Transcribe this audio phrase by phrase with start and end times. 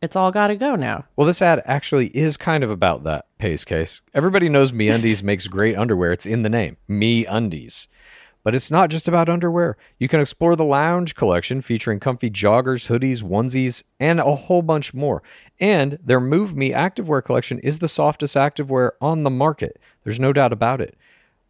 [0.00, 1.04] It's all got to go now.
[1.16, 4.00] Well, this ad actually is kind of about that pace case.
[4.14, 6.12] Everybody knows Me Undies makes great underwear.
[6.12, 7.88] It's in the name, Me Undies.
[8.44, 9.76] But it's not just about underwear.
[9.98, 14.94] You can explore the lounge collection featuring comfy joggers, hoodies, onesies, and a whole bunch
[14.94, 15.22] more.
[15.58, 19.80] And their Move Me activewear collection is the softest activewear on the market.
[20.04, 20.96] There's no doubt about it.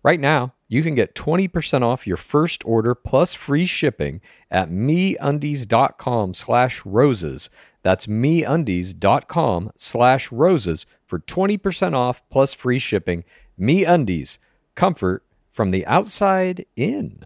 [0.03, 4.21] Right now, you can get 20% off your first order plus free shipping
[4.51, 7.51] at meundies.com slash roses.
[7.89, 13.25] That's meundies.com slash roses for 20% off plus free shipping.
[13.59, 14.37] MeUndies,
[14.75, 17.25] comfort from the outside in.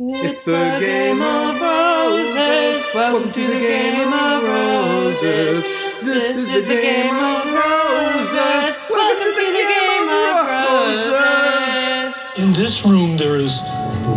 [0.00, 2.84] It's the game of roses.
[2.92, 5.64] Welcome to the game of roses.
[6.02, 8.76] This is the game of roses.
[8.90, 12.14] Welcome to the game of roses.
[12.38, 13.60] In this room, there is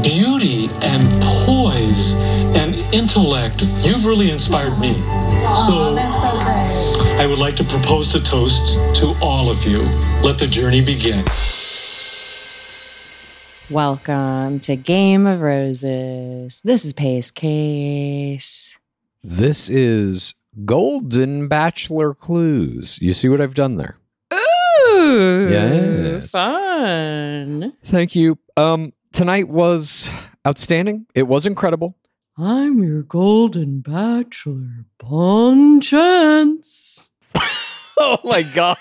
[0.03, 2.13] beauty and poise
[2.55, 3.61] and intellect.
[3.81, 4.93] You've really inspired me.
[5.65, 5.95] So
[7.17, 9.79] I would like to propose a toast to all of you.
[10.23, 11.25] Let the journey begin.
[13.69, 16.61] Welcome to Game of Roses.
[16.63, 18.77] This is Pace Case.
[19.23, 20.33] This is
[20.65, 22.97] Golden Bachelor Clues.
[23.01, 23.97] You see what I've done there?
[24.33, 26.31] Ooh, Yes.
[26.31, 27.73] fun.
[27.83, 28.39] Thank you.
[28.57, 30.09] Um, tonight was
[30.47, 31.05] outstanding.
[31.15, 31.95] It was incredible.
[32.37, 37.11] I'm your golden bachelor, Bon Chance.
[38.01, 38.77] Oh my god.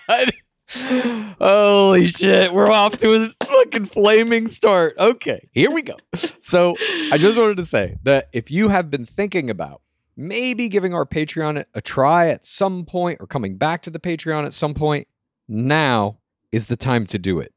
[1.41, 4.95] Holy shit, we're off to a fucking flaming start.
[4.97, 5.97] Okay, here we go.
[6.41, 6.77] So,
[7.11, 9.83] I just wanted to say that if you have been thinking about
[10.17, 14.45] maybe giving our Patreon a try at some point or coming back to the Patreon
[14.47, 15.09] at some point,
[15.49, 16.19] now
[16.53, 17.53] is the time to do it.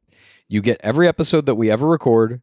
[0.47, 2.41] You get every episode that we ever record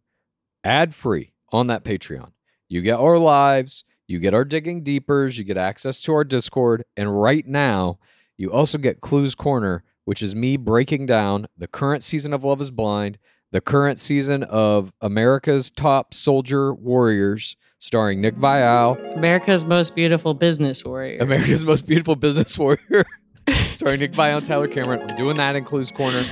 [0.64, 2.32] ad free on that Patreon.
[2.68, 6.84] You get our lives, you get our digging deepers, you get access to our Discord,
[6.96, 7.98] and right now,
[8.36, 12.60] you also get Clues Corner, which is me breaking down the current season of Love
[12.60, 13.18] is Blind,
[13.50, 20.84] the current season of America's Top Soldier Warriors, starring Nick Viall, America's most beautiful business
[20.84, 21.18] warrior.
[21.20, 23.06] America's Most Beautiful Business Warrior,
[23.72, 25.08] starring Nick Viall and Tyler Cameron.
[25.08, 26.24] I'm doing that in Clues Corner.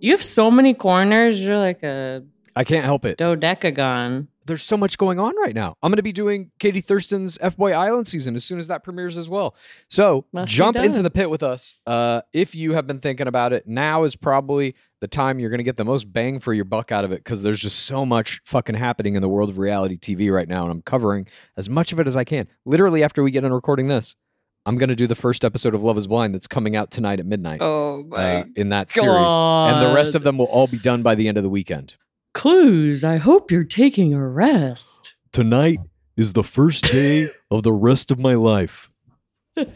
[0.00, 1.44] you have so many corners.
[1.44, 2.24] You're like a
[2.58, 3.18] I can't help it.
[3.18, 4.26] dodecagon.
[4.46, 5.76] there's so much going on right now.
[5.80, 8.82] I'm going to be doing Katie Thurston's F Boy Island season as soon as that
[8.82, 9.54] premieres as well.
[9.88, 11.76] So Must jump into the pit with us.
[11.86, 15.58] Uh, if you have been thinking about it, now is probably the time you're going
[15.58, 18.04] to get the most bang for your buck out of it because there's just so
[18.04, 21.70] much fucking happening in the world of reality TV right now, and I'm covering as
[21.70, 22.48] much of it as I can.
[22.64, 24.16] Literally, after we get done recording this,
[24.66, 27.20] I'm going to do the first episode of Love Is Blind that's coming out tonight
[27.20, 27.62] at midnight.
[27.62, 31.14] Oh uh, in that series, and the rest of them will all be done by
[31.14, 31.94] the end of the weekend.
[32.34, 33.04] Clues.
[33.04, 35.14] I hope you're taking a rest.
[35.32, 35.80] tonight
[36.16, 38.90] is the first day of the rest of my life.
[39.56, 39.68] and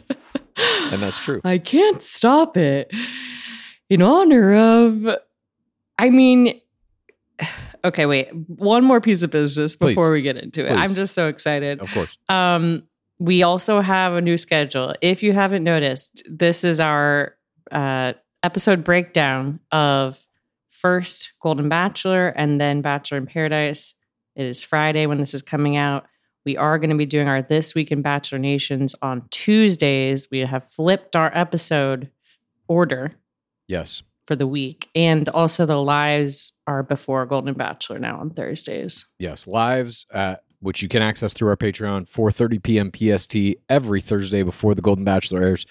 [1.03, 1.41] that's true.
[1.45, 2.93] I can't stop it.
[3.91, 5.07] In honor of,
[5.99, 6.61] I mean,
[7.85, 8.29] okay, wait.
[8.47, 9.91] One more piece of business Please.
[9.91, 10.69] before we get into it.
[10.69, 10.79] Please.
[10.79, 11.81] I'm just so excited.
[11.81, 12.17] Of course.
[12.29, 12.85] Um,
[13.19, 14.95] we also have a new schedule.
[15.01, 17.37] If you haven't noticed, this is our
[17.71, 20.21] uh, episode breakdown of
[20.83, 23.95] first Golden Bachelor and then Bachelor in Paradise.
[24.35, 26.07] It is Friday when this is coming out.
[26.45, 30.27] We are going to be doing our This Week in Bachelor Nations on Tuesdays.
[30.31, 32.11] We have flipped our episode
[32.67, 33.13] order
[33.69, 34.03] Yes.
[34.27, 34.89] for the week.
[34.95, 39.07] And also the lives are before Golden Bachelor now on Thursdays.
[39.21, 39.47] Yes.
[39.47, 42.91] Lives, uh, which you can access through our Patreon, 4.30 p.m.
[43.19, 43.37] PST
[43.69, 45.67] every Thursday before the Golden Bachelor airs.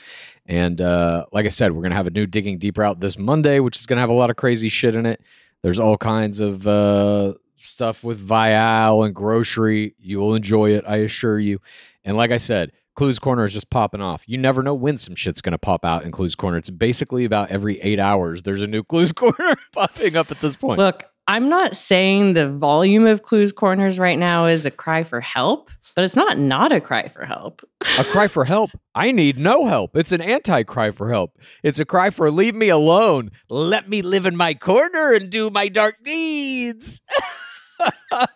[0.51, 3.17] And uh, like I said, we're going to have a new Digging Deeper out this
[3.17, 5.21] Monday, which is going to have a lot of crazy shit in it.
[5.63, 9.95] There's all kinds of uh, stuff with Viall and grocery.
[9.97, 11.59] You will enjoy it, I assure you.
[12.03, 14.25] And like I said, Clues Corner is just popping off.
[14.27, 16.57] You never know when some shit's going to pop out in Clues Corner.
[16.57, 18.41] It's basically about every eight hours.
[18.41, 20.79] There's a new Clues Corner popping up at this point.
[20.79, 25.21] Look, I'm not saying the volume of Clues Corners right now is a cry for
[25.21, 27.61] help, but it's not not a cry for help.
[27.99, 28.71] a cry for help.
[28.95, 29.95] I need no help.
[29.95, 31.37] It's an anti cry for help.
[31.63, 33.31] It's a cry for leave me alone.
[33.49, 37.01] Let me live in my corner and do my dark deeds.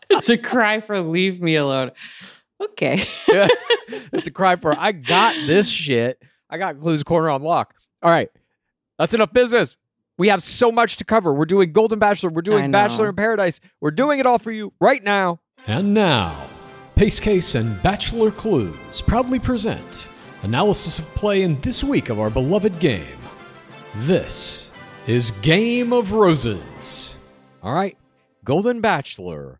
[0.10, 1.92] It's a cry for leave me alone.
[2.60, 3.04] Okay.
[3.28, 3.48] Yeah.
[4.12, 6.20] it's a cry for I got this shit.
[6.50, 7.76] I got Clues Corner on lock.
[8.02, 8.30] All right.
[8.98, 9.78] That's enough business.
[10.18, 11.34] We have so much to cover.
[11.34, 12.30] We're doing Golden Bachelor.
[12.30, 12.72] We're doing.
[12.72, 13.60] Bachelor in Paradise.
[13.82, 15.42] We're doing it all for you right now.
[15.68, 16.48] And now,
[16.96, 20.08] Pace Case and Bachelor Clues proudly present
[20.44, 23.18] analysis of play in this week of our beloved game.
[23.98, 24.72] This
[25.06, 27.18] is Game of Roses.
[27.62, 27.98] All right.
[28.46, 29.60] Golden Bachelor.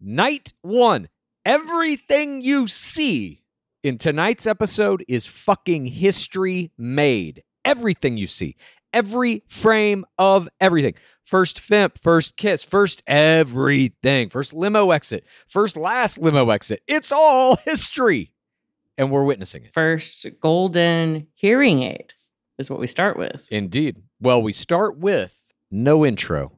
[0.00, 1.08] Night one.
[1.44, 3.42] Everything you see
[3.82, 7.42] in tonight's episode is fucking history made.
[7.64, 8.54] Everything you see.
[8.92, 10.94] Every frame of everything.
[11.24, 14.30] First Fimp, first kiss, first everything.
[14.30, 16.82] First limo exit, first last limo exit.
[16.86, 18.32] It's all history.
[18.98, 19.74] And we're witnessing it.
[19.74, 22.14] First golden hearing aid
[22.58, 23.46] is what we start with.
[23.50, 23.96] Indeed.
[24.20, 26.52] Well, we start with no intro.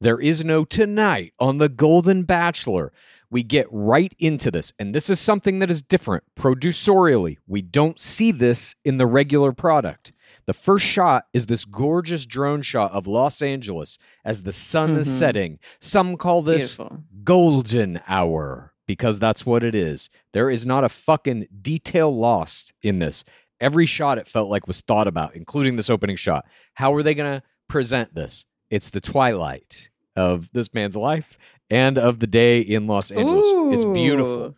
[0.00, 2.92] There is no tonight on The Golden Bachelor.
[3.30, 4.72] We get right into this.
[4.78, 7.36] And this is something that is different producerially.
[7.46, 10.12] We don't see this in the regular product.
[10.46, 15.06] The first shot is this gorgeous drone shot of Los Angeles as the sun is
[15.08, 15.18] Mhm.
[15.18, 15.58] setting.
[15.80, 17.04] Some call this Beautiful.
[17.22, 20.10] golden hour because that's what it is.
[20.32, 23.22] There is not a fucking detail lost in this.
[23.60, 26.46] Every shot it felt like was thought about, including this opening shot.
[26.74, 28.44] How are they going to present this?
[28.70, 31.38] It's the twilight of this man's life
[31.70, 33.46] and of the day in Los Angeles.
[33.74, 34.56] It's beautiful.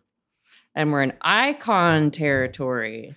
[0.75, 3.15] And we're in icon territory.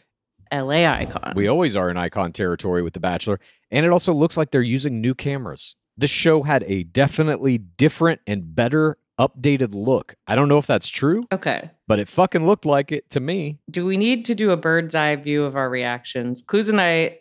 [0.51, 1.33] LA icon.
[1.35, 3.39] We always are in icon territory with The Bachelor.
[3.71, 5.75] And it also looks like they're using new cameras.
[5.97, 10.15] This show had a definitely different and better updated look.
[10.27, 11.71] I don't know if that's true, okay.
[11.87, 13.59] but it fucking looked like it to me.
[13.71, 16.41] Do we need to do a bird's eye view of our reactions?
[16.41, 17.17] Clues and I,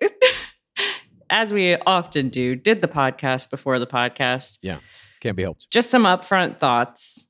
[1.30, 4.58] as we often do, did the podcast before the podcast.
[5.24, 5.70] Can't be helped.
[5.70, 7.26] Just some upfront thoughts.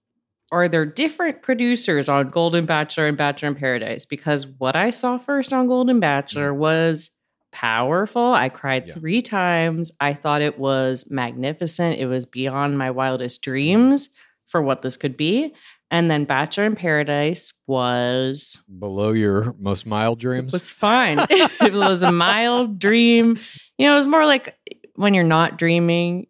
[0.51, 4.05] Are there different producers on Golden Bachelor and Bachelor in Paradise?
[4.05, 6.57] Because what I saw first on Golden Bachelor mm.
[6.57, 7.11] was
[7.53, 8.33] powerful.
[8.35, 8.95] I cried Yeah.
[8.95, 9.93] three times.
[10.01, 12.01] I thought it was magnificent.
[12.01, 14.13] It was beyond my wildest dreams mm.
[14.49, 15.55] for what this could be.
[15.93, 20.53] And then Bachelor in Paradise was Below your most mild dreams.
[20.53, 21.19] It was fine.
[21.31, 23.39] it was a mild dream.
[23.79, 24.57] You know, it was more like
[24.97, 26.27] when you're not dreaming.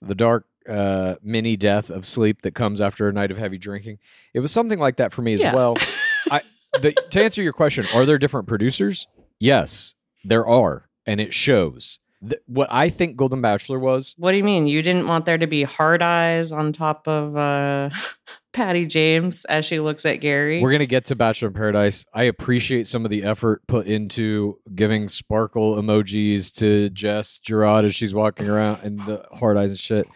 [0.00, 3.98] the dark uh, mini death of sleep that comes after a night of heavy drinking.
[4.34, 5.54] It was something like that for me as Yeah.
[5.54, 5.76] well.
[6.30, 6.40] I
[6.80, 9.06] the, to answer your question, are there different producers?
[9.38, 11.98] Yes, there are, and it shows.
[12.26, 14.66] Th- what I think Golden Bachelor was, What do you mean?
[14.68, 17.90] You didn't want there to be hard eyes on top of uh
[18.52, 20.60] Patty James as she looks at Gary?
[20.62, 22.04] we're gonna get to Bachelor in Paradise.
[22.14, 27.94] I appreciate some of the effort put into giving sparkle emojis to Jess Girod as
[27.94, 30.06] she's walking around and the hard eyes and shit.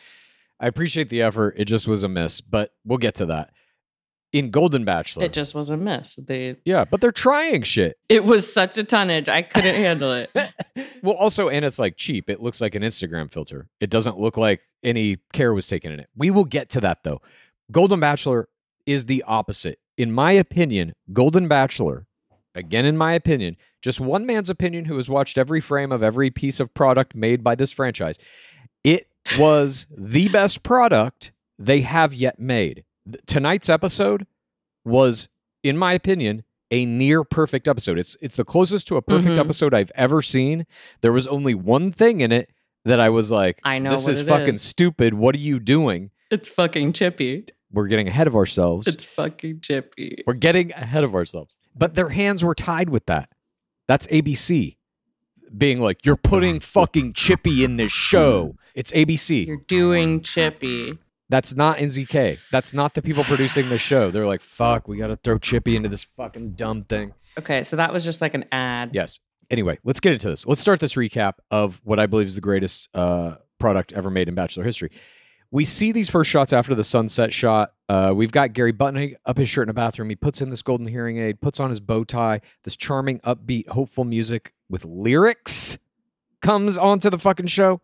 [0.60, 1.54] I appreciate the effort.
[1.56, 3.50] It just was a miss, but we'll get to that.
[4.32, 6.16] In Golden Bachelor, it just was a miss.
[6.16, 7.96] They yeah, but they're trying shit.
[8.08, 9.28] it was such a tonnage.
[9.28, 10.30] I couldn't handle it.
[11.02, 12.28] well, also, and it's like cheap.
[12.28, 13.68] It looks like an Instagram filter.
[13.80, 16.08] It doesn't look like any care was taken in it.
[16.16, 17.22] We will get to that though.
[17.70, 18.48] Golden Bachelor
[18.84, 19.78] is the opposite.
[19.96, 22.06] In my opinion, Golden Bachelor,
[22.54, 26.30] again, in my opinion, just one man's opinion who has watched every frame of every
[26.30, 28.18] piece of product made by this franchise,
[28.84, 29.08] it
[29.38, 32.85] was the best product they have yet made.
[33.26, 34.26] Tonight's episode
[34.85, 35.28] was,
[35.62, 37.99] in my opinion, a near perfect episode.
[37.99, 39.38] It's it's the closest to a perfect Mhm.
[39.38, 40.66] episode I've ever seen.
[41.00, 42.50] There was only one thing in it
[42.85, 44.62] that I was like, I know this is fucking is.
[44.62, 45.14] stupid.
[45.14, 46.11] What are you doing?
[46.30, 47.47] It's fucking chippy.
[47.73, 48.87] We're getting ahead of ourselves.
[48.88, 50.23] It's fucking chippy.
[50.26, 51.56] We're getting ahead of ourselves.
[51.75, 53.28] But their hands were tied with that.
[53.87, 54.75] That's ABC.
[55.56, 58.56] Being like, you're putting fucking Chippy in this show.
[58.74, 59.46] It's ABC.
[59.46, 60.98] You're doing chippy.
[61.28, 62.38] That's not NZK.
[62.52, 64.10] That's not the people producing the show.
[64.10, 67.14] They're like, fuck, we got to throw Chippy into this fucking dumb thing.
[67.38, 68.90] Okay, so that was just like an ad.
[68.92, 69.18] Yes.
[69.50, 70.46] Anyway, let's get into this.
[70.46, 74.28] Let's start this recap of what I believe is the greatest uh, product ever made
[74.28, 74.90] in Bachelor history.
[75.56, 77.72] We see these first shots after the sunset shot.
[77.88, 80.10] Uh, we've got Gary buttoning up his shirt in a bathroom.
[80.10, 82.42] He puts in this golden hearing aid, puts on his bow tie.
[82.64, 85.78] This charming, upbeat, hopeful music with lyrics
[86.42, 87.80] comes onto the fucking show.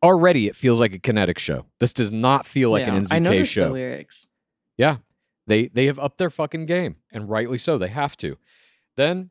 [0.00, 1.66] Already, it feels like a kinetic show.
[1.80, 3.64] This does not feel like Yeah, an I NZK noticed show.
[3.64, 4.28] the lyrics.
[4.78, 4.98] Yeah.
[5.48, 7.78] They they have upped their fucking game, and rightly so.
[7.78, 8.38] They have to.
[8.96, 9.30] Then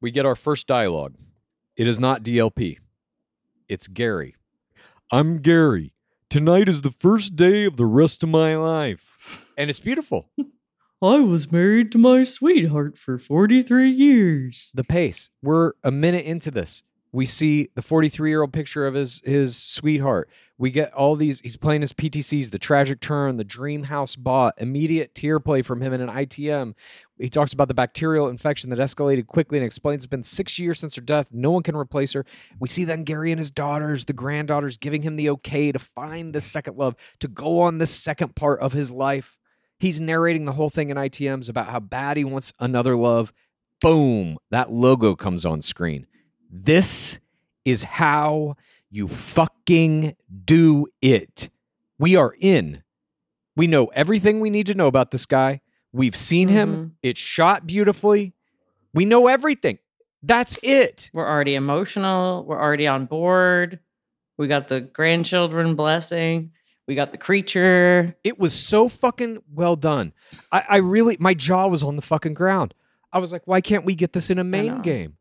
[0.00, 1.16] we get our first dialogue.
[1.76, 2.78] It is not DLP.
[3.68, 4.36] It's Gary.
[5.10, 5.92] I'm Gary.
[6.30, 9.18] Tonight is the first day of the rest of my life.
[9.58, 10.30] And it's beautiful.
[11.02, 14.70] I was married to my sweetheart for 43 years.
[14.72, 15.28] The pace.
[15.42, 16.84] We're a minute into this.
[17.12, 20.30] We see the 43 year old picture of his his sweetheart.
[20.58, 21.40] We get all these.
[21.40, 25.80] He's playing his PTCs, the tragic turn, the dream house bought, immediate tear play from
[25.80, 26.74] him in an ITM.
[27.18, 30.78] He talks about the bacterial infection that escalated quickly and explains it's been six years
[30.78, 31.28] since her death.
[31.32, 32.24] No one can replace her.
[32.60, 36.32] We see then Gary and his daughters, the granddaughters, giving him the okay to find
[36.32, 39.36] the second love, to go on the second part of his life.
[39.80, 43.32] He's narrating the whole thing in ITMs about how bad he wants another love.
[43.80, 46.06] Boom, that logo comes on screen.
[46.50, 47.20] This
[47.64, 48.56] is how
[48.90, 51.48] you fucking do it.
[51.98, 52.82] We are in.
[53.56, 55.60] We know everything we need to know about this guy.
[55.92, 56.74] We've seen him.
[56.74, 56.88] Mm-hmm.
[57.02, 58.34] It's shot beautifully.
[58.92, 59.78] We know everything.
[60.22, 61.10] That's it.
[61.12, 62.44] We're already emotional.
[62.44, 63.78] We're already on board.
[64.36, 66.52] We got the grandchildren blessing.
[66.86, 68.16] We got the creature.
[68.24, 70.12] It was so fucking well done.
[70.50, 72.74] I, I really, my jaw was on the fucking ground.
[73.12, 75.16] I was like, why can't we get this in a main game?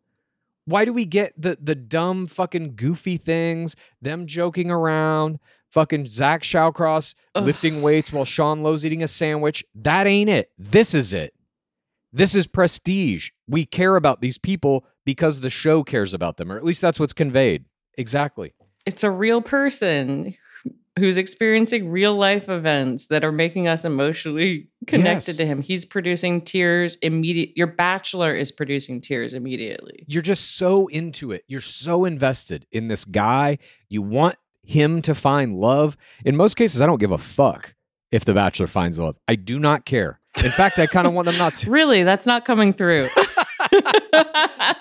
[0.70, 3.76] Why do we get the the dumb fucking goofy things?
[4.02, 5.40] Them joking around,
[5.72, 7.44] fucking Zach Shawcross Ugh.
[7.44, 9.64] lifting weights while Sean Lowe's eating a sandwich.
[9.74, 10.52] That ain't it.
[10.60, 11.34] This is it.
[12.14, 13.30] This is prestige.
[13.48, 17.00] We care about these people because the show cares about them, or at least that's
[17.00, 17.66] what's conveyed.
[17.98, 18.54] Exactly.
[18.86, 20.36] It's a real person
[21.00, 25.38] who's experiencing real life events that are making us emotionally connected Yes.
[25.38, 25.62] to him.
[25.62, 27.52] He's producing tears immediate.
[27.56, 30.06] Your bachelor is producing tears immediately.
[30.08, 31.44] you're just so into it.
[31.48, 33.58] You're so invested in this guy.
[33.90, 35.98] You want him to find love.
[36.24, 37.74] In most cases, I don't give a fuck
[38.12, 39.16] if the bachelor finds love.
[39.28, 40.20] I do not care.
[40.44, 41.70] In fact, I kind of want them not to.
[41.72, 43.08] Really, that's not coming through.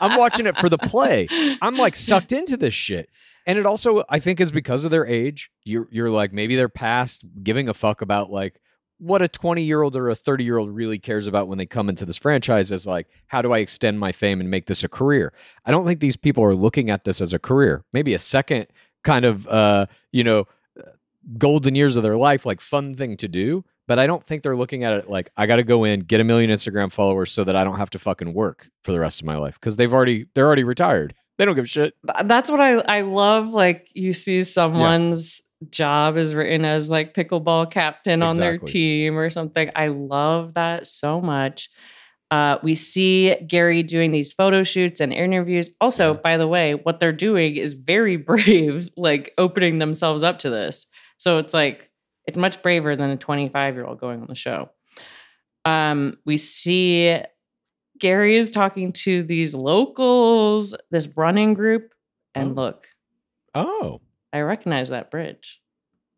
[0.00, 1.28] I'm watching it for the play.
[1.60, 3.08] I'm like sucked into this shit.
[3.48, 5.50] And it also, I think, is because of their age.
[5.64, 8.60] You're you're like maybe they're past giving a fuck about like
[8.98, 11.64] what a 20 year old or a 30 year old really cares about when they
[11.64, 14.84] come into this franchise is like, how do I extend my fame and make this
[14.84, 15.32] a career?
[15.64, 17.84] I don't think these people are looking at this as a career.
[17.92, 18.66] Maybe a second
[19.02, 20.46] kind of, uh, you know,
[21.38, 23.64] golden years of their life, like fun thing to do.
[23.86, 26.20] But I don't think they're looking at it like I got to go in, get
[26.20, 29.20] a million Instagram followers so that I don't have to fucking work for the rest
[29.20, 31.14] of my life because they've already they're already retired.
[31.38, 31.94] They don't give a shit.
[32.24, 33.50] That's what I I love.
[33.50, 39.30] Like you see someone's job is written as like pickleball captain on their team or
[39.30, 39.70] something.
[39.74, 41.70] I love that so much.
[42.30, 45.70] Uh, we see Gary doing these photo shoots and interviews.
[45.80, 50.50] Also, by the way, what they're doing is very brave, like opening themselves up to
[50.50, 50.86] this.
[51.18, 51.90] So it's like
[52.26, 54.70] it's much braver than a 25 year old going on the show.
[55.64, 57.18] Um, we see
[57.98, 61.92] Gary is talking to these locals, this running group,
[62.34, 62.54] and Oh.
[62.62, 62.86] look,
[63.54, 64.00] Oh.
[64.32, 65.60] I recognize that bridge.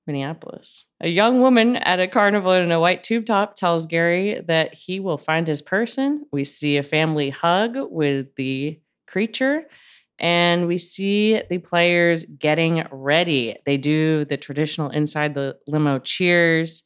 [0.06, 0.86] Minneapolis.
[1.00, 4.98] A young woman at a carnival in a white tube top tells Gary that he
[4.98, 6.26] will find his person.
[6.32, 9.66] We see a family hug with the creature,
[10.18, 13.56] and we see the players getting ready.
[13.64, 16.82] They do the traditional inside the limo cheers.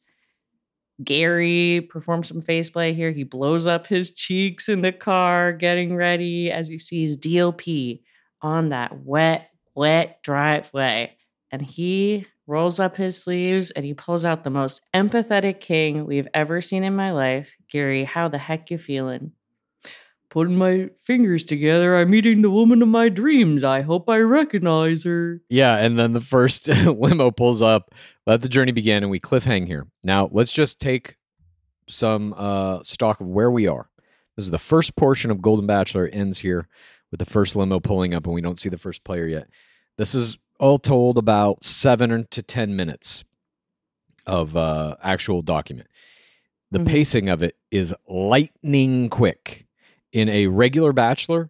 [1.03, 3.11] Gary performs some face play here.
[3.11, 8.01] He blows up his cheeks in the car, getting ready as he sees DLP
[8.41, 11.17] on that wet, wet driveway.
[11.51, 16.27] And he rolls up his sleeves and he pulls out the most empathetic king we've
[16.33, 17.55] ever seen in my life.
[17.69, 19.31] Gary, how the heck you feeling?
[20.35, 23.63] Putting my fingers together, I'm meeting the woman of my dreams.
[23.63, 25.39] I hope I recognize her.
[25.47, 27.95] Yeah, and then the first limo pulls up.
[28.27, 29.87] Let the journey begin, and we cliffhang here.
[30.03, 31.15] Now, let's just take
[31.87, 33.89] some uh, stock of where we are.
[34.35, 36.67] This is the first portion of Golden Bachelor ends here
[37.11, 39.47] with the first limo pulling up, and we don't see the first player yet.
[39.97, 43.23] This is all told about seven to ten minutes
[44.25, 45.87] of uh, actual document.
[46.71, 46.87] The Mhm.
[46.87, 49.64] pacing of it is lightning quick.
[50.15, 51.49] In a regular Bachelor,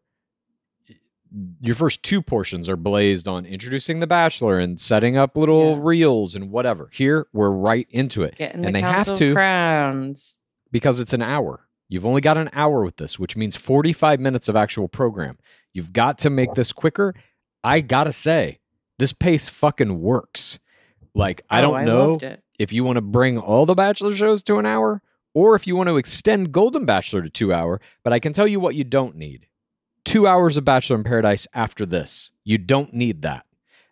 [1.62, 5.79] your first two portions are blazed on introducing the bachelor and setting up little Yeah.
[5.84, 6.89] reels and whatever.
[6.91, 8.38] Here, we're right into it.
[8.38, 10.38] Getting and the they have to Crowns.
[10.72, 11.67] because it's an hour.
[11.89, 15.38] You've only got an hour with this, which means 45 minutes of actual program.
[15.72, 17.13] You've got to make this quicker.
[17.63, 18.62] I got to say,
[18.98, 20.57] this pace fucking works.
[21.13, 22.41] Like, I Oh, don't I know loved it.
[22.57, 25.03] if you want to bring all the Bachelor shows to an hour
[25.36, 28.48] or if you want to extend Golden Bachelor to two hour, but I can tell
[28.48, 29.48] you what you don't need.
[30.06, 32.32] Two hours of Bachelor in Paradise after this.
[32.43, 33.45] You don't need that.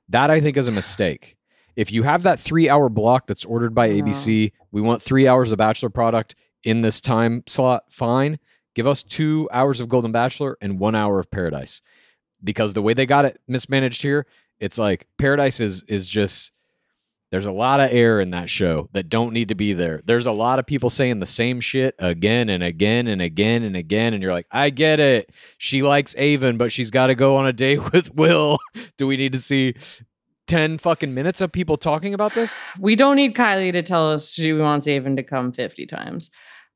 [0.09, 1.37] That I think is a mistake.
[1.75, 4.01] If you have that three hour block that's ordered by uh-huh.
[4.01, 8.39] ABC, we want three hours of Bachelor product in this time slot, fine.
[8.73, 11.81] Give us two hours of Golden Bachelor and one hour of Paradise.
[12.43, 14.25] Because the way they got it mismanaged here,
[14.59, 16.52] it's like Paradise is is just
[17.33, 20.03] there's a lot of air in that show that don't need to be there.
[20.05, 23.75] There's a lot of people saying the same shit again and again and again and
[23.75, 24.13] again.
[24.13, 25.31] And you're like, I get it.
[25.57, 28.59] She likes Aven, but she's got to go on a date with Will.
[28.97, 29.73] Do we need to see
[30.45, 32.53] 10 fucking minutes of people talking about this?
[32.79, 36.29] We don't need Kylie to tell us she wants Aven to come 50 times.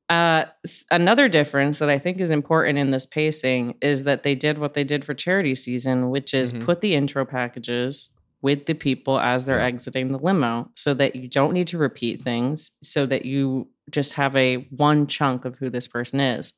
[0.09, 0.45] Uh,
[0.89, 4.73] another difference that I think is important in this pacing is that they did what
[4.73, 6.65] they did for charity season, which is Mhm.
[6.65, 8.09] put the intro packages
[8.41, 12.21] with the people as they're exiting the limo so that you don't need to repeat
[12.21, 16.53] things, so that you just have a one chunk of who this person is.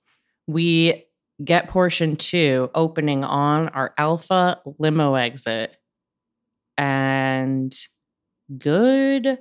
[0.48, 1.06] We
[1.44, 5.76] get portion two opening on our alpha limo exit.
[6.78, 7.74] And
[8.58, 9.40] good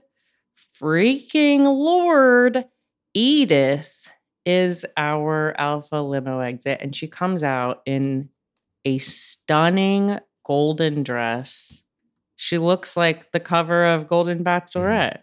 [0.80, 2.64] freaking lord,
[3.14, 4.10] Edith
[4.44, 8.28] is our alpha limo exit, and she comes out in
[8.84, 11.82] a stunning golden dress.
[12.40, 15.22] She looks like the cover of Golden Bachelorette.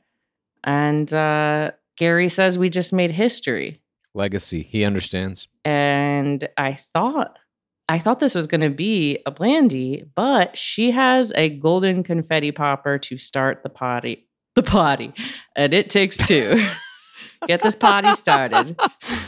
[0.65, 3.79] And uh, Gary says we just made history.
[4.13, 4.63] Legacy.
[4.63, 5.47] He understands.
[5.63, 7.39] And I thought
[7.87, 12.51] I thought this was going to be a Blandy, but she has a golden confetti
[12.51, 14.27] popper to start the potty.
[14.55, 15.13] The potty.
[15.55, 16.67] And it takes two.
[17.47, 18.75] Get this potty started.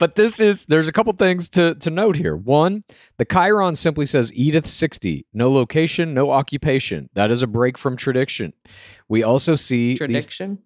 [0.00, 2.34] But this is there's a couple things to to note here.
[2.34, 2.84] One,
[3.18, 7.10] the chyron simply says Edith 60, no location, no occupation.
[7.12, 8.54] That is a break from tradition.
[9.08, 10.58] We also see these Tradition.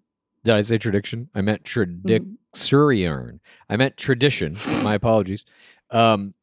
[0.44, 1.30] Did I say tradition?
[1.34, 3.40] I meant tradixurian.
[3.68, 4.56] I meant tradition.
[4.82, 5.44] My apologies.
[5.90, 6.34] Um,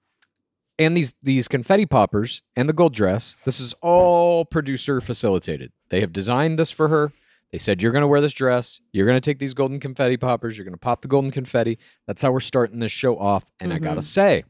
[0.78, 3.38] and these these confetti poppers and the gold dress.
[3.46, 5.72] This is all producer facilitated.
[5.88, 7.14] They have designed this for her.
[7.52, 8.80] They said you're going to wear this dress.
[8.94, 10.58] You're going to take these golden confetti poppers.
[10.58, 11.80] You're going to pop the golden confetti.
[12.08, 13.52] That's how we're starting this show off.
[13.60, 14.44] And I got to say,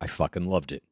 [0.00, 0.84] I fucking loved it.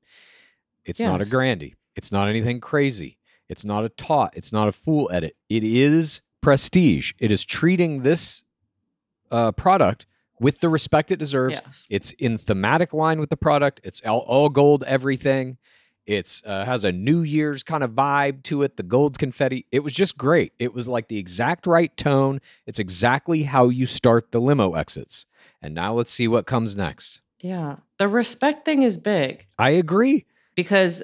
[0.85, 1.31] It's not a Yes.
[1.31, 1.75] grandy.
[1.95, 3.19] It's not anything crazy.
[3.49, 4.33] It's not a taut.
[4.37, 5.37] It's not a fool edit.
[5.49, 7.13] It is prestige.
[7.21, 8.43] It is treating this
[9.31, 10.07] uh, product
[10.41, 11.61] with the respect it deserves.
[11.65, 11.87] Yes.
[11.89, 13.81] It's in thematic line with the product.
[13.85, 15.57] It's all, all gold, everything.
[16.07, 18.77] It's uh, has a New Year's kind of vibe to it.
[18.77, 19.67] The gold confetti.
[19.73, 20.53] It was just great.
[20.59, 22.41] It was like the exact right tone.
[22.67, 25.27] It's exactly how you start the limo exits.
[25.61, 27.21] And now let's see what comes next.
[27.41, 27.77] Yeah.
[27.99, 30.27] The respect thing is big I agree.
[30.55, 31.03] because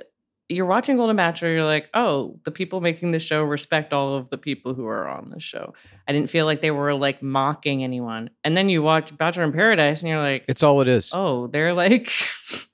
[0.49, 4.29] you're watching Golden Bachelor, you're like, oh, the people making the show respect all of
[4.29, 5.73] the people who are on the show.
[6.07, 8.29] I didn't feel like they were like mocking anyone.
[8.45, 11.11] And then you watch Bachelor in Paradise and you're like, It's all it is.
[11.15, 12.11] oh, they're like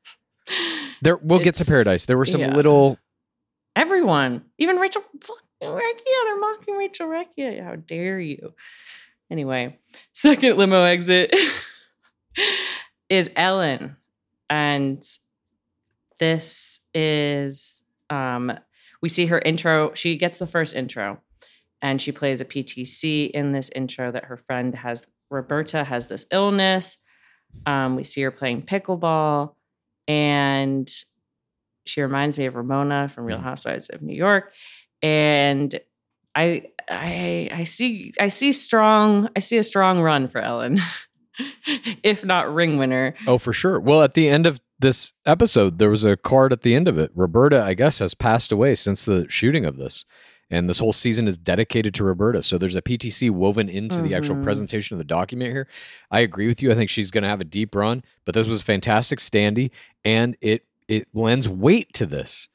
[1.02, 2.06] There, we'll get to paradise.
[2.06, 2.54] There were some yeah.
[2.54, 2.98] little.
[3.76, 7.62] everyone, even Rachel fucking Recchia, they're mocking Rachel Recchia.
[7.62, 8.54] How dare you?
[9.30, 9.78] Anyway,
[10.12, 11.34] second limo exit
[13.10, 13.96] is Ellen.
[14.50, 15.02] And
[16.18, 18.52] this is um
[19.02, 19.92] we see her intro.
[19.94, 21.20] She gets the first intro
[21.82, 26.26] and she plays a PTC in this intro that her friend has Roberta has this
[26.32, 26.98] illness.
[27.66, 29.54] Um, we see her playing pickleball
[30.08, 30.90] and
[31.84, 33.42] she reminds me of Ramona from Real mm.
[33.42, 34.52] Housewives of New York.
[35.02, 35.78] And
[36.34, 40.80] I I I see I see strong I see a strong run for Ellen.
[42.02, 43.14] if not ring winner.
[43.26, 43.78] Oh, for sure.
[43.78, 46.98] Well, at the end of this episode, there was a card at the end of
[46.98, 47.12] it.
[47.14, 50.04] Roberta, I guess, has passed away since the shooting of this.
[50.50, 52.42] And this whole season is dedicated to Roberta.
[52.42, 54.42] So there's a PTC woven into the actual Mhm.
[54.42, 55.68] presentation of the document here.
[56.10, 56.70] I agree with you.
[56.72, 59.70] I think she's going to have a deep run, but this was fantastic standy
[60.04, 62.48] and it it lends weight to this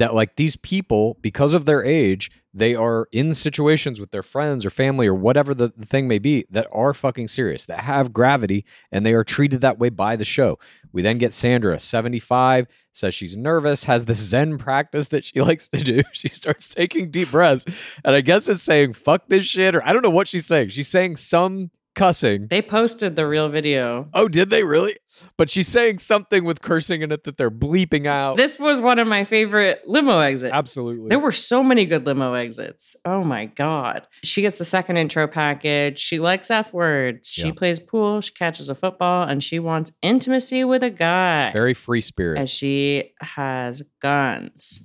[0.00, 4.64] that like these people because of their age they are in situations with their friends
[4.64, 8.10] or family or whatever the, the thing may be that are fucking serious that have
[8.10, 10.58] gravity and they are treated that way by the show.
[10.90, 15.68] We then get sandra 75 says she's nervous has this zen practice that she likes
[15.68, 16.02] to do.
[16.12, 17.66] She starts taking deep breaths.
[18.02, 20.70] And i guess it's saying fuck this shit or i don't know what she's saying.
[20.70, 24.08] She's saying some cussing They posted the real video.
[24.14, 24.94] oh did they really
[25.36, 28.98] but she's saying something with cursing in it that they're bleeping out This was one
[28.98, 30.52] of my favorite limo exits.
[30.54, 32.96] absolutely There were so many good limo exits.
[33.04, 34.06] Oh my God.
[34.24, 35.98] She gets the second intro package.
[35.98, 37.28] She likes F words.
[37.28, 37.52] She Yeah.
[37.54, 38.22] plays pool.
[38.22, 41.52] She catches a football and she wants intimacy with a guy.
[41.52, 44.80] very free spirit And she has guns.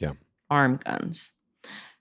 [0.00, 0.12] Yeah.
[0.50, 1.30] Arm guns.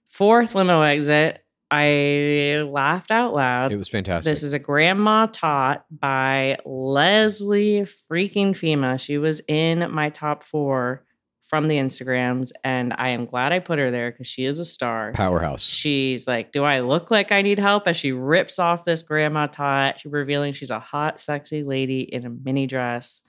[0.08, 1.45] Fourth limo exit.
[1.72, 3.72] I laughed out loud.
[3.72, 4.32] It was fantastic.
[4.32, 9.00] This is a grandma taught by Leslie freaking Fhima.
[9.00, 11.04] She was in my top four
[11.44, 14.66] from the Instagrams, and I am glad I put her there because she is a
[14.66, 15.12] star.
[15.14, 15.62] powerhouse.
[15.64, 17.88] She's like, Do I look like I need help?
[17.88, 22.26] As she rips off this grandma tot, she revealing she's a hot, sexy lady in
[22.26, 23.22] a mini dress.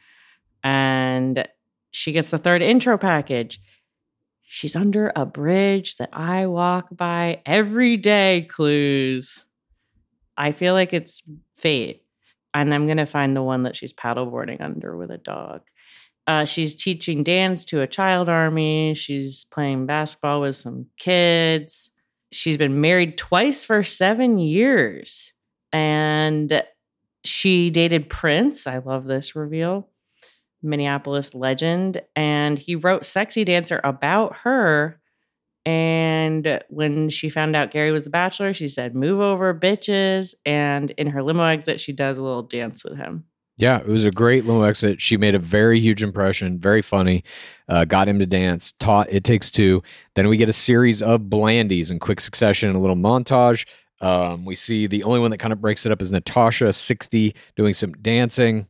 [0.64, 1.46] And
[1.90, 3.61] she gets the third intro package.
[4.49, 9.45] She's under a bridge that I walk by every day, clues.
[10.37, 11.23] I feel like it's
[11.57, 12.05] fate.
[12.55, 15.63] And I'm going to find the one that she's paddleboarding under with a dog.
[16.27, 18.95] Uh, she's teaching dance to a child army.
[18.95, 21.91] She's playing basketball with some kids.
[22.33, 25.33] She's been married twice for seven years.
[25.73, 26.63] And
[27.25, 28.67] she dated Prince.
[28.67, 29.89] I love this reveal.
[30.67, 32.03] Minneapolis legend.
[32.15, 35.01] And he wrote Sexy Dancer about her.
[35.65, 40.35] And when she found out Gary was the bachelor, she said, Move over, bitches.
[40.45, 43.25] And in her limo exit, she does a little dance with him.
[43.59, 45.01] Yeah, it was a great limo exit.
[45.01, 47.25] She made a very huge impression, very funny.
[47.69, 48.73] Uh, got him to dance.
[48.79, 49.83] Taught it takes two.
[50.15, 53.67] Then we get a series of blandies in quick succession, a little montage.
[54.03, 57.35] Um, we see the only one that kind of breaks it up is Natasha, sixty,
[57.57, 58.67] doing some dancing.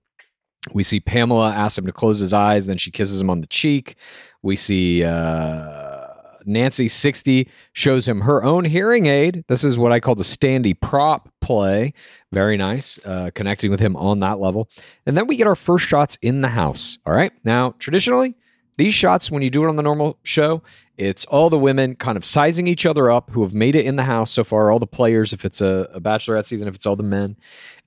[0.72, 3.46] We see Pamela ask him to close his eyes, then she kisses him on the
[3.46, 3.96] cheek.
[4.42, 6.06] We see uh,
[6.46, 9.44] Nancy, 60, shows him her own hearing aid.
[9.48, 11.92] This is what I call the standy prop play.
[12.32, 14.68] Very nice, uh, connecting with him on that level.
[15.04, 16.98] And then we get our first shots in the house.
[17.04, 17.32] All right.
[17.44, 18.36] Now, traditionally,
[18.76, 20.62] these shots, when you do it on the normal show,
[20.96, 23.96] it's all the women kind of sizing each other up who have made it in
[23.96, 26.86] the house so far, all the players, if it's a, a bachelorette season, if it's
[26.86, 27.36] all the men,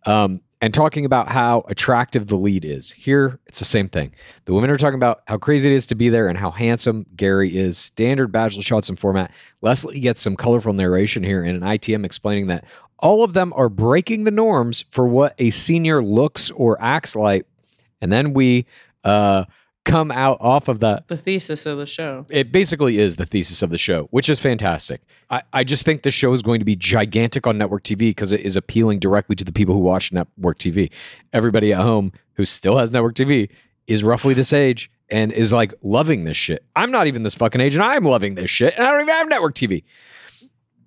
[0.06, 2.92] um, and talking about how attractive the lead is.
[2.92, 4.12] Here, it's the same thing.
[4.46, 7.06] The women are talking about how crazy it is to be there and how handsome
[7.16, 7.78] Gary is.
[7.78, 9.32] Standard bachelor shots and format.
[9.62, 12.66] Leslie gets some colorful narration here in an ITM explaining that
[13.00, 17.46] all of them are breaking the norms for what a senior looks or acts like.
[18.02, 18.66] And then we
[19.06, 19.46] uh,
[19.90, 22.26] come out off of that The thesis of the show.
[22.30, 25.02] it basically is the thesis of the show, which is fantastic.
[25.30, 28.32] I, I just think the show is going to be gigantic on network TV because
[28.32, 30.92] it is appealing directly to the people who watch network TV.
[31.34, 33.50] Everybody at home who still has network TV
[33.88, 36.64] is roughly this age and is like loving this shit.
[36.76, 39.14] I'm not even this fucking age and I'm loving this shit and I don't even
[39.16, 39.84] have network TV.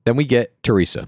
[0.05, 1.07] Then we get Theresa.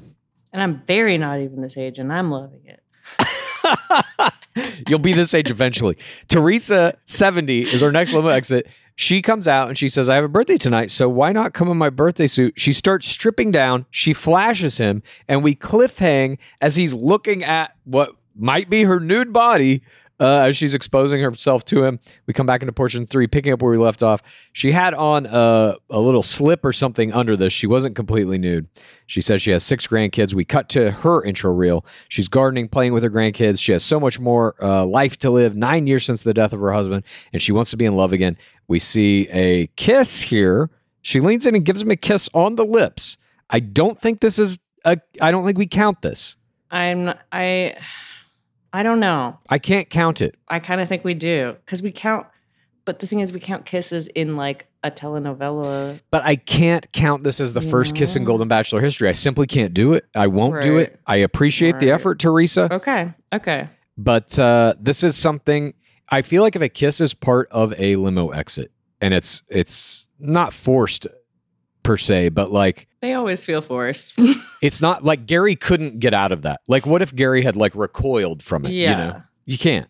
[0.52, 2.80] And I'm very not even this age, and I'm loving it.
[4.88, 5.96] You'll be this age eventually.
[6.28, 8.66] Theresa, 70, is our next limo exit.
[8.96, 11.68] She comes out and she says, I have a birthday tonight, so why not come
[11.68, 12.54] in my birthday suit?
[12.56, 13.86] She starts stripping down.
[13.90, 19.00] She flashes him, and we cliff hang as he's looking at what might be her
[19.00, 19.82] nude body
[20.20, 21.98] uh, as she's exposing herself to him.
[22.26, 24.22] We come back into portion three, picking up where we left off.
[24.52, 27.52] She had on a, a little slip or something under this.
[27.52, 28.68] She wasn't completely nude.
[29.06, 30.34] She says she has six grandkids.
[30.34, 31.84] We cut to her intro reel.
[32.08, 33.60] She's gardening, playing with her grandkids.
[33.60, 36.60] She has so much more uh, life to live, nine years since the death of
[36.60, 38.36] her husband, and she wants to be in love again.
[38.68, 40.70] We see a kiss here.
[41.02, 43.18] She leans in and gives him a kiss on the lips.
[43.50, 46.36] I don't think this is a, I don't think we count this.
[46.70, 47.76] I'm I
[48.74, 49.38] I don't know.
[49.48, 50.34] I can't count it.
[50.48, 52.26] I kind of think we do because we count.
[52.84, 56.00] But the thing is, we count kisses in like a telenovela.
[56.10, 59.08] But I can't count this as the first kiss in Golden Bachelor history.
[59.08, 60.06] I simply can't do it.
[60.14, 60.98] I won't do it.
[61.06, 62.68] I appreciate the effort, Theresa.
[62.72, 63.14] Okay.
[63.32, 63.68] Okay.
[63.96, 65.74] But uh, this is something
[66.08, 70.08] I feel like if a kiss is part of a limo exit and it's it's
[70.18, 71.06] not forced
[71.84, 74.14] per se, but like They always feel forced.
[74.62, 76.62] it's not like Gary couldn't get out of that.
[76.66, 78.70] Like what if Gary had like recoiled from it?
[78.70, 78.96] You Yeah.
[78.96, 79.22] know?
[79.44, 79.88] You can't.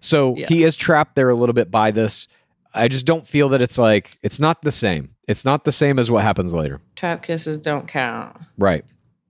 [0.00, 0.46] So Yeah.
[0.46, 2.28] he is trapped there a little bit by this.
[2.72, 5.16] I just don't feel that it's like it's not the same.
[5.26, 6.80] It's not the same as what happens later.
[6.94, 8.36] Trap kisses don't count.
[8.56, 8.84] Right.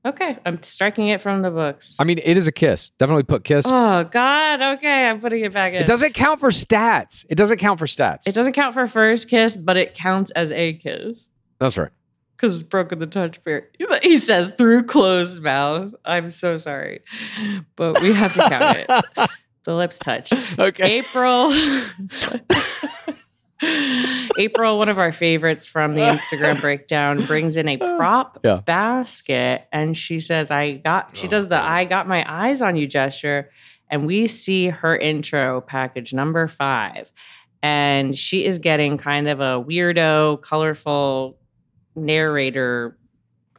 [0.05, 0.37] Okay.
[0.45, 1.97] I'm striking it from the books.
[1.99, 2.91] I mean, it is a kiss.
[2.99, 3.65] Definitely put kiss.
[3.67, 4.61] Oh God.
[4.77, 5.09] Okay.
[5.09, 5.81] I'm putting it back in.
[5.81, 7.25] it doesn't count for stats.
[7.31, 8.27] It doesn't count for stats.
[8.27, 11.29] It doesn't count for first kiss, but it counts as a kiss.
[11.59, 11.91] That's right.
[12.43, 13.69] Because it's broken the touch barrier.
[14.03, 15.95] He says through closed mouth.
[16.05, 17.01] I'm so sorry,
[17.77, 19.31] but we have to count it.
[19.65, 20.35] The lips touched.
[20.59, 20.99] Okay.
[20.99, 21.53] April.
[24.39, 28.57] April, one of our favorites from the Instagram breakdown, brings in a prop Yeah.
[28.57, 32.89] basket and she says, I got, she does the I got my eyes on you
[32.89, 33.51] gesture.
[33.89, 37.13] And we see her intro package number five.
[37.63, 41.39] And she is getting kind of a weirdo, colorful
[41.95, 42.97] narrator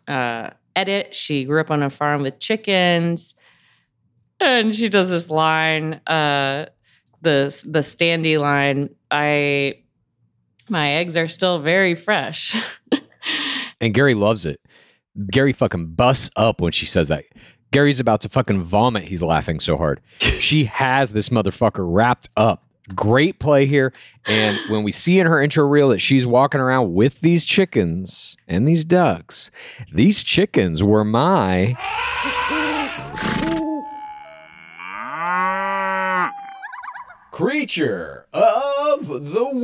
[0.08, 1.14] uh, edit.
[1.14, 3.36] She grew up on a farm with chickens.
[4.40, 6.66] And she does this line, uh,
[7.22, 8.90] the the standy line.
[9.10, 9.76] I
[10.70, 12.56] my eggs are still very fresh.
[13.84, 14.62] And Gary loves it.
[15.30, 17.26] Gary fucking busts up when she says that.
[17.72, 19.04] Gary's about to fucking vomit.
[19.04, 20.00] He's laughing so hard.
[20.20, 22.63] she has this motherfucker wrapped up.
[22.94, 23.94] Great play here.
[24.26, 28.36] And when we see in her intro reel that she's walking around with these chickens
[28.48, 29.50] and these ducks,
[29.94, 31.78] these chickens were my.
[37.32, 39.64] Creature of the week.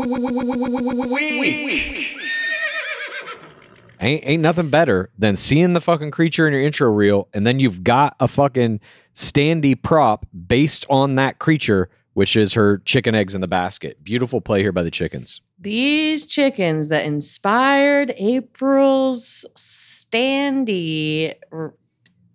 [4.02, 7.60] Ain't, ain't nothing better than seeing the fucking creature in your intro reel, and then
[7.60, 8.80] you've got a fucking
[9.14, 14.04] standy prop based on that creature, which is her chicken eggs in the basket.
[14.04, 15.42] Beautiful play here by the chickens.
[15.60, 21.36] These chickens that inspired April's standy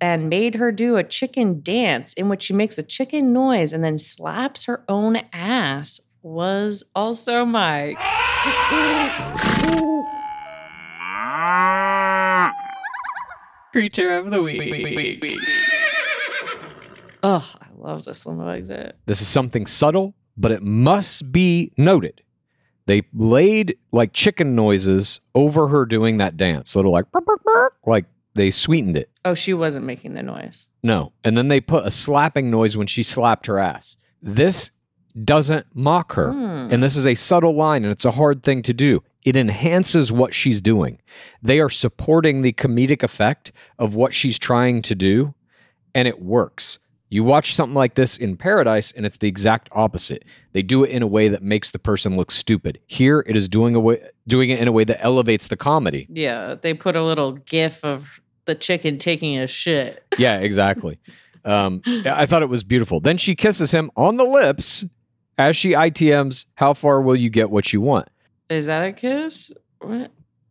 [0.01, 3.83] and made her do a chicken dance in which she makes a chicken noise and
[3.83, 7.99] then slaps her own ass was also Mike.
[13.73, 14.61] Creature of the week.
[17.23, 18.97] Oh, I love this limo exit.
[19.07, 22.23] This is something subtle, but it must be noted.
[22.87, 27.75] They laid like chicken noises over her doing that dance, little like "Burp, burp, burp,"
[27.87, 29.11] like they sweetened it.
[29.25, 30.69] Oh, she wasn't making the noise.
[30.83, 31.13] No.
[31.23, 33.97] And then they put a slapping noise when she slapped her ass.
[34.21, 34.71] This
[35.23, 36.33] doesn't mock her.
[36.33, 36.69] Hmm.
[36.73, 39.03] And this is a subtle line and it's a hard thing to do.
[39.25, 41.01] It enhances what she's doing.
[41.43, 45.35] They are supporting the comedic effect of what she's trying to do,
[45.95, 46.79] and it works.
[47.15, 50.25] You watch something like this in Paradise, and it's the exact opposite.
[50.51, 52.81] They do it in a way that makes the person look stupid.
[52.89, 56.09] Here, it is doing a way, doing it in a way that elevates the comedy.
[56.11, 58.09] Yeah, they put a little gif of
[58.47, 60.03] the chicken taking a shit.
[60.19, 60.99] Yeah, exactly.
[61.45, 62.99] um, I thought it was beautiful.
[62.99, 64.85] Then she kisses him on the lips
[65.39, 68.09] as she ITMs, How far will you get what you want?
[68.51, 69.53] Is that a kiss?
[69.79, 70.11] What?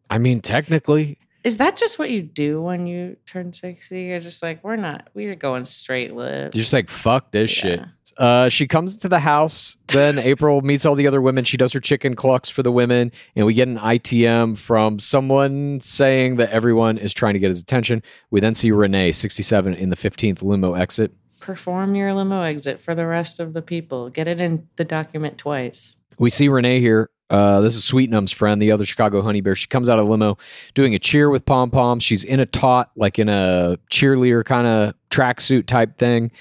[0.09, 4.01] I mean, technically, Is that just what you do when you turn 60?
[4.01, 6.55] You're just like, we're not, we're going straight lips.
[6.55, 7.61] you're just like, fuck this Yeah.
[7.75, 7.81] shit.
[8.17, 9.75] Uh, she comes to the house.
[9.87, 11.43] Then April meets all the other women.
[11.43, 13.11] She does her chicken clucks for the women.
[13.35, 17.61] And we get an ITM from someone saying that everyone is trying to get his
[17.61, 18.03] attention.
[18.31, 21.11] We then see Renee, 67, in the 15th limo exit.
[21.41, 24.09] Perform your limo exit for the rest of the people.
[24.09, 25.97] Get it in the document twice.
[26.17, 27.09] We see Renee here.
[27.29, 29.55] Uh, this is Sweetnum's friend, the other Chicago honey bear.
[29.55, 30.37] She comes out of the limo
[30.73, 32.03] doing a cheer with pom poms.
[32.03, 36.31] She's in a taut, like in a cheerleader kind of tracksuit type thing.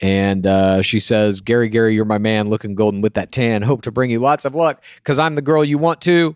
[0.00, 3.62] And uh, she says, Gary, Gary, you're my man, looking golden with that tan.
[3.62, 6.34] Hope to bring you lots of luck because I'm the girl you want to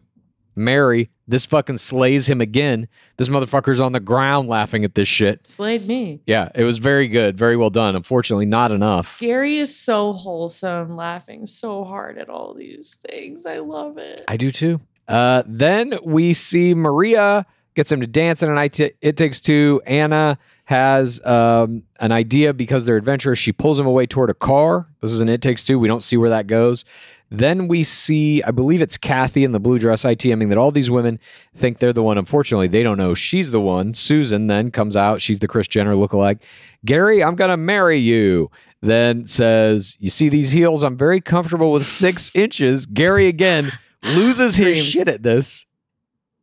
[0.57, 1.11] Mary.
[1.29, 2.89] This fucking slays him again.
[3.17, 5.47] This motherfucker's on the ground laughing at this shit.
[5.47, 6.21] Slayed me.
[6.27, 7.95] Yeah, it was very good, very well done.
[7.95, 9.19] Unfortunately, not enough.
[9.21, 13.45] Gary is so wholesome, laughing so hard at all these things.
[13.45, 14.25] I love it.
[14.27, 14.81] I do too.
[15.07, 19.83] Uh, then we see Maria gets him to dance in an IT, It Takes Two.
[19.87, 23.39] Anna has um, an idea because they're adventurous.
[23.39, 24.89] She pulls him away toward a car.
[25.01, 25.79] This is an It Takes Two.
[25.79, 26.85] We don't see where that goes.
[27.31, 30.91] Then we see, I believe it's Kathy in the blue dress ITMing that all these
[30.91, 31.19] women
[31.55, 32.19] think they're the one.
[32.19, 33.95] Unfortunately, they don't know she's the one.
[33.95, 35.21] Susan then comes out.
[35.21, 36.39] She's the Chris Jenner lookalike.
[36.85, 38.51] Gary, I'm going to marry you.
[38.81, 40.85] Then says, You see these heels?
[40.85, 42.87] I'm very comfortable with six inches.
[42.87, 43.73] Gary again
[44.05, 45.67] loses his shit at this.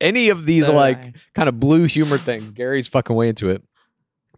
[0.02, 3.64] Any of these So like kind of blue humor things, Gary's fucking way into it.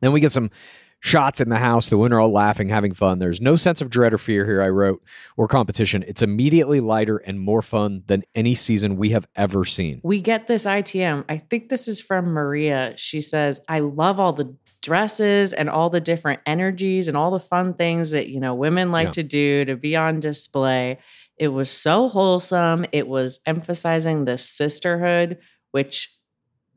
[0.02, 0.52] Then we get some
[1.00, 1.90] shots in the house.
[1.90, 3.20] The women are all laughing, having fun.
[3.20, 5.04] There's no sense of dread or fear here, I wrote,
[5.38, 6.04] or competition.
[6.08, 10.02] It's immediately lighter and more fun than any season we have ever seen.
[10.04, 11.26] We get this ITM.
[11.30, 12.94] I think this is from Maria.
[12.98, 17.40] She says, I love all the dresses and all the different energies and all the
[17.40, 19.12] fun things that, you know, women like Yeah.
[19.14, 21.00] to do to be on display.
[21.38, 22.86] It was so wholesome.
[22.92, 25.38] It was emphasizing the sisterhood,
[25.72, 26.15] which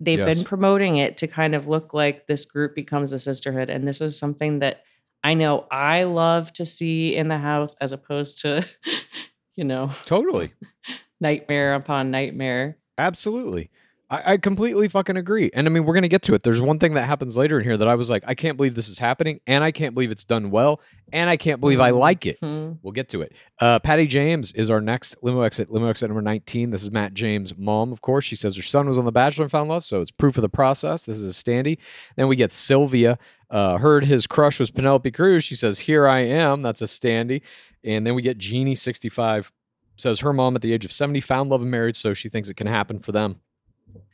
[0.00, 0.36] they've Yes.
[0.36, 3.68] been promoting it to kind of look like this group becomes a sisterhood.
[3.70, 4.82] And this was something that
[5.24, 8.66] I know I love to see in the house as opposed to,
[9.56, 10.52] you know, Totally.
[11.20, 12.78] nightmare upon nightmare.
[12.96, 13.70] Absolutely.
[14.10, 15.50] I, I completely fucking agree.
[15.52, 16.42] And I mean, we're going to get to it.
[16.42, 18.74] There's one thing that happens later in here that I was like, I can't believe
[18.74, 19.40] this is happening.
[19.46, 20.80] And I can't believe it's done well.
[21.12, 22.38] And I can't believe I like it.
[22.40, 22.72] Hmm.
[22.82, 23.34] We'll get to it.
[23.60, 25.70] Uh, Patty James is our next limo exit.
[25.70, 26.70] Limo exit number 19.
[26.70, 28.24] This is Matt James' mom, of course.
[28.24, 29.84] She says her son was on The Bachelor and found love.
[29.84, 31.04] So it's proof of the process.
[31.04, 31.78] This is a standy.
[32.16, 33.18] Then we get Sylvia.
[33.50, 35.44] Uh, heard his crush was Penelope Cruz.
[35.44, 36.62] She says, Here I am.
[36.62, 37.42] That's a standy.
[37.84, 39.52] And then we get Jeannie, 65,
[39.96, 41.96] says her mom at the age of 70 found love and married.
[41.96, 43.40] So she thinks it can happen for them.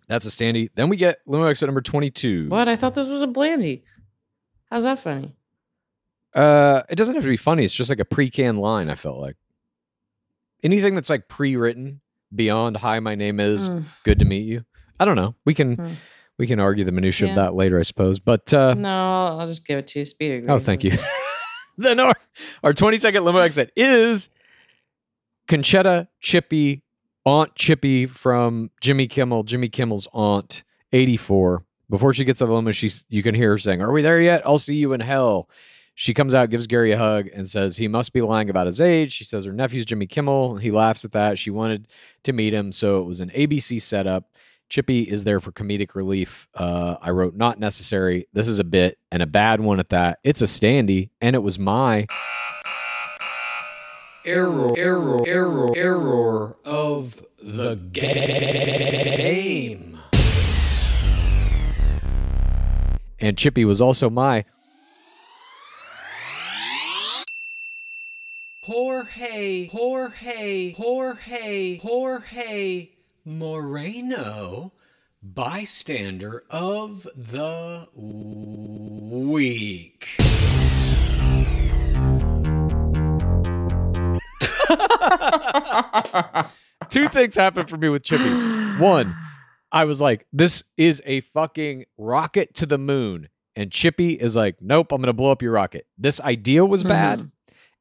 [0.07, 0.69] That's a standy.
[0.75, 2.49] Then we get limo exit number 22.
[2.49, 2.69] What?
[2.69, 3.85] I thought this was a Blandy.
[4.71, 5.35] How's that funny?
[6.35, 7.64] Uh, it doesn't have to be funny.
[7.64, 8.90] It's just like a pre-canned line.
[8.90, 9.37] I felt like
[10.62, 12.01] anything that's like pre-written
[12.35, 13.85] beyond "Hi, my name is Mm.
[14.05, 14.64] good to meet you."
[14.99, 15.35] I don't know.
[15.45, 15.93] We can Hmm.
[16.38, 18.19] we can argue the minutia of that later, I suppose.
[18.19, 20.05] But uh, no, I'll, I'll just give it to you.
[20.07, 20.49] Speed agree.
[20.53, 20.93] oh, thank you.
[21.79, 22.12] then our
[22.62, 24.29] our twenty second limo exit is
[25.49, 26.83] Concetta Chippy,
[27.27, 29.45] Aunt Chippy from Jimmy Kimmel.
[29.45, 31.65] Jimmy Kimmel's aunt, eighty four.
[31.89, 34.21] Before she gets to the limo, she's you can hear her saying, "Are we there
[34.21, 34.43] yet?
[34.47, 35.49] I'll see you in hell."
[35.97, 38.81] She comes out, gives Gary a hug, and says he must be lying about his
[38.81, 39.13] age.
[39.13, 40.57] She says her nephew's Jimmy Kimmel.
[40.57, 41.39] He laughs at that.
[41.39, 41.87] She wanted
[42.25, 44.29] to meet him, so it was an ABC setup.
[44.69, 46.49] Chippy is there for comedic relief.
[46.55, 48.27] Uh, I wrote not necessary.
[48.33, 50.19] This is a bit and a bad one at that.
[50.25, 52.07] It's a standy, and it was my
[54.27, 59.95] Error, error, error, error of the game.
[63.25, 64.45] and Chippy was also my
[68.63, 72.91] Jorge, Jorge, Jorge, Jorge
[73.25, 74.73] Moreno,
[75.23, 80.09] bystander of the week.
[86.88, 88.31] two things happened for me with Chippy.
[88.79, 89.14] One,
[89.72, 93.29] I was like, this is a fucking rocket to the moon.
[93.57, 95.87] And Chippy is like, nope, I'm going to blow up your rocket.
[95.98, 96.88] This idea was mm-hmm.
[96.88, 97.31] bad.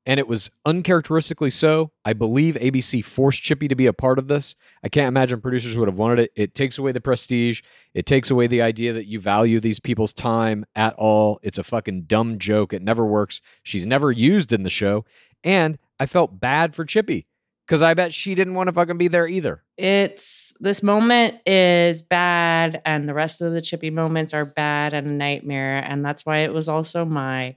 [0.05, 1.91] And it was uncharacteristically so.
[2.03, 4.53] I believe ABC forced Chippy to be a part of this.
[4.83, 6.31] I can't imagine producers would have wanted it.
[6.35, 7.61] It takes away the prestige.
[7.93, 11.39] It takes away the idea that you value these people's time at all.
[11.41, 12.73] It's a fucking dumb joke.
[12.73, 13.39] It never works.
[13.63, 15.05] She's never used in the show.
[15.41, 17.27] And I felt bad for Chippy
[17.65, 19.63] because I bet she didn't want to fucking be there either.
[19.77, 25.07] It's this moment is bad, and the rest of the chippy moments are bad and
[25.07, 27.55] a nightmare, and that's why it was also my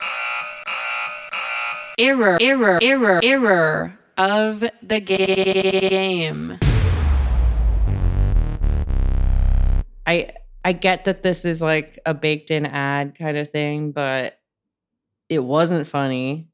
[1.99, 6.57] error, error, error, error of the game.
[10.07, 14.39] I I get that this is like a baked in ad kind of thing, but
[15.29, 16.47] it wasn't funny.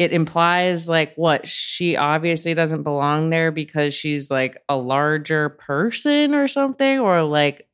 [0.00, 6.34] It implies like what she obviously doesn't belong there because she's like a larger person
[6.34, 7.68] or something, or like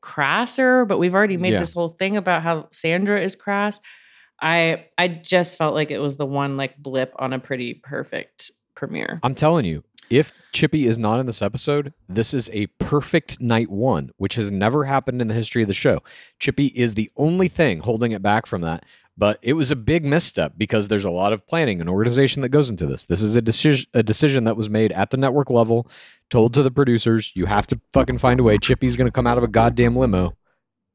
[0.00, 0.84] crasser.
[0.84, 1.60] But we've already made Yeah.
[1.60, 3.78] this whole thing about how Sandra is crass.
[4.42, 8.50] I I just felt like it was the one like blip on a pretty perfect
[8.74, 9.20] premiere.
[9.22, 13.70] I'm telling you, if Chippy is not in this episode, this is a perfect night
[13.70, 16.02] one, which has never happened in the history of the show.
[16.38, 18.84] Chippy is the only thing holding it back from that.
[19.16, 22.50] But it was a big misstep because there's a lot of planning and organization that
[22.50, 23.04] goes into this.
[23.04, 25.90] This is a decision a decision that was made at the network level,
[26.30, 28.58] told to the producers, you have to fucking find a way.
[28.58, 30.36] Chippy's gonna come out of a goddamn limo.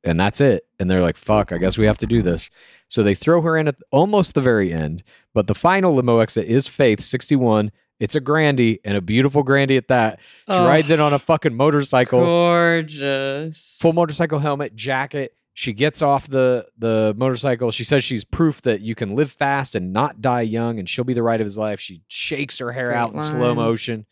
[0.05, 0.65] And that's it.
[0.79, 2.49] And they're like, fuck, I guess we have to do this.
[2.89, 5.03] So they throw her in at almost the very end.
[5.33, 7.71] But the final limo exit is Faith, 61.
[7.99, 10.19] It's a Grandy and a beautiful Grandy at that.
[10.47, 10.65] She Oh.
[10.65, 13.77] rides in on a fucking motorcycle Gorgeous.
[13.79, 15.35] full motorcycle helmet, jacket.
[15.55, 17.69] She gets off the the motorcycle.
[17.71, 21.03] She says she's proof that you can live fast and not die young, and she'll
[21.05, 21.79] be the ride of his life.
[21.79, 24.05] She shakes her hair Great out in slow motion,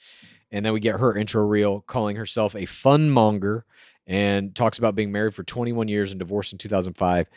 [0.52, 3.66] and then we get her intro reel calling herself a fun monger
[4.06, 7.28] and talks about being married for 21 years and divorced in 2005.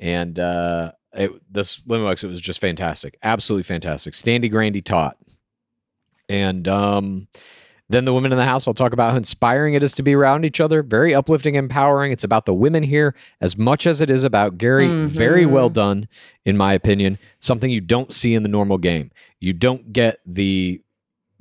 [0.00, 4.12] And uh, it, this limo exit was just fantastic, absolutely fantastic.
[4.12, 5.16] Standy Grandy taught,
[6.28, 7.28] and um,
[7.90, 10.14] then the women in the house, I'll talk about how inspiring it is to be
[10.14, 10.82] around each other.
[10.82, 12.12] Very uplifting, empowering.
[12.12, 14.86] It's about the women here as much as it is about Gary.
[15.06, 16.08] Very well done,
[16.46, 17.18] in my opinion.
[17.40, 19.10] Something you don't see in the normal game.
[19.38, 20.80] You don't get the,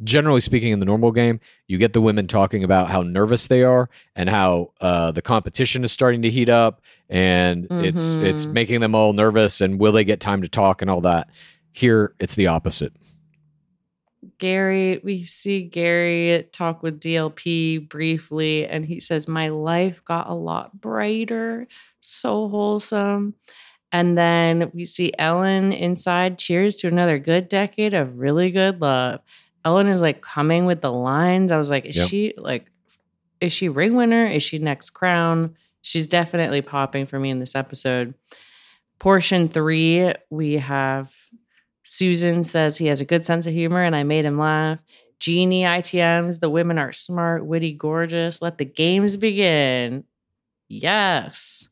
[0.03, 3.63] generally speaking, in the normal game, you get the women talking about how nervous they
[3.63, 8.81] are and how uh, the competition is starting to heat up and it's it's making
[8.81, 11.29] them all nervous and will they get time to talk and all that.
[11.71, 12.93] Here, it's the opposite.
[14.37, 20.33] Gary, we see Gary talk with DLP briefly, and he says, My life got a
[20.33, 21.67] lot brighter,
[21.99, 23.35] so wholesome.
[23.91, 26.39] And then we see Ellen inside.
[26.39, 29.21] Cheers to another good decade of really good love.
[29.63, 31.51] Ellen is like coming with the lines.
[31.51, 32.09] I was like, is Yep.
[32.09, 32.65] she like,
[33.39, 34.25] is she ring winner?
[34.25, 35.55] Is she next crown?
[35.81, 38.13] She's definitely popping for me in this episode.
[38.99, 41.13] Portion three, we have
[41.83, 44.79] Susan says he has a good sense of humor and I made him laugh.
[45.19, 48.41] Jeannie ITMs, the women are smart, witty, gorgeous.
[48.41, 50.03] Let the games begin.
[50.67, 51.67] Yes.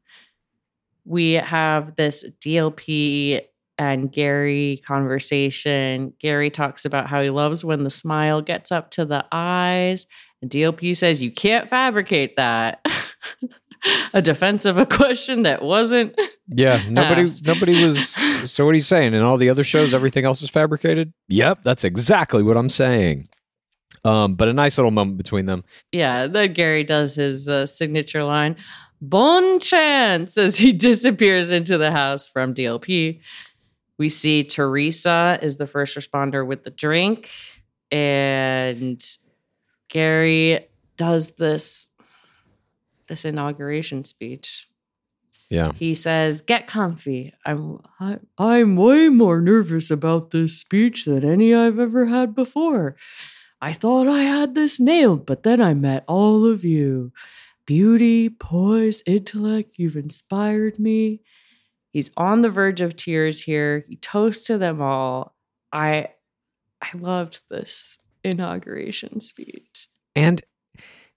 [1.06, 3.42] We have this DLP
[3.78, 6.14] and Gary conversation.
[6.20, 10.06] Gary talks about how he loves when the smile gets up to the eyes.
[10.42, 12.86] And DLP says, You can't fabricate that.
[14.14, 16.20] a defense of a question that wasn't.
[16.48, 17.46] Yeah, nobody asked.
[17.46, 18.10] nobody was
[18.52, 19.14] so what are you saying?
[19.14, 21.14] In all the other shows everything else is fabricated?
[21.28, 23.28] Yep, that's exactly what I'm saying.
[24.04, 25.64] Um, but a nice little moment between them.
[25.92, 28.56] Yeah, then Gary does his uh, signature line,
[29.00, 33.20] Bon chance, as he disappears into the house from DLP.
[33.98, 37.30] We see Theresa is the first responder with the drink,
[37.92, 39.04] and
[39.90, 40.68] Gary
[40.98, 41.88] does this
[43.12, 44.68] this inauguration speech.
[45.50, 45.74] Yeah.
[45.74, 47.34] He says, "Get comfy.
[47.46, 52.96] I'm I, I'm way more nervous about this speech than any I've ever had before.
[53.62, 57.12] I thought I had this nailed, but then I met all of you.
[57.66, 61.20] Beauty, poise, intellect, you've inspired me."
[61.92, 63.84] He's on the verge of tears here.
[63.90, 65.36] He toasts to them all.
[65.74, 66.12] I
[66.82, 69.90] I loved this inauguration speech.
[70.16, 70.42] And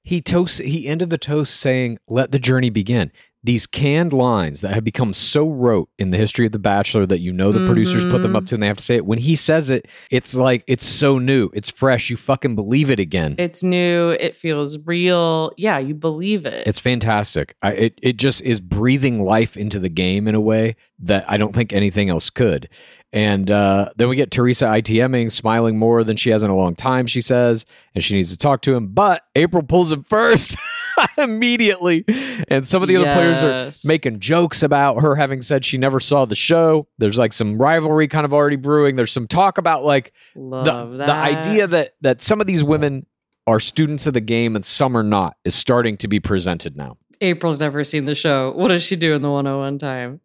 [0.05, 3.11] he toast he ended the toast saying, "Let the journey begin."
[3.45, 7.21] These canned lines that have become so rote in the history of The Bachelor that
[7.21, 9.05] you know the producers put them up to and they have to say it.
[9.05, 12.09] When he says it, it's like it's so new, it's fresh.
[12.09, 13.35] You fucking believe it again.
[13.39, 14.11] It's new.
[14.11, 15.53] It feels real.
[15.59, 16.67] Yeah, you believe it.
[16.67, 17.55] It's fantastic.
[17.61, 21.37] I, it it just is breathing life into the game in a way that I
[21.37, 22.71] don't think anything else could.
[23.13, 26.75] And uh, then we get Theresa ITMing, smiling more than she has in a long
[26.75, 27.07] time.
[27.07, 30.57] She says, and she needs to talk to him, but April pulls him first
[31.19, 32.05] immediately.
[32.49, 36.01] And some of the other players are making jokes about her having said she never
[36.01, 36.89] saw the show.
[36.99, 38.97] There's like some rivalry kind of already brewing.
[38.97, 41.07] There's some talk about like Love the, that.
[41.07, 43.07] the idea that that some of these women
[43.47, 46.97] are students of the game and some are not is starting to be presented now.
[47.21, 48.53] April's never seen the show.
[48.53, 50.21] What does she do in the 101 time?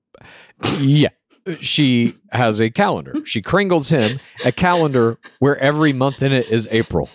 [0.80, 1.10] yeah.
[1.62, 3.14] She has a calendar.
[3.26, 7.10] She kringles him a calendar where every month in it is April.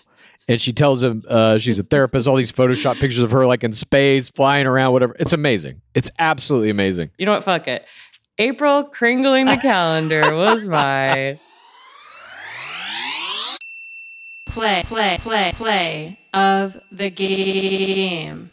[0.47, 3.65] And she tells him uh, she's a therapist, all these Photoshop pictures of her like
[3.65, 5.17] in space, flying around, whatever.
[5.19, 5.81] It's amazing.
[5.95, 7.11] It's absolutely amazing.
[7.17, 7.45] You know what?
[7.45, 7.87] Fuck it.
[8.39, 11.39] April kringling the calendar was my
[14.47, 18.51] play, play, play, play of the game.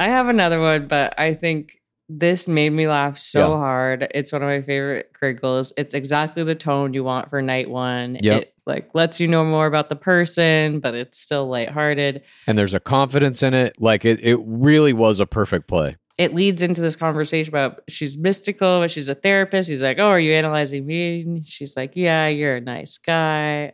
[0.00, 3.56] I have another one, but I think this made me laugh so Yeah.
[3.58, 4.08] hard.
[4.14, 5.72] It's one of my favorite crinkles.
[5.76, 8.16] It's exactly the tone you want for night one.
[8.22, 8.42] Yep.
[8.42, 12.22] It like lets you know more about the person, but it's still lighthearted.
[12.46, 13.76] And there's a confidence in it.
[13.78, 15.96] Like it, it really was a perfect play.
[16.18, 19.68] it leads into this conversation about she's mystical, but she's a therapist.
[19.70, 23.72] He's like, "Oh, are you analyzing me?" And she's like, "Yeah, you're a nice guy."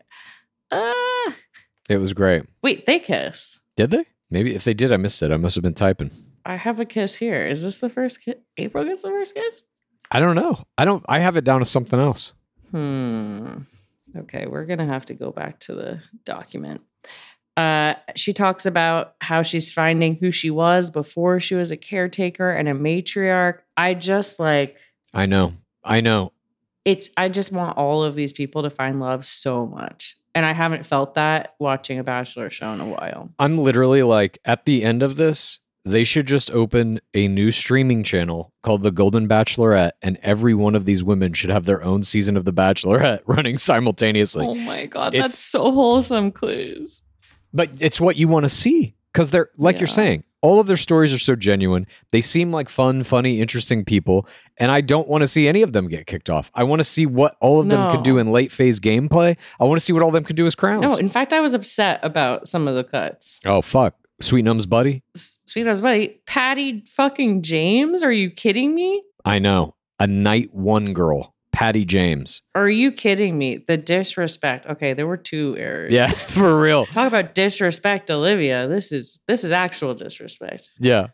[0.70, 1.32] Uh,
[1.88, 2.42] It was great.
[2.62, 3.58] wait, they kiss.
[3.76, 4.04] Did they?
[4.30, 5.30] Maybe if they did, I missed it.
[5.30, 6.10] I must have been typing.
[6.44, 7.46] I have a kiss here.
[7.46, 8.36] Is this the first kiss?
[8.58, 9.62] April gets the first kiss?
[10.10, 10.62] I don't know.
[10.76, 11.04] I don't.
[11.08, 12.32] I have it down to something else.
[12.70, 13.58] Hmm.
[14.16, 16.82] Okay, we're gonna have to go back to the document.
[17.56, 22.50] Uh, she talks about how she's finding who she was before she was a caretaker
[22.50, 23.58] and a matriarch.
[23.76, 24.78] I just like
[25.12, 25.54] I know.
[25.84, 26.32] I know.
[26.84, 27.10] it's.
[27.16, 30.84] I just want all of these people to find love so much, and I haven't
[30.86, 33.30] felt that watching a Bachelor show in a while.
[33.38, 38.02] I'm literally like at the end of this, they should just open a new streaming
[38.02, 42.02] channel called The Golden Bachelorette, and every one of these women should have their own
[42.02, 44.46] season of The Bachelorette running simultaneously.
[44.46, 47.02] oh my god, it's- that's so wholesome, clues.
[47.52, 50.24] But it's what you want to see because they're like you're saying.
[50.42, 51.86] All of their stories are so genuine.
[52.10, 54.28] They seem like fun, funny, interesting people,
[54.58, 56.50] and I don't want to see any of them get kicked off.
[56.54, 59.38] I want to see what all of them can do in late phase gameplay.
[59.58, 60.82] I want to see what all of them can do as crowns.
[60.82, 63.40] No, in fact, I was upset about some of the cuts.
[63.46, 65.02] oh fuck, Sweet Numb's buddy.
[65.16, 68.02] Sweet as buddy, Patty fucking James.
[68.02, 69.02] Are you kidding me?
[69.24, 72.42] I know a night one girl, Patty James.
[72.54, 73.64] Are you kidding me?
[73.66, 74.66] The disrespect.
[74.66, 75.92] Okay, there were two errors.
[75.92, 76.86] Yeah, for real.
[76.86, 78.68] Talk about disrespect, Olivia.
[78.68, 80.68] This is this is actual disrespect.
[80.78, 81.08] Yeah.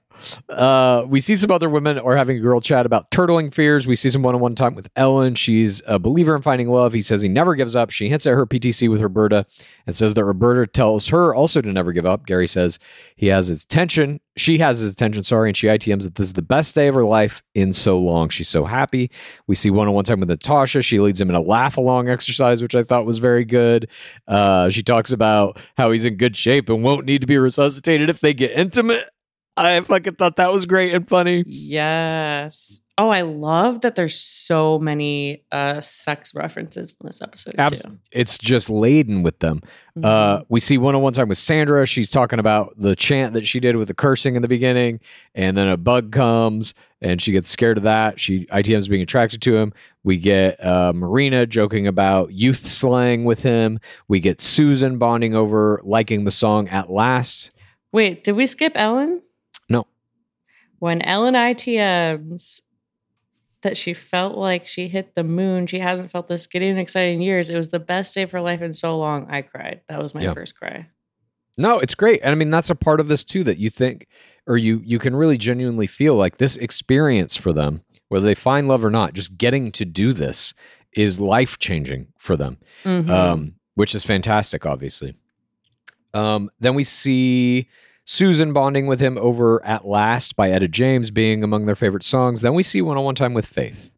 [0.49, 3.87] Uh, we see some other women are having a girl chat about turtling fears.
[3.87, 5.35] We see some one on one time with Ellen.
[5.35, 6.93] She's a believer in finding love.
[6.93, 7.91] He says he never gives up.
[7.91, 9.47] She hints at her PTC with Roberta
[9.87, 12.27] and says that Roberta tells her also to never give up.
[12.27, 12.79] Gary says
[13.17, 14.21] he has his attention.
[14.37, 16.95] She has his attention, sorry, and she ITMs that this is the best day of
[16.95, 18.29] her life in so long.
[18.29, 19.11] She's so happy.
[19.47, 20.83] We see one on one time with Natasha.
[20.83, 23.91] She leads him in a laugh along exercise, which I thought was very good.
[24.27, 28.09] Uh, she talks about how he's in good shape and won't need to be resuscitated
[28.09, 29.11] if they get intimate.
[29.65, 31.45] I fucking thought that was great and funny.
[31.47, 32.81] Yes.
[32.99, 37.99] Oh, I love that there's so many uh sex references in this episode Abs- too.
[38.13, 39.63] it's just laden with them.
[40.03, 41.87] Uh, we see one on one time with Sandra.
[41.87, 45.01] She's talking about the chant that she did with the cursing in the beginning,
[45.35, 48.21] and then a bug comes and she gets scared of that.
[48.21, 49.73] She ITM's being attracted to him.
[50.05, 53.79] We get uh, Marina joking about youth slang with him.
[54.09, 57.51] We get Susan bonding over liking the song at last.
[57.93, 59.23] Wait, did we skip Ellen?
[60.81, 62.61] When Ellen ITMs
[63.63, 65.67] that she felt like she hit the moon.
[65.67, 67.51] She hasn't felt this giddy and exciting in years.
[67.51, 69.27] It was the best day of her life in so long.
[69.31, 69.83] I cried.
[69.89, 70.33] That was my Yeah.
[70.33, 70.87] first cry.
[71.59, 72.21] No, it's great.
[72.23, 74.07] And I mean that's a part of this too that you think
[74.47, 78.67] or you you can really genuinely feel like this experience for them, whether they find
[78.67, 80.55] love or not, just getting to do this
[80.95, 82.57] is life changing for them.
[82.85, 83.11] Mhm.
[83.11, 85.15] Um, which is fantastic, obviously.
[86.15, 87.69] Um, then we see
[88.13, 92.41] Susan bonding with him over At Last by Etta James being among their favorite songs.
[92.41, 93.97] Then we see one on one time with Faith.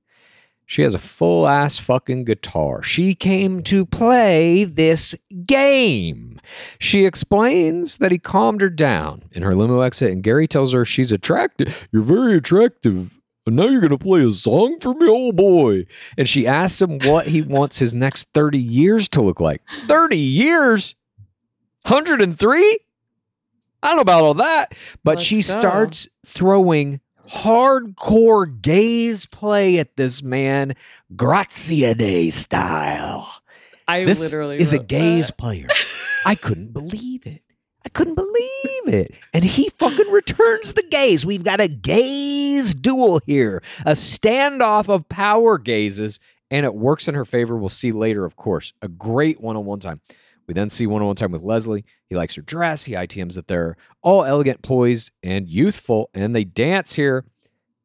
[0.66, 2.82] She has a full ass fucking guitar.
[2.82, 5.14] She came to play this
[5.46, 6.38] game.
[6.78, 10.84] She explains that he calmed her down in her limo exit, and Gary tells her
[10.84, 11.88] she's attractive.
[11.90, 13.18] You're very attractive.
[13.46, 15.06] And now you're going to play a song for me?
[15.08, 15.86] Oh boy.
[16.18, 19.62] And she asks him what he wants his next 30 years to look like.
[19.86, 20.96] 30 years?
[21.86, 22.78] 103?
[23.82, 24.74] I don't know about all that.
[25.04, 25.40] But Let's she go.
[25.40, 30.74] starts throwing hardcore gaze play at this man,
[31.16, 33.28] Grazia Day style.
[33.88, 35.36] I This literally is a gaze that.
[35.38, 35.68] player.
[36.26, 37.42] I couldn't believe it.
[37.84, 39.14] I couldn't believe it.
[39.34, 41.26] And he fucking returns the gaze.
[41.26, 47.14] We've got a gaze duel here, a standoff of power gazes, and it works in
[47.16, 47.56] her favor.
[47.56, 48.72] We'll see later, of course.
[48.82, 50.00] A great one on one time.
[50.46, 51.84] We then see one on one time with Leslie.
[52.08, 52.84] He likes her dress.
[52.84, 57.24] He ITMs that they're all elegant, poised, and youthful, and they dance here.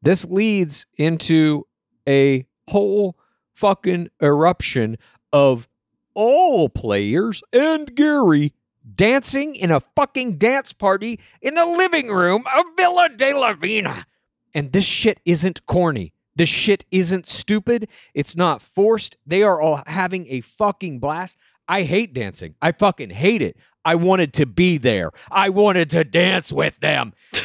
[0.01, 1.67] This leads into
[2.07, 3.17] a whole
[3.55, 4.97] fucking eruption
[5.33, 5.67] of
[6.13, 8.53] all players and Gary
[8.95, 14.05] dancing in a fucking dance party in the living room of Villa de la Vina.
[14.53, 16.13] And this shit isn't corny.
[16.35, 17.87] This shit isn't stupid.
[18.13, 19.17] It's not forced.
[19.25, 21.37] They are all having a fucking blast.
[21.67, 22.55] I hate dancing.
[22.61, 23.57] I fucking hate it.
[23.83, 25.11] I wanted to be there.
[25.31, 27.13] I wanted to dance with them.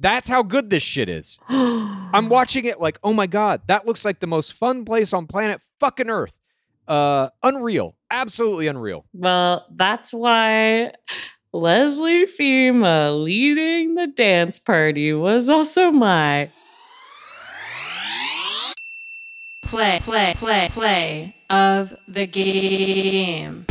[0.00, 1.38] That's how good this shit is.
[1.48, 5.26] I'm watching it like, oh my God, that looks like the most fun place on
[5.26, 6.32] planet fucking Earth.
[6.88, 7.94] Uh unreal.
[8.10, 9.04] Absolutely unreal.
[9.12, 10.92] Well, that's why
[11.52, 16.50] Leslie Fhima leading the dance party was also my
[19.72, 23.64] Play, play, play, play of the game.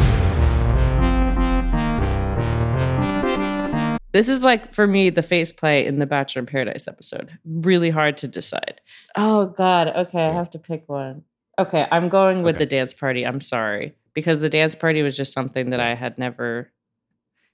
[4.12, 7.38] This is like for me the face play in the Bachelor in Paradise episode.
[7.46, 8.82] Really hard to decide.
[9.16, 9.90] Oh God.
[9.90, 11.22] Okay, I have to pick one.
[11.60, 12.66] Okay, I'm going with Okay.
[12.66, 13.24] the dance party.
[13.24, 16.72] I'm sorry because the dance party was just something that I had never,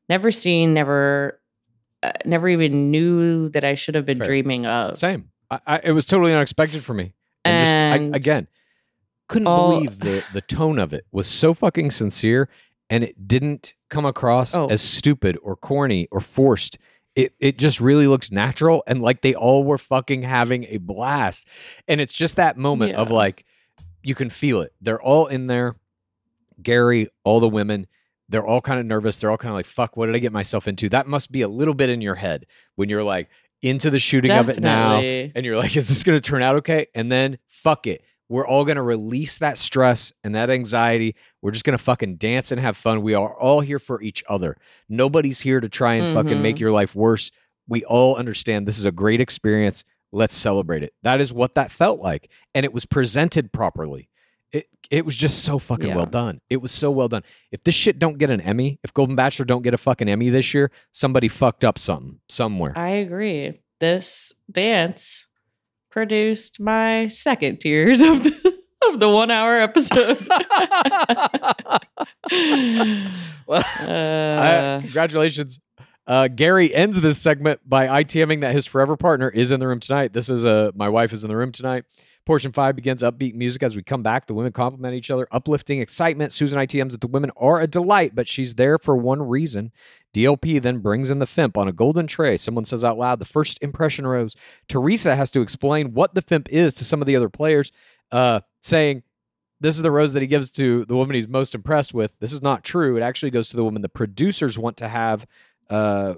[0.08, 1.38] never seen, never,
[2.02, 4.28] uh, never even knew that I should have been Fair.
[4.28, 4.98] dreaming of.
[5.00, 5.32] Same.
[5.52, 7.14] I, I, it was totally unexpected for me.
[7.48, 8.48] And, just, I, again,
[9.28, 12.50] couldn't all- believe the the tone of it was so fucking sincere,
[12.90, 14.68] and it didn't come across Oh.
[14.68, 16.78] as stupid or corny or forced.
[17.16, 21.48] It it just really looked natural and like they all were fucking having a blast.
[21.88, 23.44] And it's just that moment of like
[24.04, 24.72] you can feel it.
[24.82, 25.76] They're all in there.
[26.62, 27.88] Gary, all the women,
[28.30, 29.18] they're all kind of nervous.
[29.18, 30.90] They're all kind of like, fuck, what did I get myself into?
[30.90, 32.46] That must be a little bit in your head
[32.76, 33.30] when you're like
[33.62, 35.00] into the shooting of it now
[35.36, 36.88] and you're like, is this going to turn out okay?
[36.94, 38.04] And then fuck it.
[38.30, 41.16] We're all going to release that stress and that anxiety.
[41.42, 43.02] We're just going to fucking dance and have fun.
[43.02, 44.58] We are all here for each other.
[44.90, 46.42] Nobody's here to try and fucking Mhm.
[46.42, 47.32] make your life worse.
[47.70, 49.84] We all understand this is a great experience.
[50.12, 50.94] Let's celebrate it.
[51.04, 52.30] That is what that felt like.
[52.54, 54.10] And it was presented properly.
[54.52, 56.40] It it was just so fucking well done.
[56.50, 57.24] It was so well done.
[57.52, 60.30] If this shit don't get an Emmy, if Golden Bachelor don't get a fucking Emmy
[60.30, 62.74] this year, somebody fucked up something somewhere.
[62.78, 63.60] I agree.
[63.80, 65.28] This dance
[65.92, 70.18] produced my second tears of the of the one hour episode.
[73.48, 75.60] well, Uh, I- congratulations.
[76.06, 79.82] Uh, Gary ends this segment by ITMing that his forever partner is in the room
[79.82, 80.14] tonight.
[80.14, 81.84] This is uh, my wife is in the room tonight.
[82.28, 84.26] Portion five begins upbeat music as we come back.
[84.26, 86.34] The women compliment each other, uplifting excitement.
[86.34, 89.72] Susan ITMs that the women are a delight, but she's there for one reason.
[90.14, 92.36] DLP then brings in the Fimp on a golden tray.
[92.36, 94.36] Someone says out loud, the first impression rose.
[94.68, 97.72] Theresa has to explain what the Fimp is to some of the other players,
[98.12, 99.04] uh, saying,
[99.62, 102.20] this is the rose that he gives to the woman he's most impressed with.
[102.20, 102.98] This is not true.
[102.98, 105.26] It actually goes to the woman the producers want to have
[105.70, 106.16] uh,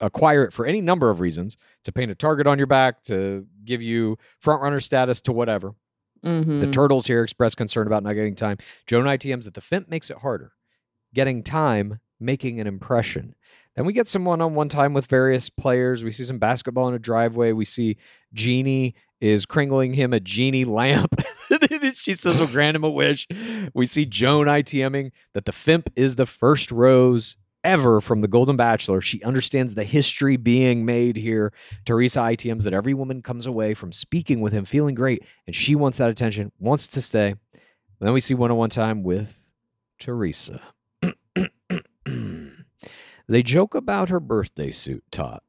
[0.00, 3.46] acquire it for any number of reasons to paint a target on your back, to
[3.64, 5.74] give you front runner status, to whatever.
[6.24, 6.60] mhm.
[6.60, 8.58] The turtles here express concern about not getting time.
[8.86, 10.52] Joan ITMs that the Fimp makes it harder.
[11.14, 13.34] Getting time, making an impression.
[13.76, 16.02] Then we get some one on one time with various players.
[16.02, 17.52] We see some basketball in a driveway.
[17.52, 17.96] We see
[18.34, 21.20] Jeannie is kringling him a genie lamp.
[21.94, 23.26] she says we'll grant him a wish.
[23.72, 28.56] We see Joan ITMing that the Fimp is the first rose ever from the Golden
[28.56, 29.00] Bachelor.
[29.00, 31.52] She understands the history being made here.
[31.84, 35.74] Theresa ITMs that every woman comes away from speaking with him feeling great, and she
[35.74, 37.30] wants that attention, wants to stay.
[37.30, 39.50] And then we see one on one time with
[39.98, 40.60] Theresa.
[43.28, 45.40] they joke about her birthday suit, Todd.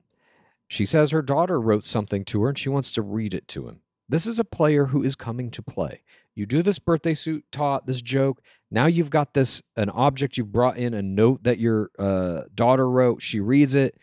[0.68, 3.68] She says her daughter wrote something to her and she wants to read it to
[3.68, 3.82] him.
[4.08, 6.02] This is a player who is coming to play.
[6.40, 8.42] You do this birthday suit, taught this joke.
[8.72, 12.90] Now you've got this an object you brought in, a note that your uh, daughter
[12.90, 13.22] wrote.
[13.22, 13.98] She reads it.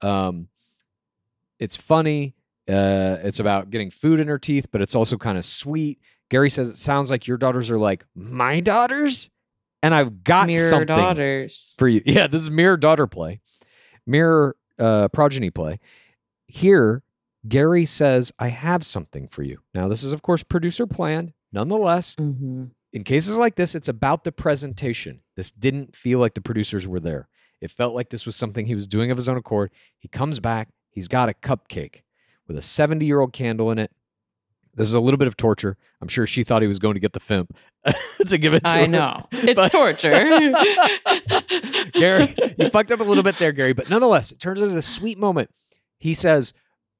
[0.00, 0.46] Um,
[1.58, 2.36] it's funny.
[2.68, 5.98] Uh, it's about getting food in her teeth, but it's also kind of sweet.
[6.28, 9.28] Gary says it sounds like your daughters are like my daughters,
[9.82, 11.74] and I've got mirror something daughters.
[11.76, 12.02] for you.
[12.06, 13.40] Yeah, this is mirror daughter play,
[14.06, 15.80] mirror uh, progeny play.
[16.46, 17.02] Here,
[17.48, 21.32] Gary says, "I have something for you." Now, this is of course producer planned.
[21.52, 25.20] Nonetheless, hmm in cases like this, it's about the presentation.
[25.36, 27.28] This didn't feel like the producers were there.
[27.60, 29.70] It felt like this was something he was doing of his own accord.
[29.96, 32.00] He comes back, he's got a cupcake
[32.48, 33.92] with a 70 year old candle in it.
[34.74, 35.76] This is a little bit of torture.
[36.00, 37.50] I'm sure she thought he was going to get the Fimp
[38.28, 38.86] to give it to I her.
[38.88, 39.28] know.
[39.32, 40.10] It's But- torture.
[41.92, 44.82] Gary, you fucked up a little bit there, Gary, but nonetheless, it turns into a
[44.82, 45.50] sweet moment.
[45.98, 46.52] He says,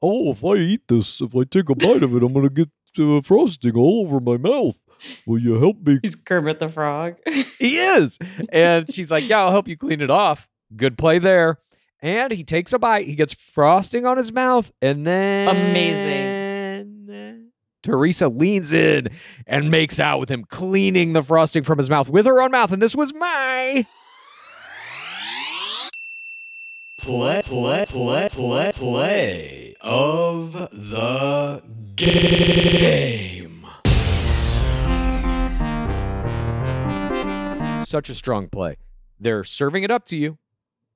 [0.02, 2.68] Oh, if I eat this, if I take a bite of it, I'm gonna get
[2.98, 4.76] uh, frosting all over my mouth.
[5.26, 5.98] Will you help me?
[6.02, 7.16] He's Kermit the Frog.
[7.58, 8.18] He is.
[8.50, 10.48] And she's like, Yeah, I'll help you clean it off.
[10.74, 11.58] Good play there.
[12.00, 13.06] And he takes a bite.
[13.06, 14.72] He gets frosting on his mouth.
[14.80, 15.48] And then.
[15.48, 17.50] Amazing.
[17.82, 19.08] Theresa leans in
[19.46, 22.72] and makes out with him, cleaning the frosting from his mouth with her own mouth.
[22.72, 23.86] And this was my.
[26.98, 31.62] Play, play, play, play, play of the
[32.00, 33.66] game.
[37.84, 38.76] Such a strong play.
[39.18, 40.38] They're serving it up to you.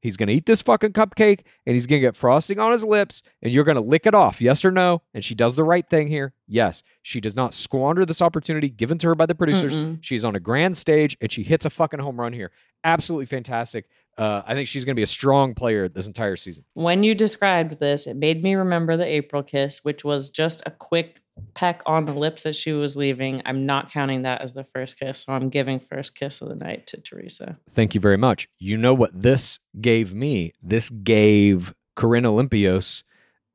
[0.01, 2.85] He's going to eat this fucking cupcake and he's going to get frosting on his
[2.85, 4.41] lips and you're going to lick it off.
[4.41, 5.03] Yes or no?
[5.15, 6.35] And she does the right thing here.
[6.47, 6.83] Yes.
[7.03, 9.77] She does not squander this opportunity given to her by the producers.
[9.77, 9.99] Mm-mm.
[10.03, 12.51] She's on a grand stage and she hits a fucking home run here.
[12.85, 13.87] Absolutely fantastic.
[14.17, 16.65] Uh, I think she's going to be a strong player this entire season.
[16.75, 20.71] when you described this, it made me remember the April kiss, which was just a
[20.71, 21.21] quick
[21.55, 23.43] peck on the lips as she was leaving.
[23.45, 26.55] I'm not counting that as the first kiss, so I'm giving first kiss of the
[26.55, 27.59] night to Theresa.
[27.71, 28.49] Thank you very much.
[28.61, 30.53] You know what this gave me?
[30.63, 33.03] This gave Corinne Olympios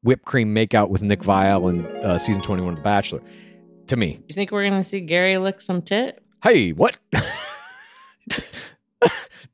[0.04, 3.22] whipped cream makeout with Nick Viall in uh, season 21 of The Bachelor.
[3.88, 6.24] To me, You think we're gonna see Gary lick some tit?
[6.44, 7.00] hey, what?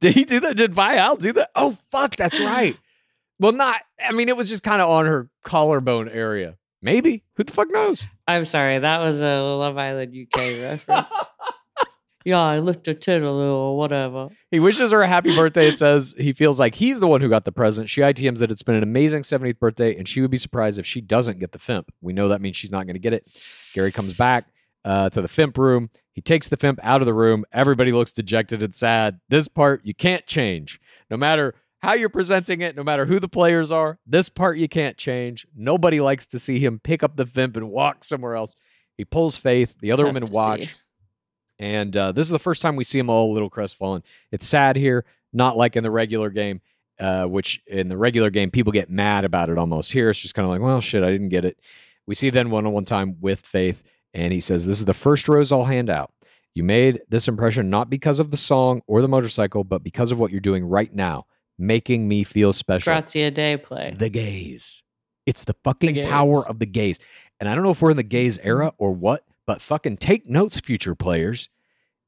[0.02, 0.58] Did he do that?
[0.58, 1.50] Did Viall do that?
[1.56, 2.78] Oh, fuck, that's right.
[3.38, 6.56] Well, not, I mean, it was just kind of on her collarbone area.
[6.82, 7.26] Maybe.
[7.36, 8.08] Who the fuck knows?
[8.30, 11.08] I'm sorry, that was a Love Island UK reference.
[12.26, 14.30] Yeah, I licked a tit a little, or whatever.
[14.50, 15.68] He wishes her a happy birthday.
[15.68, 17.88] It says he feels like he's the one who got the present.
[17.88, 20.86] She ITMs that it's been an amazing 70th birthday, and she would be surprised if
[20.88, 21.86] she doesn't get the FIMP.
[22.02, 23.32] We know that means she's not going to get it.
[23.74, 24.48] Gary comes back
[24.84, 25.92] uh, to the FIMP room.
[26.14, 27.46] He takes the FIMP out of the room.
[27.54, 29.20] Everybody looks dejected and sad.
[29.30, 30.80] This part you can't change.
[31.12, 34.68] No matter how you're presenting it, no matter who the players are, this part you
[34.68, 35.46] can't change.
[35.56, 38.56] Nobody likes to see him pick up the FIMP and walk somewhere else.
[38.98, 39.76] He pulls Faith.
[39.80, 40.64] The other Tough women watch.
[40.64, 40.72] see.
[41.60, 44.04] And uh, this is the first time we see them all a little crestfallen.
[44.32, 46.62] It's sad here, not like in the regular game,
[47.00, 49.92] uh, which in the regular game, people get mad about it almost.
[49.92, 51.58] Here, it's just kind of like, well, shit, I didn't get it.
[52.08, 53.84] We see then one on one time with Faith,
[54.14, 56.12] and he says, This is the first rose I'll hand out.
[56.54, 60.20] You made this impression not because of the song or the motorcycle, but because of
[60.20, 61.26] what you're doing right now,
[61.58, 63.94] making me feel special Grazia Day play.
[63.98, 64.84] the gaze.
[65.26, 66.08] It's the fucking gaze.
[66.10, 67.00] power of the gaze.
[67.40, 70.30] And I don't know if we're in the gaze era or what, but fucking take
[70.30, 71.50] notes, future players.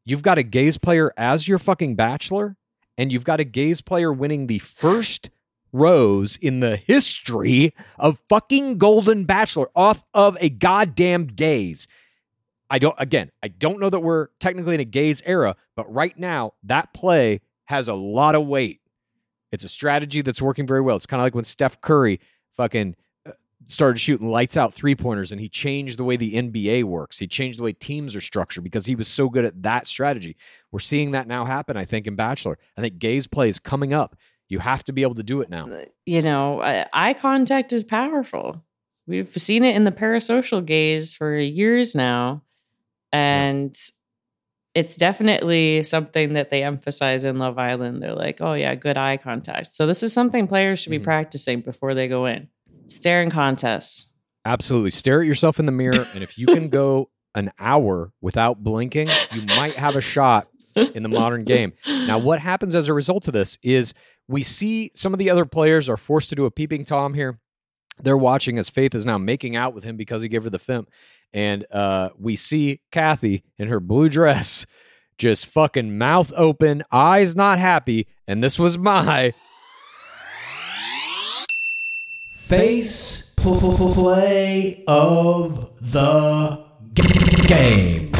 [0.05, 2.55] You've got a gaze player as your fucking bachelor,
[2.97, 5.29] and you've got a gaze player winning the first
[5.73, 11.87] rose in the history of fucking Golden Bachelor off of a goddamn gaze.
[12.69, 16.17] I don't, again, I don't know that we're technically in a gaze era, but right
[16.17, 18.81] now, that play has a lot of weight.
[19.51, 20.95] It's a strategy that's working very well.
[20.95, 22.19] It's kind of like when Steph Curry
[22.55, 22.95] fucking
[23.67, 27.17] started shooting lights out three pointers and he changed the way the NBA works.
[27.19, 30.37] He changed the way teams are structured because he was so good at that strategy.
[30.71, 32.57] We're seeing that now happen, I think, in Bachelor.
[32.77, 34.15] I think gaze play is coming up.
[34.47, 35.67] You have to be able to do it now.
[36.05, 38.63] you know, uh, eye contact is powerful.
[39.07, 42.43] We've seen it in the parasocial gaze for years now.
[43.11, 43.75] And
[44.75, 48.01] it's definitely something that they emphasize in Love Island.
[48.01, 49.73] They're like, oh, yeah, good eye contact.
[49.73, 51.03] So, this is something players should be Mhm.
[51.03, 52.47] practicing before they go in.
[52.87, 54.07] Staring contests.
[54.45, 54.91] Absolutely.
[54.91, 56.07] Stare at yourself in the mirror.
[56.13, 61.03] And if you can go an hour without blinking, you might have a shot in
[61.03, 61.73] the modern game.
[61.85, 63.93] Now, what happens as a result of this is
[64.27, 67.39] we see some of the other players are forced to do a peeping Tom here.
[67.99, 70.59] They're watching as Faith is now making out with him because he gave her the
[70.59, 70.85] fimp.
[71.33, 74.65] And uh, we see Kathy in her blue dress
[75.17, 78.07] just fucking mouth open, eyes not happy.
[78.27, 79.33] And this was my
[82.47, 86.63] Face play of the
[87.45, 88.13] game.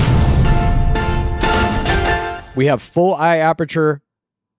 [2.53, 4.01] We have full eye aperture,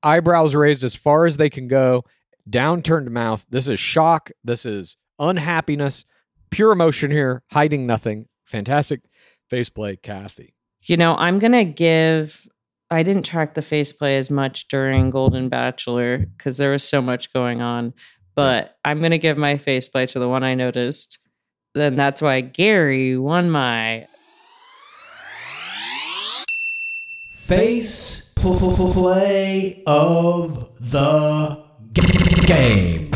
[0.02, 2.04] eyebrows raised as far as they can go,
[2.48, 3.44] downturned mouth.
[3.50, 4.30] This is shock.
[4.42, 6.06] This is unhappiness,
[6.48, 8.28] pure emotion here, hiding nothing.
[8.46, 9.02] Fantastic
[9.50, 10.54] faceplay, Kathy.
[10.84, 12.48] You know, I'm going to give.
[12.90, 17.30] I didn't track the faceplay as much during Golden Bachelor because there was so much
[17.34, 17.92] going on,
[18.38, 21.18] but I'm going to give my faceplay to the one I noticed.
[21.74, 24.06] Then that's why Gary won my.
[27.34, 31.64] Face play of the
[32.46, 33.10] game.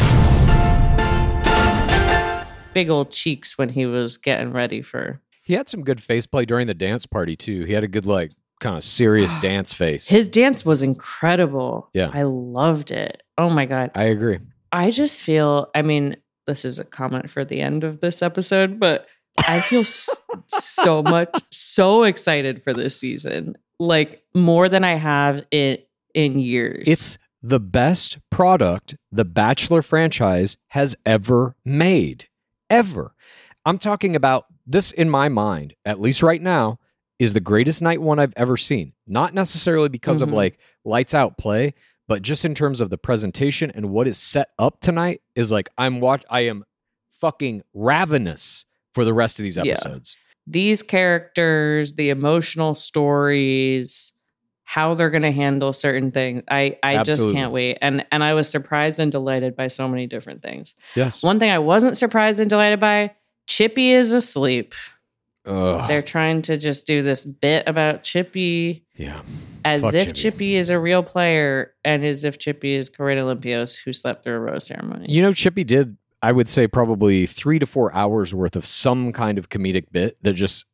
[2.73, 6.47] Big old cheeks when he was getting ready for He had some good face play
[6.47, 7.63] during the dance party, too.
[7.65, 10.09] He had a good, like, kind of serious dance face.
[10.09, 11.91] his dance was incredible.
[11.95, 12.11] Yeah.
[12.13, 13.23] I loved it.
[13.39, 13.93] Oh my god.
[13.95, 14.41] I agree.
[14.73, 16.17] I just feel, I mean,
[16.47, 19.07] this is a comment for the end of this episode, but
[19.47, 25.79] I feel so much, so excited for this season, like more than I have in
[26.15, 26.85] in years.
[26.87, 32.29] It's the best product the Bachelor franchise has ever made.
[32.69, 33.15] Ever.
[33.65, 36.79] I'm talking about this in my mind, at least right now,
[37.19, 38.93] is the greatest night one I've ever seen.
[39.07, 40.35] Not necessarily because of Mhm.
[40.35, 41.75] like lights out play,
[42.13, 45.71] but just in terms of the presentation and what is set up tonight is like
[45.79, 46.65] I'm watch I am
[47.23, 49.73] fucking ravenous for the rest of these Yeah.
[49.73, 50.15] episodes.
[50.47, 54.13] these characters, the emotional stories,
[54.65, 56.43] how they're going to handle certain things.
[56.51, 57.79] I I just can't wait.
[57.81, 60.75] And and I was surprised and delighted by so many different things.
[60.95, 61.23] Yes.
[61.23, 63.13] One thing I wasn't surprised and delighted by,
[63.47, 64.75] Chippy is asleep.
[65.47, 65.89] Ugh.
[65.89, 69.23] They're trying to just do this bit about Chippy yeah.
[69.65, 70.21] as Fuck if Chippy.
[70.21, 70.57] Chippy.
[70.57, 74.39] is a real player and as if Chippy is Corinne Olympios who slept through a
[74.41, 75.07] rose ceremony.
[75.09, 79.13] You know, Chippy did, I would say, probably three to four hours worth of some
[79.13, 80.65] kind of comedic bit that just,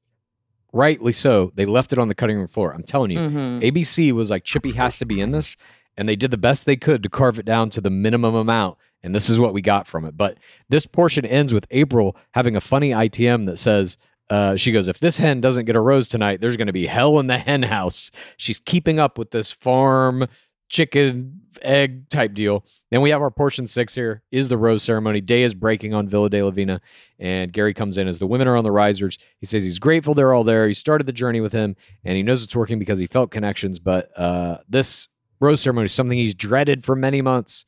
[0.73, 2.73] rightly so, they left it on the cutting room floor.
[2.75, 3.63] I'm telling you, Mhm.
[3.63, 5.57] ABC was like, Chippy has to be in this.
[5.97, 8.79] and they did the best they could to carve it down to the minimum amount.
[9.03, 10.17] And this is what we got from it.
[10.17, 10.39] But
[10.69, 13.99] this portion ends with April having a funny ITM that says,
[14.31, 16.87] uh, she goes, if this hen doesn't get a rose tonight, there's going to be
[16.87, 18.11] hell in the hen house.
[18.37, 20.27] She's keeping up with this farm
[20.69, 22.65] chicken egg type deal.
[22.91, 25.21] Then we have our portion six here is the rose ceremony.
[25.21, 26.81] Day is breaking on Villa de la Vina,
[27.19, 29.19] and Gary comes in as the women are on the risers.
[29.39, 30.69] He says he's grateful they're all there.
[30.69, 33.79] He started the journey with him, and he knows it's working because he felt connections.
[33.79, 35.09] But uh, this
[35.41, 37.65] rose ceremony is something he's dreaded for many months,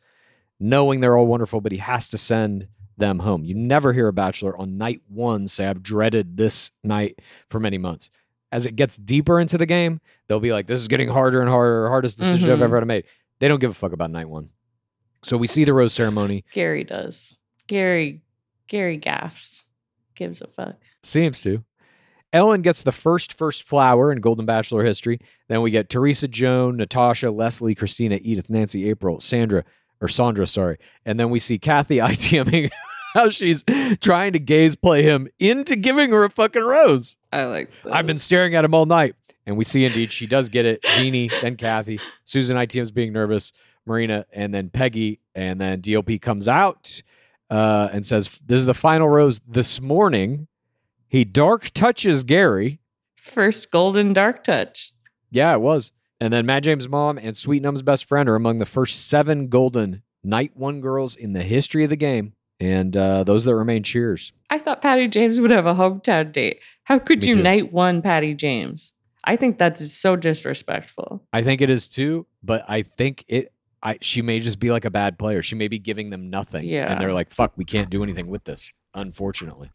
[0.59, 2.69] knowing they're all wonderful, but he has to send
[3.01, 3.45] them home.
[3.45, 7.77] You never hear a bachelor on night one say, I've dreaded this night for many
[7.79, 8.09] months.
[8.53, 11.49] As it gets deeper into the game, they'll be like, This is getting harder and
[11.51, 12.63] harder, hardest decision I've Mhm.
[12.63, 13.07] ever had to make.
[13.41, 14.51] They don't give a fuck about night one.
[15.23, 16.45] So we see the rose ceremony.
[16.53, 17.39] Gary does.
[17.67, 18.23] Gary,
[18.69, 19.65] Gary gaffs.
[20.15, 20.77] Gives a fuck.
[21.03, 21.63] Seems to.
[22.33, 25.19] Ellen gets the first first flower in Golden Bachelor history.
[25.49, 29.65] Then we get Theresa, Joan, Natasha, Leslie, Christina, Edith, Nancy, April, Sandra,
[30.01, 30.79] or Sandra, sorry.
[31.05, 32.71] And then we see Kathy ITMing
[33.15, 33.65] how she's
[34.01, 37.17] trying to gaze play him into giving her a fucking rose.
[37.33, 37.95] I like that.
[37.95, 39.15] I've been staring at him all night.
[39.47, 40.83] And we see indeed she does get it.
[40.95, 43.53] Jeannie, then Kathy, Susan ITM's being nervous,
[43.87, 45.21] Marina, and then Peggy.
[45.35, 47.03] And then DOP comes out
[47.49, 50.47] uh, and says, This is the final rose this morning.
[51.09, 52.81] He dark touches Gary.
[53.17, 54.93] First golden dark touch.
[55.31, 55.91] Yeah, it was.
[56.21, 59.49] And then Matt James' mom and Sweet Num's best friend are among the first seven
[59.49, 62.35] golden night one girls in the history of the game.
[62.61, 64.33] And uh, those that remain cheers.
[64.51, 66.61] I thought Patty James would have a hometown date.
[66.85, 67.43] How could Me you too.
[67.43, 68.93] night one Patty James?
[69.25, 71.23] I think that's so disrespectful.
[71.33, 73.53] I think it is too, but I think it.
[73.83, 75.43] I she may just be like a bad player.
[75.43, 76.91] She may be giving them nothing, Yeah.
[76.93, 79.71] and they're like, "Fuck, we can't do anything with this." Unfortunately,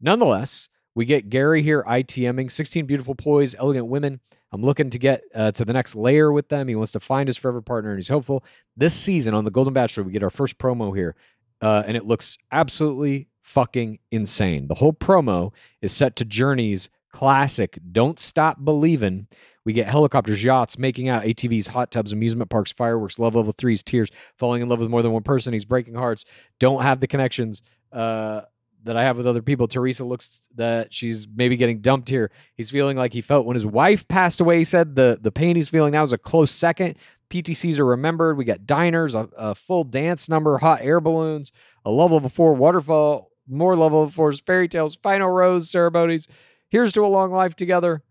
[0.00, 4.20] nonetheless, we get Gary here ITMing 16 beautiful ploys, elegant women.
[4.52, 6.68] I'm looking to get uh, to the next layer with them.
[6.68, 8.44] He wants to find his forever partner, and he's hopeful.
[8.76, 11.16] This season on the Golden Bachelor, we get our first promo here,
[11.60, 14.68] uh, and it looks absolutely fucking insane.
[14.68, 19.28] The whole promo is set to Journey's classic "Don't Stop Believin'."
[19.64, 23.82] We get helicopters, yachts, making out, ATVs, hot tubs, amusement parks, fireworks, love level threes,
[23.82, 25.52] tears, falling in love with more than one person.
[25.52, 26.24] He's breaking hearts.
[26.60, 28.42] Don't have the connections uh,
[28.84, 29.66] that I have with other people.
[29.66, 32.30] Theresa looks that she's maybe getting dumped here.
[32.54, 34.58] He's feeling like he felt when his wife passed away.
[34.58, 36.96] He said the the pain he's feeling now is a close second.
[37.30, 38.36] PTCs are remembered.
[38.36, 41.52] We got diners, a, a full dance number, hot air balloons,
[41.84, 46.28] a level four waterfall, more level fours, fairy tales, final rose ceremonies.
[46.68, 48.02] Here's to a long life together.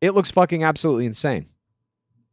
[0.00, 1.48] It looks fucking absolutely insane.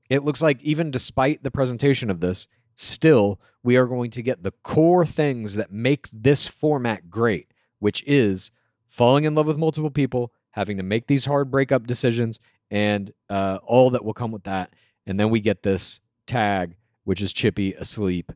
[0.09, 4.41] It looks like even despite the presentation of this, still we are going to get
[4.41, 8.51] the core things that make this format great, which is
[8.87, 12.39] falling in love with multiple people, having to make these hard breakup decisions,
[12.71, 14.73] and uh, all that will come with that.
[15.05, 15.99] And then we get this
[16.29, 18.31] tag, which is Chippy asleep,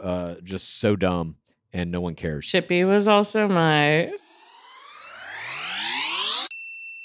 [0.00, 1.36] uh, just so dumb,
[1.72, 2.46] and no one cares.
[2.46, 4.12] Chippy was also my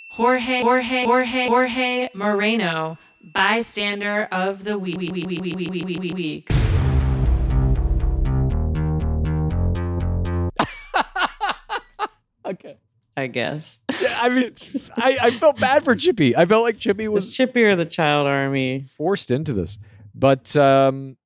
[0.09, 2.97] Jorge, Jorge, Jorge, Jorge Moreno,
[3.33, 4.97] bystander of the week.
[4.97, 5.41] week, week, week,
[5.85, 6.49] week, week.
[12.45, 12.77] Okay.
[13.15, 13.79] I guess.
[14.01, 14.53] yeah, I mean,
[14.97, 16.35] I, I felt bad for Chippy.
[16.35, 18.87] I felt like Chippy Was was Chippy or the Child Army?
[18.97, 19.77] forced into this.
[20.15, 21.17] But um,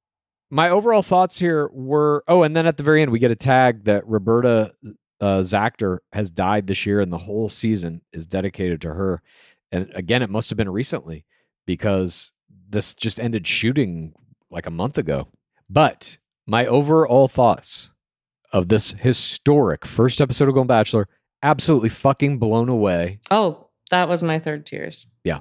[0.49, 3.35] my overall thoughts here were oh, and then at the very end, we get a
[3.35, 4.73] tag that Roberta
[5.19, 9.21] uh, Zactor has died this year, and the whole season is dedicated to her.
[9.71, 11.25] And again, it must have been recently
[11.65, 12.31] because
[12.69, 14.13] this just ended shooting
[14.49, 15.27] like a month ago.
[15.69, 17.91] But my overall thoughts
[18.53, 21.09] of this historic first episode of Golden Bachelor
[21.43, 23.19] absolutely fucking blown away.
[23.29, 25.07] Oh, that was my third tears.
[25.23, 25.39] Yeah.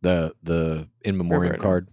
[0.00, 1.62] The the in memoriam Roberta.
[1.62, 1.88] card.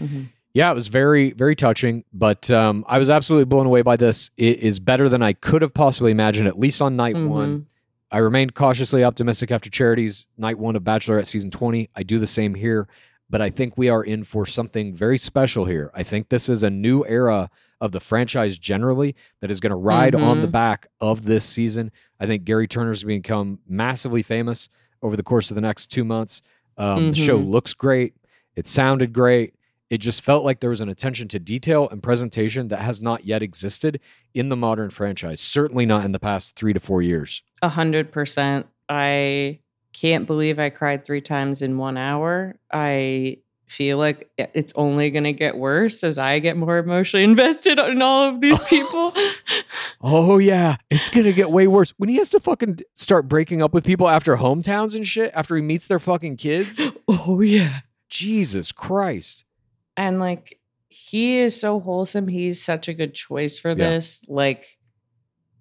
[0.00, 0.26] Mhm.
[0.52, 2.04] Yeah, it was very, very touching.
[2.12, 4.30] But um, I was absolutely blown away by this.
[4.36, 7.66] It is better than I could have possibly imagined, at least on night one.
[8.10, 11.88] I remained cautiously optimistic after Charity's night one of Bachelorette season 20.
[11.94, 12.88] I do the same here,
[13.28, 15.92] but I think we are in for something very special here.
[15.94, 17.48] I think this is a new era
[17.80, 21.92] of the franchise generally that is going to ride on the back of this season.
[22.18, 24.68] I think Gary Turner's become massively famous
[25.00, 26.42] over the course of the next two months.
[26.76, 27.50] Um, The show Mhm.
[27.50, 28.14] looks great.
[28.56, 29.54] It sounded great.
[29.90, 33.26] It just felt like there was an attention to detail and presentation that has not
[33.26, 34.00] yet existed
[34.32, 35.40] in the modern franchise.
[35.40, 37.42] Certainly not in the past three to four years.
[37.60, 38.66] A hundred percent.
[38.88, 39.58] I
[39.92, 42.56] can't believe I cried three times in one hour.
[42.72, 47.78] I feel like it's only going to get worse as I get more emotionally invested
[47.78, 49.12] in all of these people.
[50.00, 53.74] Oh yeah, it's gonna get way worse when he has to fucking start breaking up
[53.74, 55.30] with people after hometowns and shit.
[55.34, 56.80] After he meets their fucking kids.
[57.08, 57.80] oh, yeah.
[58.08, 59.44] Jesus Christ.
[60.00, 62.26] And like, he is so wholesome.
[62.26, 63.74] He's such a good choice for Yeah.
[63.90, 64.24] this.
[64.28, 64.78] Like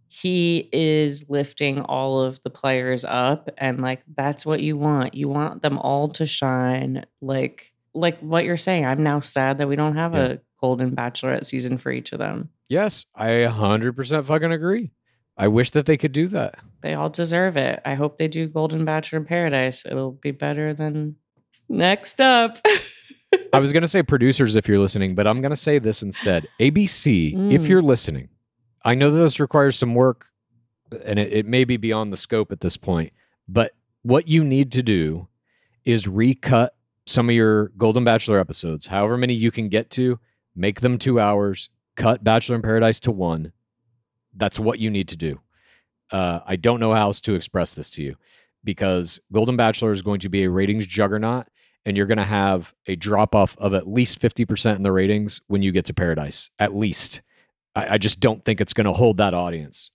[0.07, 5.13] he is lifting all of the players up and like that's what you want.
[5.13, 7.05] You want them all to shine.
[7.21, 8.85] Like like what you're saying.
[8.85, 10.25] I'm now sad that we don't have Yeah.
[10.25, 12.49] a golden bachelorette season for each of them.
[12.69, 14.91] Yes, I 100% fucking agree.
[15.37, 16.55] I wish that they could do that.
[16.81, 17.81] They all deserve it.
[17.85, 19.85] I hope they do Golden Bachelor in Paradise.
[19.85, 21.15] It'll be better than
[21.67, 22.57] next up.
[23.53, 26.01] I was going to say producers if you're listening, but I'm going to say this
[26.01, 26.47] instead.
[26.59, 27.69] ABC, if Mm.
[27.69, 28.29] you're listening,
[28.83, 30.27] I know that this requires some work
[31.05, 33.13] and it, it may be beyond the scope at this point,
[33.47, 35.27] but what you need to do
[35.85, 36.73] is recut
[37.05, 40.19] some of your Golden Bachelor episodes, however many you can get to,
[40.55, 43.51] make them two hours, cut Bachelor in Paradise to one.
[44.35, 45.39] That's what you need to do.
[46.11, 48.15] Uh, I don't know how else to express this to you
[48.63, 51.47] because Golden Bachelor is going to be a ratings juggernaut
[51.85, 55.41] and you're going to have a drop off of at least 50% in the ratings
[55.47, 56.49] when you get to Paradise.
[56.59, 57.21] At least.
[57.75, 59.91] I, I just don't think it's going to hold that audience.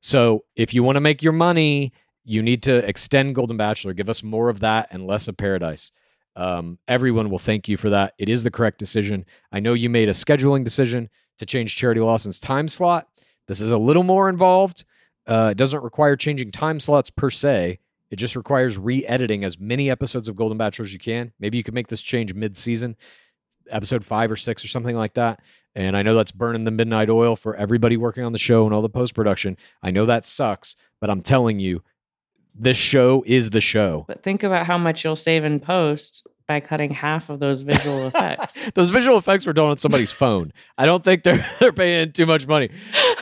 [0.00, 1.92] So if you want to make your money,
[2.24, 5.90] you need to extend Golden Bachelor, give us more of that and less of Paradise.
[6.34, 8.14] Um, everyone will thank you for that.
[8.18, 9.24] It is the correct decision.
[9.52, 11.08] I know you made a scheduling decision
[11.38, 13.06] to change Charity Lawson's time slot.
[13.48, 14.84] This is a little more involved.
[15.26, 17.78] Uh, it doesn't require changing time slots per se.
[18.12, 21.32] It just requires re-editing as many episodes of Golden Bachelor as you can.
[21.40, 22.94] Maybe you could make this change mid-season,
[23.70, 25.40] episode five or six or something like that.
[25.74, 28.74] And I know that's burning the midnight oil for everybody working on the show and
[28.74, 29.56] all the post-production.
[29.82, 31.82] I know that sucks, but I'm telling you,
[32.54, 34.04] this show is the show.
[34.06, 38.06] but think about how much you'll save in post by cutting half of those visual
[38.08, 38.60] effects.
[38.72, 40.52] Those visual effects were done on somebody's phone.
[40.76, 42.68] I don't think they're they're paying too much money.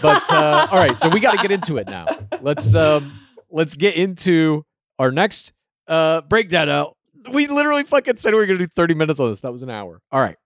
[0.02, 2.06] But uh, all right, so we got to get into it now.
[2.40, 3.20] Let's um,
[3.50, 4.64] let's get into
[5.00, 5.52] our next
[5.88, 6.68] uh, breakdown.
[6.68, 6.94] Now
[7.32, 9.40] we literally fucking said we were gonna do thirty minutes on this.
[9.40, 10.00] That was an hour.
[10.12, 10.36] All right,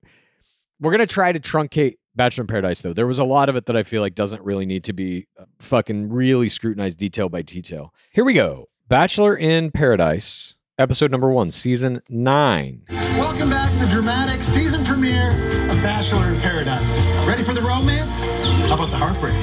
[0.80, 2.92] we're gonna try to truncate Bachelor in Paradise though.
[2.92, 5.26] There was a lot of it that I feel like doesn't really need to be
[5.38, 7.92] uh, fucking really scrutinized detail by detail.
[8.12, 8.68] Here we go.
[8.88, 12.84] Bachelor in Paradise, episode number one, season nine.
[13.18, 15.30] Welcome back to the dramatic season premiere
[15.68, 16.96] of Bachelor in Paradise.
[17.26, 18.20] Ready for the romance?
[18.68, 19.34] How about the heartbreak?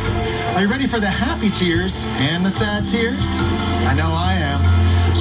[0.55, 3.28] Are you ready for the happy tears and the sad tears?
[3.88, 4.70] I know I am.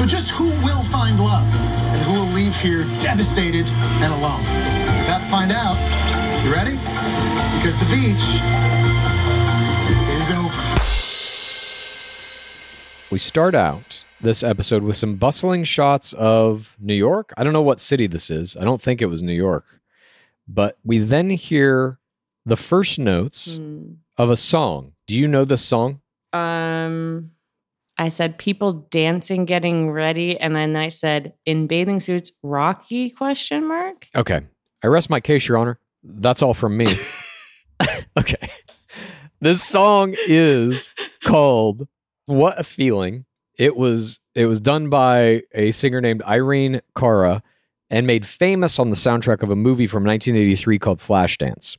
[0.01, 3.67] So just who will find love and who will leave here devastated
[4.01, 4.41] and alone?
[5.05, 5.77] About to find out.
[6.43, 6.77] You ready?
[7.59, 8.25] Because the beach
[10.19, 10.57] is over.
[13.11, 17.35] We start out this episode with some bustling shots of New York.
[17.37, 18.57] I don't know what city this is.
[18.57, 19.67] I don't think it was New York.
[20.49, 21.99] But we then hear
[22.47, 23.97] the first notes Hmm.
[24.17, 24.93] of a song.
[25.07, 26.01] Do you know this song?
[26.33, 27.33] Um,
[28.01, 33.69] I said people dancing, getting ready, and then I said in bathing suits, Rocky question
[33.69, 34.09] mark.
[34.17, 34.41] Okay.
[34.83, 35.79] I rest my case, Your Honor.
[36.03, 36.87] That's all from me.
[38.19, 38.49] okay.
[39.43, 40.89] This song is
[41.23, 41.89] called
[42.25, 43.27] What a Feeling.
[43.59, 47.43] It was it was done by a singer named Irene Cara
[47.91, 51.77] and made famous on the soundtrack of a movie from 1983 called Flashdance.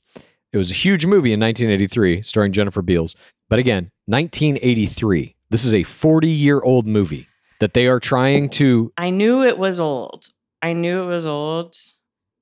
[0.54, 3.16] It was a huge movie in 1983 starring Jennifer Beals.
[3.50, 5.36] But again, 1983.
[5.52, 7.28] This is a 40-year-old movie
[7.60, 10.28] that they are trying to I knew it was old.
[10.62, 11.76] I knew it was old,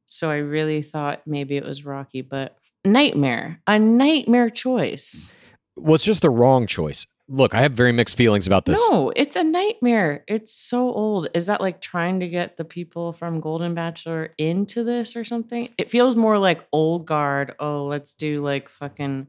[0.06, 2.56] so I really thought maybe it was Rocky, but
[2.86, 5.34] nightmare, a nightmare choice.
[5.76, 7.08] well, it's just the wrong choice.
[7.28, 8.80] Look, I have very mixed feelings about this.
[8.92, 10.24] No, it's a nightmare.
[10.28, 11.30] It's so old.
[11.34, 15.70] Is that like trying to get the people from Golden Bachelor into this or something?
[15.80, 17.56] It feels more like old guard.
[17.60, 19.28] Oh, let's do like fucking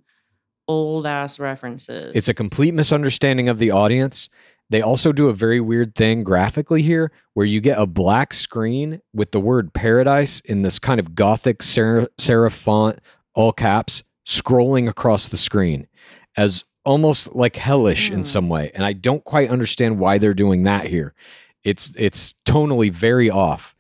[0.70, 2.12] old ass references.
[2.14, 4.28] It's a complete misunderstanding of the audience.
[4.70, 9.00] They also do a very weird thing graphically here where you get a black screen
[9.12, 13.00] with the word paradise in this kind of gothic serif, serif font,
[13.34, 15.88] all caps, scrolling across the screen
[16.36, 18.22] as almost like hellish in Hmm.
[18.24, 18.70] some way.
[18.74, 21.14] And I don't quite understand why they're doing that here.
[21.64, 23.74] It's it's tonally very off.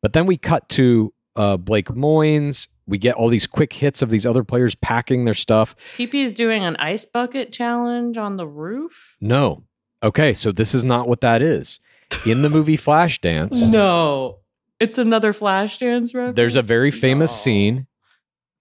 [0.00, 2.68] But then we cut to uh, Blake Moynes.
[2.86, 5.74] We get all these quick hits of these other players packing their stuff.
[5.96, 9.16] PP is doing an ice bucket challenge on the roof.
[9.20, 9.64] No.
[10.02, 11.80] Okay, so this is not what that is.
[12.24, 14.38] In the movie Flashdance, No,
[14.78, 16.36] it's another Flashdance reference.
[16.36, 17.86] there's a very famous scene.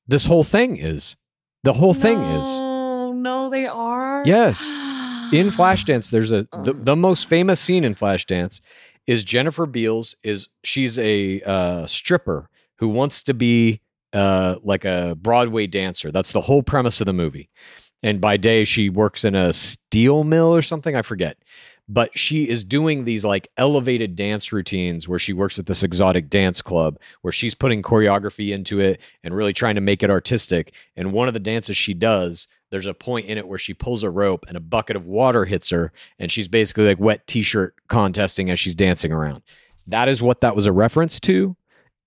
[0.07, 1.15] This whole thing is.
[1.63, 2.47] The whole thing is.
[2.61, 4.23] Oh no, they are.
[4.25, 4.67] Yes.
[5.33, 8.61] In Flashdance, there's a the, the most famous scene in Flashdance
[9.07, 13.81] is Jennifer Beals is she's a uh, stripper who wants to be
[14.15, 16.11] uh, like a Broadway dancer.
[16.11, 17.49] That's the whole premise of the movie.
[18.03, 20.95] and by day she works in a steel mill or something.
[20.95, 21.37] I forget.
[21.87, 26.29] But she is doing these like elevated dance routines where she works at this exotic
[26.29, 30.73] dance club where she's putting choreography into it and really trying to make it artistic.
[30.95, 34.03] And one of the dances she does, there's a point in it where she pulls
[34.03, 37.43] a rope and a bucket of water hits her, and she's basically like wet t
[37.43, 39.43] shirt contesting as she's dancing around.
[39.87, 41.55] That is what that was a reference to.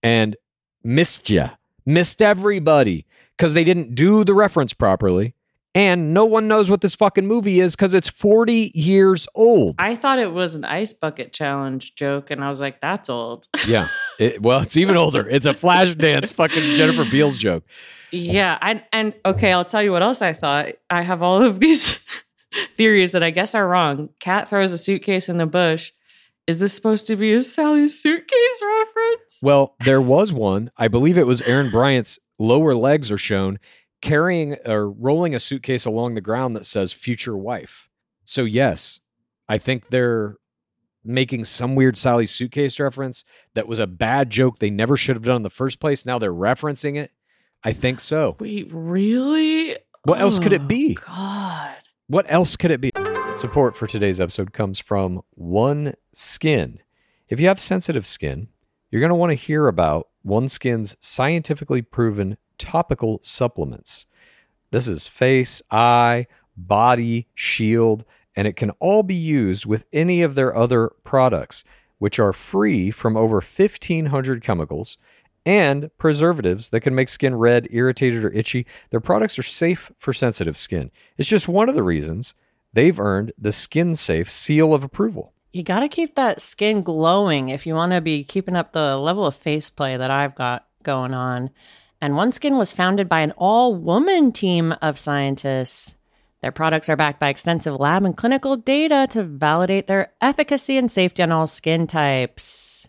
[0.02, 0.36] And
[0.82, 1.50] missed ya,
[1.88, 5.34] missed everybody because they didn't do the reference properly.
[5.74, 9.76] And no one knows what this fucking movie is because it's 40 years old.
[9.78, 13.48] I thought it was an ice bucket challenge joke, and I was like, that's old.
[13.66, 13.88] Yeah.
[14.18, 15.28] It, well, it's even older.
[15.30, 17.62] It's a flash dance fucking Jennifer Beals joke.
[18.10, 20.70] Yeah, and and okay, I'll tell you what else I thought.
[20.90, 21.96] I have all of these
[22.76, 24.08] theories that I guess are wrong.
[24.18, 25.92] Cat throws a suitcase in the bush.
[26.48, 29.40] Is this supposed to be a Sally suitcase reference?
[29.42, 30.70] Well, there was one.
[30.78, 33.58] I believe it was Aaron Bryant's lower legs are shown
[34.00, 37.90] carrying or rolling a suitcase along the ground that says future wife.
[38.24, 38.98] So, yes,
[39.46, 40.36] I think they're
[41.04, 45.24] making some weird Sally suitcase reference that was a bad joke they never should have
[45.24, 46.06] done in the first place.
[46.06, 47.10] Now they're referencing it.
[47.62, 48.36] I think so.
[48.40, 49.76] Wait, really?
[50.04, 50.94] What else could it oh, be?
[50.94, 51.76] God.
[52.06, 52.90] What else could it be?
[53.38, 56.80] Support for today's episode comes from One Skin.
[57.28, 58.48] If you have sensitive skin,
[58.90, 64.06] you're going to want to hear about One Skin's scientifically proven topical supplements.
[64.72, 66.26] This is face, eye,
[66.56, 71.62] body, shield, and it can all be used with any of their other products,
[71.98, 74.98] which are free from over 1,500 chemicals
[75.46, 78.66] and preservatives that can make skin red, irritated, or itchy.
[78.90, 80.90] Their products are safe for sensitive skin.
[81.18, 82.34] It's just one of the reasons
[82.78, 85.32] they've earned the Skin Safe seal of approval.
[85.52, 88.96] You got to keep that skin glowing if you want to be keeping up the
[88.96, 91.50] level of face play that I've got going on.
[92.00, 95.96] And OneSkin was founded by an all woman team of scientists.
[96.40, 100.88] Their products are backed by extensive lab and clinical data to validate their efficacy and
[100.88, 102.87] safety on all skin types.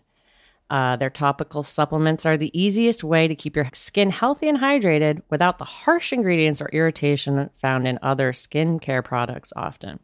[0.70, 5.20] Uh, their topical supplements are the easiest way to keep your skin healthy and hydrated
[5.28, 9.98] without the harsh ingredients or irritation found in other skincare products often.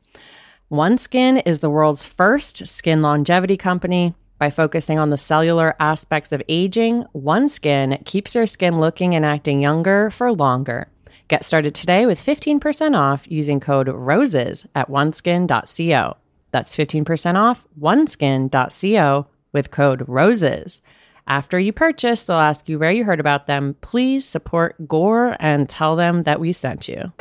[0.71, 4.14] OneSkin is the world's first skin longevity company.
[4.39, 9.61] By focusing on the cellular aspects of aging, OneSkin keeps your skin looking and acting
[9.61, 10.89] younger for longer.
[11.29, 16.17] Get started today with 15% off using code ROSES at oneskin.co.
[16.51, 20.83] That's 15% off oneskin.co with code ROSES.
[21.27, 23.77] After you purchase, they'll ask you where you heard about them.
[23.81, 27.13] Please support Gore and tell them that we sent you.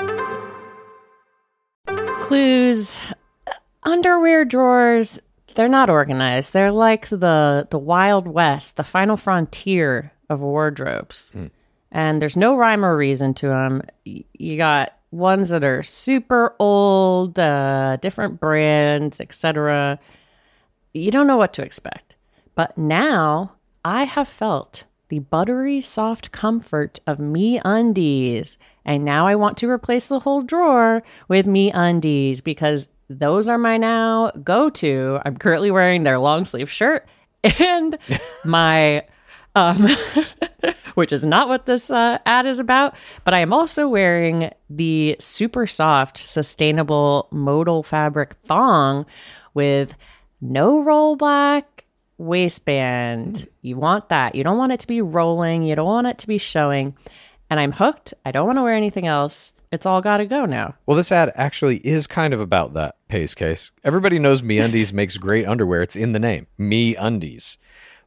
[1.88, 2.98] Clues.
[3.84, 5.20] Underwear drawers
[5.56, 6.54] they're not organized.
[6.54, 11.32] They're like the the wild west the final frontier of wardrobes.
[11.92, 17.40] And there's no rhyme or reason to them you got ones that are super old
[17.40, 19.98] uh, different brands etc
[20.94, 22.05] you don't know what to expect
[22.56, 23.54] but now
[23.84, 29.70] i have felt the buttery soft comfort of me undies and now i want to
[29.70, 35.20] replace the whole drawer with me undies because those are my now go to.
[35.26, 37.08] I'm currently wearing their long sleeve shirt
[37.60, 37.98] and
[38.44, 39.06] my,
[39.54, 39.88] um,
[40.96, 45.16] which is not what this uh, ad is about, but I am also wearing the
[45.20, 49.06] super soft, sustainable modal fabric thong
[49.54, 49.96] with
[50.42, 51.75] no roll back
[52.18, 53.36] waistband.
[53.36, 53.50] Mm-hmm.
[53.62, 54.36] You want that.
[54.36, 56.96] You don't want it to be rolling, you don't want it to be showing.
[57.50, 58.14] And I'm hooked.
[58.26, 59.54] I don't want to wear anything else.
[59.72, 60.74] It's all got to go now.
[60.86, 63.72] Well, this ad actually is kind of about that Pacecase.
[63.84, 65.82] Everybody knows Me Undies makes great underwear.
[65.82, 67.58] It's in the name, Me Undies.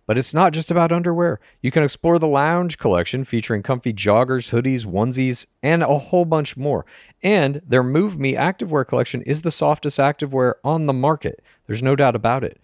[0.07, 1.39] But it's not just about underwear.
[1.61, 6.57] You can explore the lounge collection featuring comfy joggers, hoodies, onesies, and a whole bunch
[6.57, 6.87] more.
[7.23, 11.43] And their Move Me activewear collection is the softest activewear on the market.
[11.67, 12.59] There's no doubt about it.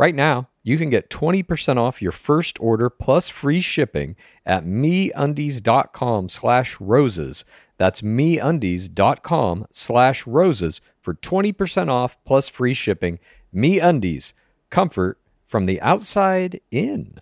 [0.00, 6.30] Right now, you can get 20% off your first order plus free shipping at meundies.com
[6.30, 7.44] slash roses.
[7.76, 13.18] That's meundies.com slash roses for 20% off plus free shipping.
[13.54, 14.32] MeUndies,
[14.70, 17.18] comfort from the outside in.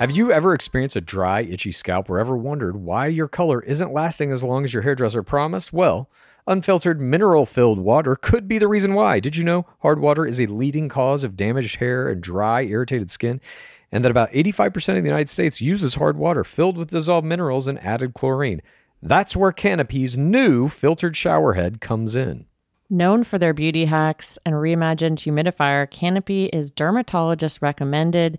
[0.00, 3.94] Have you ever experienced a dry, itchy scalp or ever wondered why your color isn't
[3.94, 5.72] lasting as long as your hairdresser promised?
[5.72, 6.10] Well,
[6.50, 9.20] unfiltered mineral filled water could be the reason why.
[9.20, 13.10] Did you know hard water is a leading cause of damaged hair and dry, irritated
[13.10, 13.40] skin?
[13.92, 17.66] And that about 85% of the United States uses hard water filled with dissolved minerals
[17.66, 18.62] and added chlorine.
[19.02, 22.46] That's where Canopy's new filtered shower head comes in.
[22.90, 28.38] Known for their beauty hacks and reimagined humidifier, Canopy is dermatologist recommended.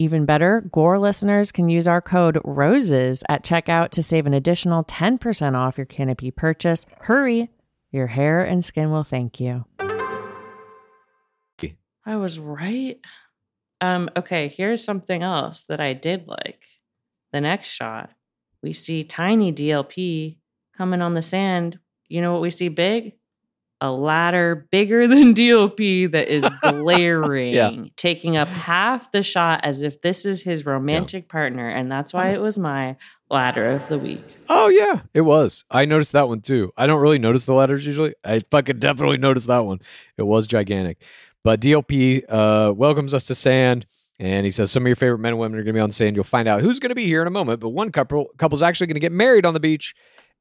[0.00, 4.82] Even better, Gore listeners can use our code ROSES at checkout to save an additional
[4.82, 6.86] 10% off your Canopy purchase.
[7.00, 7.50] Hurry,
[7.92, 9.66] your hair and skin will thank you.
[12.06, 12.98] I was right.
[13.82, 16.64] Um, okay, here's something else that I did like.
[17.32, 18.08] The next shot,
[18.62, 20.38] we see tiny DLP
[20.78, 21.78] coming on the sand.
[22.08, 23.18] You know what we see big?
[23.80, 25.76] A ladder bigger than DOP
[26.12, 31.68] that is glaring, taking up half the shot as if this is his romantic partner.
[31.68, 32.96] And that's why it was my
[33.30, 34.24] ladder of the week.
[34.48, 35.64] Oh yeah, it was.
[35.70, 36.72] I noticed that one too.
[36.76, 38.14] I don't really notice the ladders usually.
[38.24, 39.80] I fucking definitely noticed that one.
[40.18, 41.02] It was gigantic.
[41.42, 41.90] But DOP
[42.28, 43.86] uh, welcomes us to sand,
[44.18, 45.90] and he says some of your favorite men and women are going to be on
[45.90, 46.16] sand.
[46.16, 47.60] You'll find out who's going to be here in a moment.
[47.60, 49.94] But one couple couple's actually going to get married on the beach,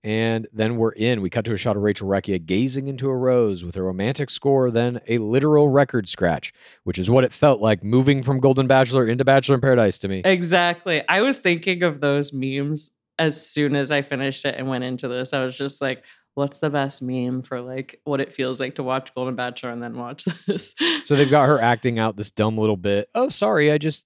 [0.03, 1.21] and then we're in.
[1.21, 4.29] We cut to a shot of Rachel Recchia gazing into a rose with a romantic
[4.29, 6.53] score, then a literal record scratch,
[6.83, 10.07] which is what it felt like moving from Golden Bachelor into Bachelor in Paradise to
[10.07, 10.21] me.
[10.23, 11.03] Exactly.
[11.07, 15.07] I was thinking of those memes as soon as I finished it and went into
[15.07, 15.33] this.
[15.33, 16.03] I was just like,
[16.35, 19.83] what's the best meme for like what it feels like to watch Golden Bachelor and
[19.83, 20.73] then watch this?
[21.03, 23.09] So they've got her acting out this dumb little bit.
[23.13, 24.05] Oh, sorry, I just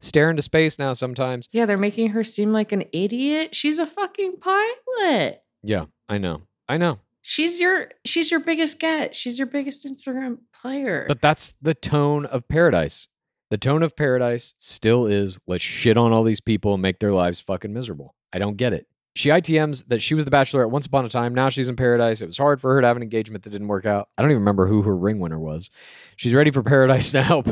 [0.00, 1.48] stare into space now sometimes.
[1.52, 3.54] yeah, they're making her seem like an idiot.
[3.54, 5.42] She's a fucking pilot.
[5.62, 6.42] Yeah, I know.
[6.68, 7.00] I know.
[7.22, 9.14] She's your she's your biggest get.
[9.16, 11.06] She's your biggest Instagram player.
[11.08, 13.08] But that's the tone of paradise.
[13.50, 17.12] The tone of paradise still is let's shit on all these people and make their
[17.12, 18.14] lives fucking miserable.
[18.32, 18.86] I don't get it.
[19.16, 21.34] She ITMs that she was the bachelor at once upon a time.
[21.34, 22.20] Now she's in paradise.
[22.20, 24.08] It was hard for her to have an engagement that didn't work out.
[24.18, 25.70] I don't even remember who her ring winner was.
[26.16, 27.44] She's ready for paradise now.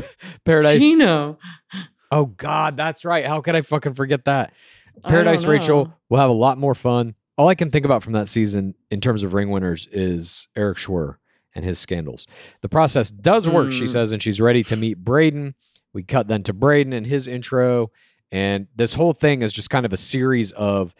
[0.43, 0.81] paradise.
[0.81, 1.37] Tino.
[2.13, 3.25] Oh God, that's right.
[3.25, 4.53] How could I fucking forget that?
[5.03, 7.15] Paradise Rachel will have a lot more fun.
[7.37, 10.77] All I can think about from that season in terms of ring winners is Erich
[10.77, 11.15] Schwer
[11.55, 12.27] and his scandals.
[12.61, 13.89] The process does work, she Mm.
[13.89, 15.55] says, and she's ready to meet Braden.
[15.93, 17.91] We cut then to Braden and his intro.
[18.31, 20.93] And this whole thing is just kind of a series of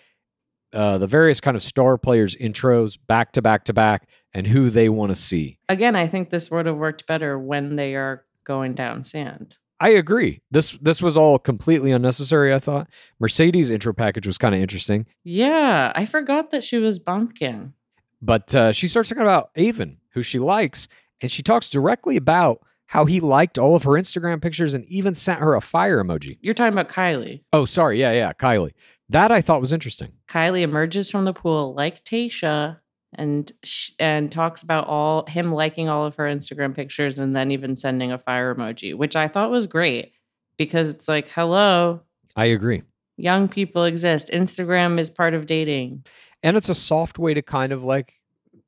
[0.73, 4.71] uh, the various kind of star players' intros back to back to back and who
[4.71, 5.59] they want to see.
[5.69, 9.57] Again, I think this would have worked better when they are going down sand.
[9.83, 10.41] I agree.
[10.49, 12.53] This this was all completely unnecessary.
[12.53, 12.87] I thought
[13.19, 17.73] Mercedes intro package was kind of interesting, Yeah, I forgot that she was bumpkin.
[18.21, 20.87] but uh, she starts talking about Aven, who she likes,
[21.21, 25.15] and she talks directly about how he liked all of her Instagram pictures and even
[25.15, 26.37] sent her a fire emoji.
[26.41, 27.41] You're talking about Kylie.
[27.51, 28.71] Oh, sorry, yeah, yeah, Kylie.
[29.09, 30.11] That I thought was interesting.
[30.27, 32.77] Kylie emerges from the pool like Tasha
[33.15, 37.51] and sh- and talks about all him liking all of her Instagram pictures and then
[37.51, 40.13] even sending a fire emoji, which I thought was great
[40.57, 42.01] because it's like, hello,
[42.35, 42.83] I agree,
[43.17, 44.29] young people exist.
[44.33, 46.05] Instagram is part of dating.
[46.43, 48.13] and it's a soft way to kind of like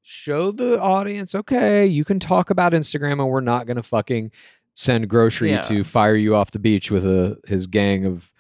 [0.02, 4.32] show the audience, okay, you can talk about Instagram, and we're not gonna fucking
[4.74, 5.62] send grocery Yeah.
[5.64, 8.32] to fire you off the beach with a his gang of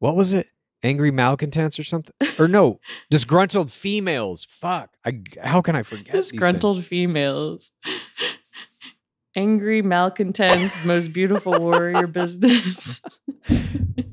[0.00, 0.48] what was it?
[0.84, 2.14] Angry malcontents or something?
[2.38, 2.78] Or no,
[3.10, 4.46] disgruntled females.
[4.48, 4.90] Fuck.
[5.04, 6.10] I, how can I forget?
[6.10, 7.72] Disgruntled females.
[9.36, 13.00] Angry malcontents, most beautiful warrior business.
[13.48, 13.58] you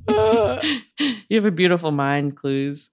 [0.07, 2.89] have a beautiful mind, Clues.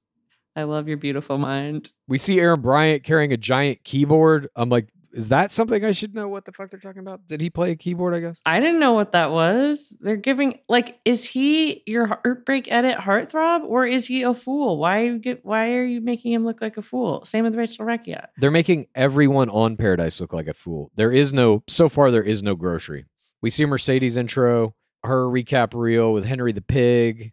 [0.54, 1.90] I love your beautiful mind.
[2.08, 4.48] We see Aaron Bryant carrying a giant keyboard.
[4.56, 7.26] I'm like, is that something I should know what the fuck they're talking about?
[7.26, 8.38] Did he play a keyboard, I guess?
[8.44, 9.96] I didn't know what that was.
[10.00, 14.78] They're giving like, is he your heartbreak edit heartthrob or is he a fool?
[14.78, 17.24] Why are you get why are you making him look like a fool?
[17.24, 18.26] Same with Rachel Recchia.
[18.36, 20.90] They're making everyone on Paradise look like a fool.
[20.94, 23.06] There is no, so far, there is no grocery.
[23.40, 24.74] We see Mercedes intro,
[25.04, 27.32] her recap reel with Henry the Pig.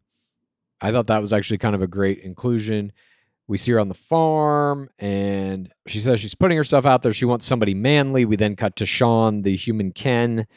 [0.82, 2.92] I thought that was actually kind of a great inclusion.
[3.48, 7.14] We see her on the farm and she says she's putting herself out there.
[7.14, 8.26] She wants somebody manly.
[8.26, 10.48] We then cut to Sean, the human Ken,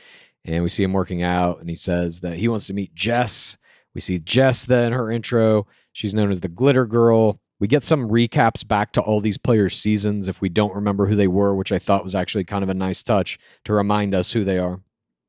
[0.45, 3.59] and we see him working out and he says that he wants to meet Jess.
[3.95, 5.67] We see Jess then her intro.
[5.93, 7.41] She's known as the glitter girl.
[7.61, 11.17] We get some recaps back to all these players' seasons if we don't remember who
[11.17, 14.33] they were, which I thought was actually kind of a nice touch to remind us
[14.33, 14.81] who they are.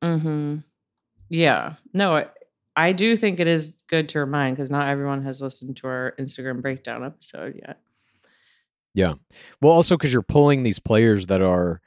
[0.02, 0.58] Mm-hmm.
[1.28, 1.74] Yeah.
[1.92, 2.24] No,
[2.76, 6.14] I do think it is good to remind because not everyone has listened to our
[6.18, 7.80] Instagram breakdown episode yet.
[8.94, 9.14] Yeah.
[9.60, 11.80] Well, also because you're pulling these players that are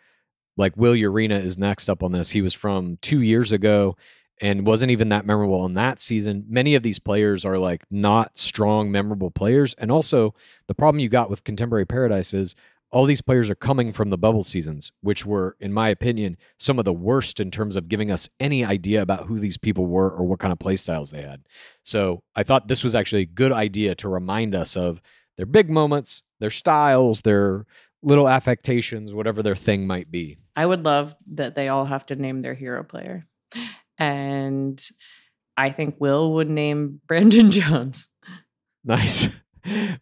[0.56, 2.30] like Will Urena is next up on this.
[2.30, 3.96] He was from two years ago,
[4.42, 6.46] and wasn't even that memorable in that season.
[6.50, 9.74] Many of these players are like not strong, memorable players.
[9.76, 10.34] And also,
[10.68, 12.56] the problem you got with Contemporary Paradise is
[12.94, 16.78] all these players are coming from the bubble seasons, which were, in my opinion, some
[16.78, 20.12] of the worst in terms of giving us any idea about who these people were
[20.12, 21.42] or what kind of play styles they had.
[21.84, 25.02] So I thought this was actually a good idea to remind us of
[25.38, 27.66] their big moments, their styles, their
[28.04, 30.38] little affectations, whatever their thing might be.
[30.56, 33.26] I would love that they all have to name their hero player.
[33.98, 34.80] And
[35.58, 38.08] I think Will would name Brandon Jones.
[38.84, 39.30] Nice.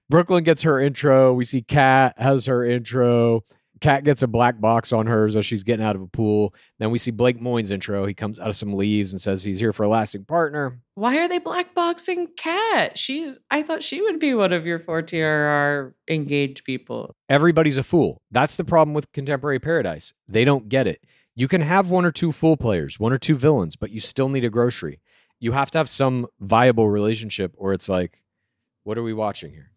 [0.09, 1.33] Brooklyn gets her intro.
[1.33, 3.43] We see Kat has her intro.
[3.81, 6.53] Kat gets a black box on hers as she's getting out of a pool.
[6.77, 8.05] Then we see Blake Moyne's intro.
[8.05, 10.79] He comes out of some leaves and says he's here for a lasting partner.
[10.93, 12.97] Why are they blackboxing Kat?
[12.97, 17.15] She's I thought she would be one of your four TRR engaged people.
[17.27, 18.21] Everybody's a fool.
[18.29, 20.13] That's the problem with Contemporary Paradise.
[20.27, 21.03] They don't get it.
[21.33, 24.29] You can have one or two fool players, one or two villains, but you still
[24.29, 24.99] need a grocery.
[25.39, 28.20] You have to have some viable relationship, or it's like,
[28.84, 29.72] what are we watching here?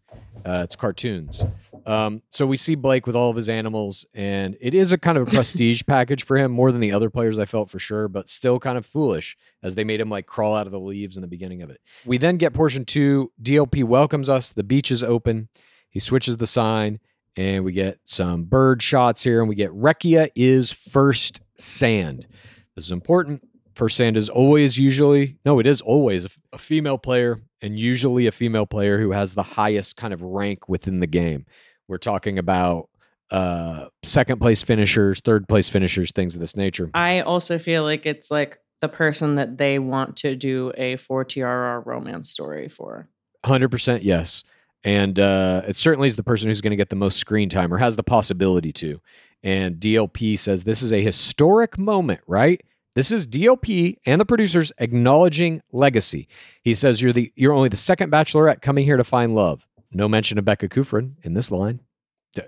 [0.45, 1.43] Uh, it's cartoons.
[1.85, 5.17] Um, so we see Blake with all of his animals, and it is a kind
[5.17, 8.07] of a prestige package for him, more than the other players I felt for sure,
[8.07, 11.17] but still kind of foolish as they made him like crawl out of the leaves
[11.17, 11.81] in the beginning of it.
[12.05, 13.31] We then get portion two.
[13.41, 14.51] DLP welcomes us.
[14.51, 15.49] The beach is open.
[15.89, 16.99] He switches the sign,
[17.35, 22.27] and we get some bird shots here, and we get Recchia is first sand.
[22.75, 23.47] This is important.
[23.75, 28.25] First sand is always usually, no, it is always a, a female player and usually
[28.25, 31.45] a female player who has the highest kind of rank within the game.
[31.87, 32.89] We're talking about
[33.31, 36.91] uh second place finishers, third place finishers, things of this nature.
[36.93, 41.25] I also feel like it's like the person that they want to do a four
[41.25, 43.09] TRR romance story for.
[43.43, 44.43] 100% yes.
[44.83, 47.73] And uh, it certainly is the person who's going to get the most screen time
[47.73, 49.01] or has the possibility to.
[49.41, 52.61] And DLP says this is a historic moment, right?
[52.95, 53.67] This is DOP
[54.05, 56.29] and the producers acknowledging legacy.
[56.61, 59.67] He says you're the you're only the second bachelorette coming here to find love.
[59.91, 61.81] No mention of Becca Kufrin in this line.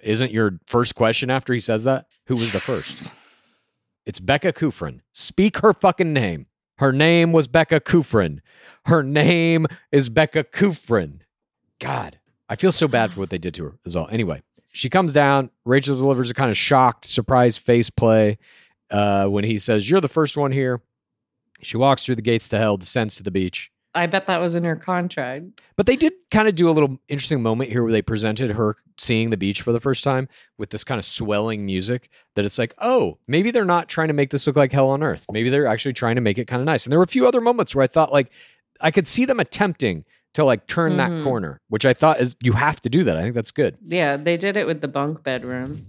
[0.01, 2.07] Isn't your first question after he says that?
[2.27, 3.11] Who was the first?
[4.05, 5.01] It's Becca Kufrin.
[5.11, 6.45] Speak her fucking name.
[6.77, 8.39] Her name was Becca Kufrin.
[8.85, 11.19] Her name is Becca Kufrin.
[11.79, 12.17] God,
[12.47, 14.07] I feel so bad for what they did to her, is all.
[14.09, 15.49] Anyway, she comes down.
[15.65, 18.37] Rachel delivers a kind of shocked, surprise face play
[18.91, 20.81] uh, when he says, You're the first one here.
[21.61, 23.71] She walks through the gates to hell, descends to the beach.
[23.95, 25.59] I bet that was in her contract.
[25.75, 28.75] But they did kind of do a little interesting moment here where they presented her
[28.99, 30.27] seeing the beach for the first time
[30.59, 34.13] with this kind of swelling music that it's like, oh, maybe they're not trying to
[34.13, 35.25] make this look like hell on earth.
[35.31, 36.85] Maybe they're actually trying to make it kind of nice.
[36.85, 38.31] And there were a few other moments where I thought like
[38.79, 40.05] I could see them attempting
[40.35, 41.23] to like turn that Mhm.
[41.23, 43.17] corner, which I thought is you have to do that.
[43.17, 43.77] I think that's good.
[43.83, 45.87] Yeah, they did it with the bunk bedroom.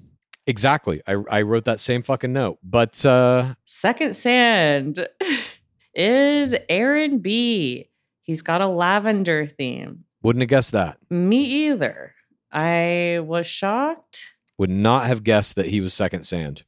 [0.48, 1.02] Exactly.
[1.06, 2.58] I, I wrote that same fucking note.
[2.64, 5.06] But uh Second sand
[5.94, 7.90] is Aaron B.
[8.22, 10.04] He's got a lavender theme.
[10.22, 10.98] wouldn't have guessed that.
[11.10, 12.14] Me either.
[12.50, 14.22] I was shocked.
[14.56, 16.64] Would not have guessed that he was second sand.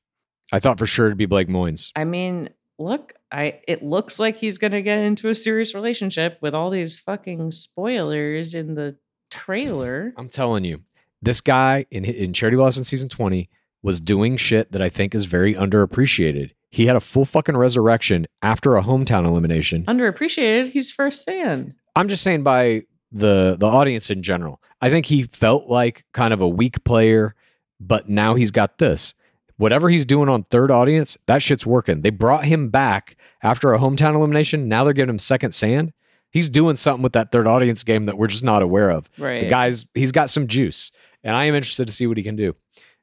[0.53, 1.91] I thought for sure it'd be Blake Moynes.
[1.97, 6.55] I mean, look, I it looks like he's gonna get into a serious relationship with
[6.55, 8.97] all these fucking spoilers in the
[9.31, 10.13] trailer.
[10.19, 10.83] I'm telling you,
[11.23, 13.49] this guy in in Charity Lawson season 20
[13.83, 16.53] was doing shit that I think is very underappreciated.
[16.71, 19.85] He had a full fucking resurrection after a hometown elimination.
[19.87, 21.75] Underappreciated, he's first sand.
[21.97, 24.63] I'm just saying by the the audience in general.
[24.81, 27.35] I think he felt like kind of a weak player,
[27.81, 29.15] but now he's got this.
[29.57, 32.01] Whatever he's doing on third audience, that shit's working.
[32.01, 34.69] They brought him back after a hometown elimination.
[34.69, 35.93] Now they're giving him second sand.
[36.31, 39.11] He's doing something with that third audience game that we're just not aware of.
[39.19, 39.41] Right.
[39.43, 40.93] The guy's he's got some juice,
[41.25, 42.55] and I am interested to see what he can do.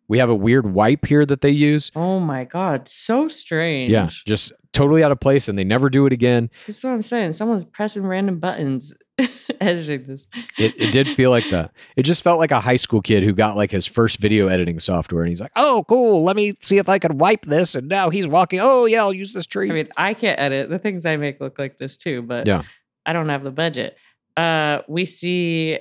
[0.08, 1.92] We have a weird wipe here that they use.
[1.96, 3.92] Oh my god, so strange.
[3.92, 6.50] Yeah, just totally out of place, and they never do it again.
[6.66, 7.34] This is what I'm saying.
[7.34, 8.94] Someone's pressing random buttons
[9.60, 10.28] editing this.
[10.58, 11.72] It, it did feel like that.
[11.96, 14.80] It just felt like a high school kid who got like his first video editing
[14.80, 16.24] software, and he's like, "Oh, cool.
[16.24, 18.60] Let me see if I can wipe this." And now he's walking.
[18.62, 19.70] Oh yeah, I'll use this tree.
[19.70, 20.70] I mean, I can't edit.
[20.70, 22.64] The things I make look like this too, but Yeah.
[23.06, 23.98] I don't have the budget.
[24.36, 25.80] Uh, we see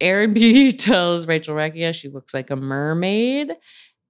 [0.00, 3.52] Aaron B tells Rachel Recchia she looks like a mermaid.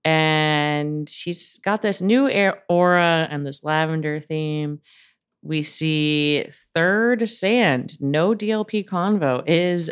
[0.05, 2.28] And he's got this new
[2.69, 4.81] aura and this lavender theme.
[5.43, 9.90] We see third sand, no DLP convo, is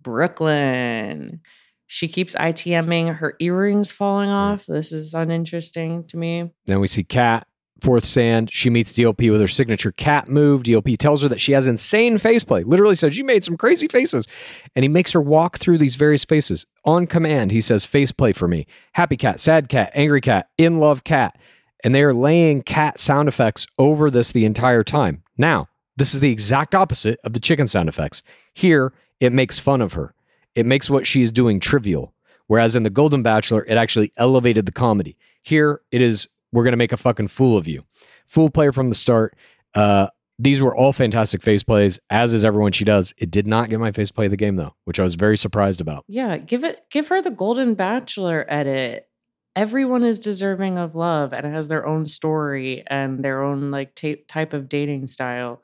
[0.00, 1.40] Brooklyn.
[1.86, 4.34] She keeps ITMing her earrings falling hmm.
[4.34, 4.66] off.
[4.66, 6.50] This is uninteresting to me.
[6.64, 7.46] Then we see Kat,
[7.82, 8.50] fourth sand.
[8.52, 10.62] She meets DLP with her signature cat move.
[10.62, 12.62] DLP tells her that she has insane faceplay.
[12.62, 14.26] Literally says, You made some crazy faces.
[14.74, 16.64] And he makes her walk through these various faces.
[16.84, 18.66] On command, he says, Faceplay for me.
[18.94, 21.36] Happy cat, sad cat, angry cat, in love cat.
[21.84, 25.24] And they are laying cat sound effects over this the entire time.
[25.36, 28.22] Now, this is the exact opposite of the chicken sound effects.
[28.54, 30.14] Here, it makes fun of her.
[30.54, 32.14] It makes what she is doing trivial.
[32.46, 35.16] Whereas in The Golden Bachelor, it actually elevated the comedy.
[35.42, 37.84] Here, it is, we're going to make a fucking fool of you.
[38.26, 39.36] Fool player from the start.
[39.74, 40.08] Uh,
[40.38, 43.14] these were all fantastic face plays, as is everyone she does.
[43.18, 45.36] It did not get my face play of the game, though, which I was very
[45.36, 46.04] surprised about.
[46.08, 49.08] Yeah, give it give her the Golden Bachelor edit.
[49.54, 54.22] Everyone is deserving of love and has their own story and their own like ta-
[54.26, 55.62] type of dating style.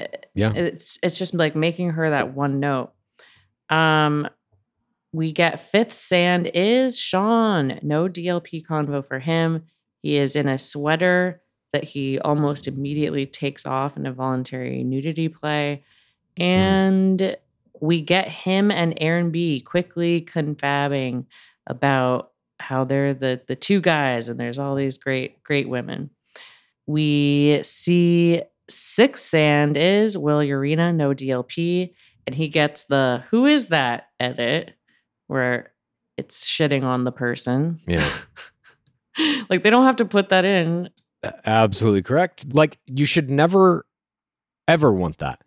[0.00, 0.52] Eh, Yeah.
[0.52, 2.92] It's it's just like making her that one note.
[3.70, 4.28] Um
[5.12, 7.78] we get fifth sand is Sean.
[7.82, 9.62] No DLP convo for him.
[10.04, 11.40] He is in a sweater
[11.72, 15.82] that he almost immediately takes off in a voluntary nudity play.
[16.38, 16.44] Mm.
[16.44, 17.36] And
[17.80, 21.24] we get him and Aaron B quickly confabbing
[21.66, 26.10] about how they're the the two guys and there's all these great great women.
[26.86, 31.94] We see six sand is Will Urena, no DLP,
[32.26, 34.74] and he gets the who is that edit
[35.28, 35.72] where
[36.18, 37.80] it's shitting on the person.
[37.86, 38.06] Yeah.
[39.48, 40.90] like they don't have to put that in.
[41.44, 42.52] Absolutely correct.
[42.52, 43.86] Like you should never
[44.68, 45.40] ever want that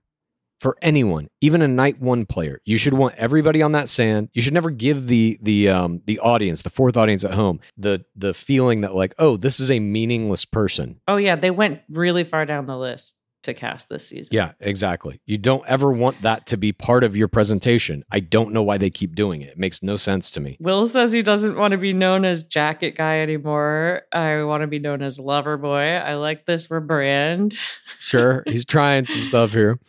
[0.60, 2.62] for anyone, even a night one player.
[2.66, 4.30] You should want everybody on that sand.
[4.34, 8.06] You should never give the the um the audience, the fourth audience at home, the
[8.16, 11.00] the feeling that like, oh, this is a meaningless person.
[11.08, 13.18] Oh yeah, they went really far down the list
[13.48, 14.30] to cast this season.
[14.32, 15.20] Yeah, exactly.
[15.26, 18.04] You don't ever want that to be part of your presentation.
[18.12, 19.50] I don't know why they keep doing it.
[19.50, 20.58] It makes no sense to me.
[20.60, 24.04] Will says he doesn't want to be known as jacket guy anymore.
[24.14, 25.96] I want to be known as lover boy.
[25.96, 27.58] I like this rebrand.
[28.00, 29.80] Sure, he's trying some stuff here.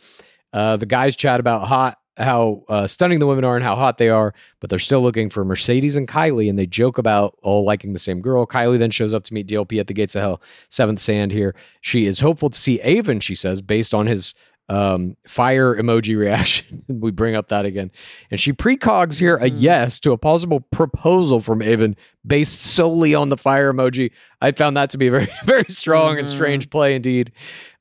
[0.51, 3.97] Uh, the guys chat about hot how uh, stunning the women are and how hot
[3.97, 7.63] they are, but they're still looking for Mercedes and Kylie, and they joke about all
[7.63, 8.45] liking the same girl.
[8.45, 10.41] Kylie then shows up to meet DLP at the gates of hell.
[10.69, 11.55] Seventh sand here.
[11.81, 13.19] She is hopeful to see Aven.
[13.19, 14.33] She says based on his
[14.69, 16.83] um, fire emoji reaction.
[16.87, 17.91] we bring up that again,
[18.29, 23.29] and she precogs here a yes to a possible proposal from Aven based solely on
[23.29, 24.11] the fire emoji.
[24.41, 27.31] I found that to be a very very strong and strange play indeed.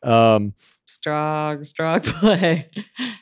[0.03, 0.55] Um,
[0.89, 2.71] strong, strong play.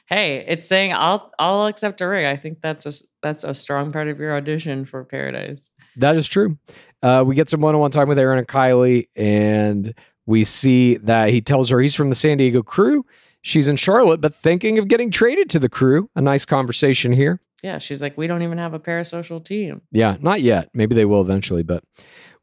[0.09, 2.27] hey, it's saying I'll I'll accept a ring.
[2.27, 5.71] I think that's a that's a strong part of your audition for Paradise.
[5.97, 6.59] That is true.
[7.03, 9.95] Uh, we get some one-on-one time with Aaron and Kylie, and
[10.27, 13.05] we see that he tells her he's from the San Diego crew.
[13.43, 16.11] She's in Charlotte, but thinking of getting traded to the crew.
[16.17, 17.41] A nice conversation here.
[17.67, 19.83] Yeah, she's like, we don't even have a parasocial team.
[19.91, 20.71] Yeah, not yet.
[20.73, 21.83] Maybe they will eventually, but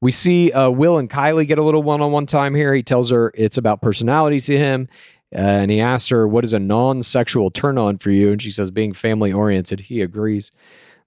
[0.01, 2.73] we see uh, Will and Kylie get a little one-on-one time here.
[2.73, 4.89] He tells her it's about personality to him,
[5.33, 8.69] uh, and he asks her, "What is a non-sexual turn-on for you?" And she says,
[8.69, 10.51] "Being family-oriented." He agrees.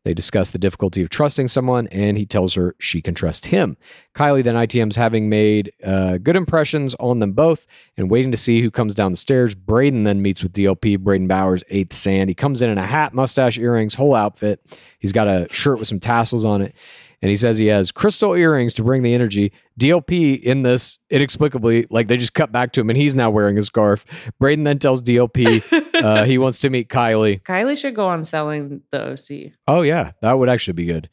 [0.06, 3.76] They discuss the difficulty of trusting someone, and he tells her she can trust him.
[4.14, 7.66] Kylie then ITMs having made uh, good impressions on them both
[7.96, 9.56] and waiting to see who comes down the stairs.
[9.56, 12.30] Braden then meets with DLP, Braden Bowers, eighth sand.
[12.30, 14.60] He comes in in a hat, mustache, earrings, whole outfit.
[15.00, 16.76] He's got a shirt with some tassels on it.
[17.22, 19.52] And he says he has crystal earrings to bring the energy.
[19.80, 23.58] DLP in this inexplicably, like they just cut back to him and he's now wearing
[23.58, 24.04] a scarf.
[24.38, 27.42] Braden then tells DLP uh, he wants to meet Kylie.
[27.42, 29.52] Kylie should go on selling the OC.
[29.66, 31.08] Oh yeah, that would actually be good.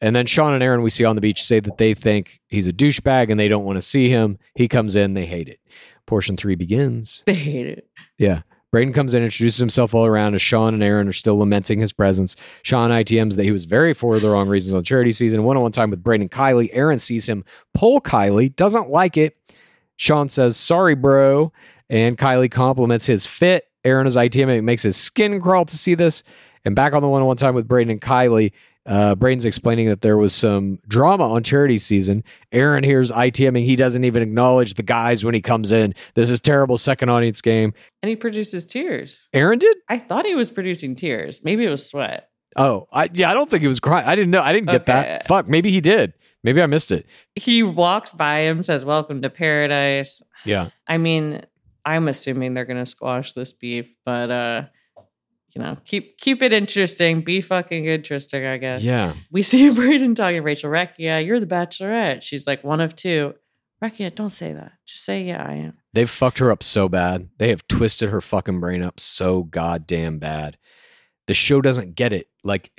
[0.00, 2.66] And then Sean and Aaron we see on the beach say that they think he's
[2.66, 4.38] a douchebag and they don't want to see him.
[4.54, 5.60] He comes in, they hate it.
[6.06, 7.22] Portion three begins.
[7.26, 7.88] They hate it.
[8.18, 8.42] Yeah.
[8.72, 11.92] Braden comes in, introduces himself all around as Sean and Aaron are still lamenting his
[11.92, 12.36] presence.
[12.62, 15.42] Sean ITMs that he was very for the wrong reasons on charity season.
[15.42, 16.70] One on one time with Braden and Kylie.
[16.72, 17.44] Aaron sees him
[17.74, 19.36] pull Kylie, doesn't like it.
[19.96, 21.52] Sean says, Sorry, bro.
[21.88, 23.64] And Kylie compliments his fit.
[23.84, 24.48] Aaron is ITM.
[24.48, 26.22] It makes his skin crawl to see this.
[26.64, 28.52] And back on the one on one time with Braden and Kylie,
[28.86, 32.24] uh, Braden's explaining that there was some drama on charity season.
[32.52, 33.64] Aaron hears ITMing.
[33.64, 35.94] He doesn't even acknowledge the guys when he comes in.
[36.14, 37.74] This is terrible second audience game.
[38.02, 39.28] And he produces tears.
[39.32, 39.76] Aaron did?
[39.88, 41.44] I thought he was producing tears.
[41.44, 42.30] Maybe it was sweat.
[42.56, 44.06] Oh, I, yeah, I don't think he was crying.
[44.06, 44.42] I didn't know.
[44.42, 44.92] I didn't get Okay.
[44.92, 45.26] that.
[45.28, 46.14] Fuck, maybe he did.
[46.42, 47.06] Maybe I missed it.
[47.36, 50.22] He walks by him, says, Welcome to paradise.
[50.44, 50.70] Yeah.
[50.88, 51.42] I mean,
[51.84, 54.64] I'm assuming they're gonna squash this beef, but uh,
[55.52, 57.22] you know, keep keep it interesting.
[57.22, 58.82] Be fucking interesting, I guess.
[58.82, 59.14] Yeah.
[59.30, 62.22] We see Braden talking to Rachel Recchia, you're the bachelorette.
[62.22, 63.34] She's like one of two.
[63.82, 64.72] Recchia, don't say that.
[64.86, 65.78] Just say yeah, I am.
[65.92, 67.28] They've fucked her up so bad.
[67.38, 70.56] They have twisted her fucking brain up so goddamn bad.
[71.26, 72.28] The show doesn't get it.
[72.44, 72.70] Like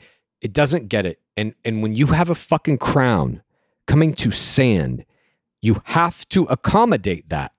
[0.41, 1.19] it doesn't get it.
[1.35, 3.41] And and when you have a fucking crown
[3.87, 5.05] coming to sand,
[5.61, 7.53] you have to accommodate that.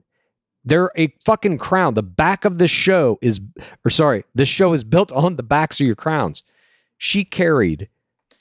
[0.65, 1.95] They're a fucking crown.
[1.95, 3.41] The back of the show is
[3.85, 6.43] or sorry, the show is built on the backs of your crowns.
[6.99, 7.89] She carried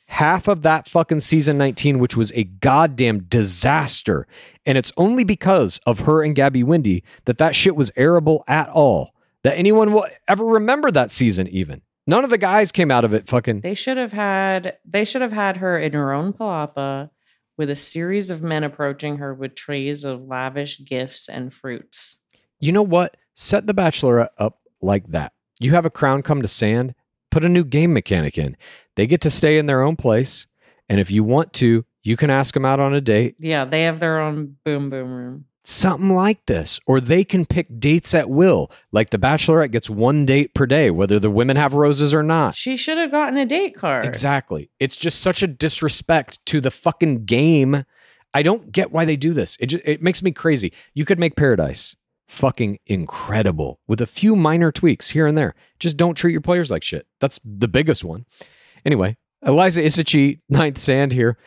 [0.07, 4.27] half of that fucking season 19, which was a goddamn disaster.
[4.65, 8.69] And it's only because of her and Gabby Windey that that shit was airable at
[8.69, 9.15] all.
[9.43, 11.81] That anyone will ever remember that season, even.
[12.05, 13.61] None of the guys came out of it fucking.
[13.61, 17.09] They should have had they should have had her in her own palapa
[17.57, 22.17] with a series of men approaching her with trays of lavish gifts and fruits.
[22.59, 23.17] You know what?
[23.33, 25.33] Set the Bachelorette up like that.
[25.59, 26.95] You have a crown come to sand,
[27.29, 28.57] put a new game mechanic in.
[28.95, 30.47] They get to stay in their own place.
[30.89, 33.35] And if you want to, you can ask them out on a date.
[33.39, 35.45] Yeah, they have their own boom boom room.
[35.63, 36.79] Something like this.
[36.87, 38.71] Or they can pick dates at will.
[38.91, 42.55] Like the Bachelorette gets one date per day, whether the women have roses or not.
[42.55, 44.05] She should have gotten a date card.
[44.05, 44.71] Exactly.
[44.79, 47.85] It's just such a disrespect to the fucking game.
[48.33, 49.57] I don't get why they do this.
[49.59, 50.73] It just, it makes me crazy.
[50.93, 51.95] You could make Paradise
[52.27, 55.53] fucking incredible with a few minor tweaks here and there.
[55.79, 57.05] Just don't treat your players like shit.
[57.19, 58.25] That's the biggest one.
[58.85, 61.37] Anyway, Eliza Isichei, ninth sand here.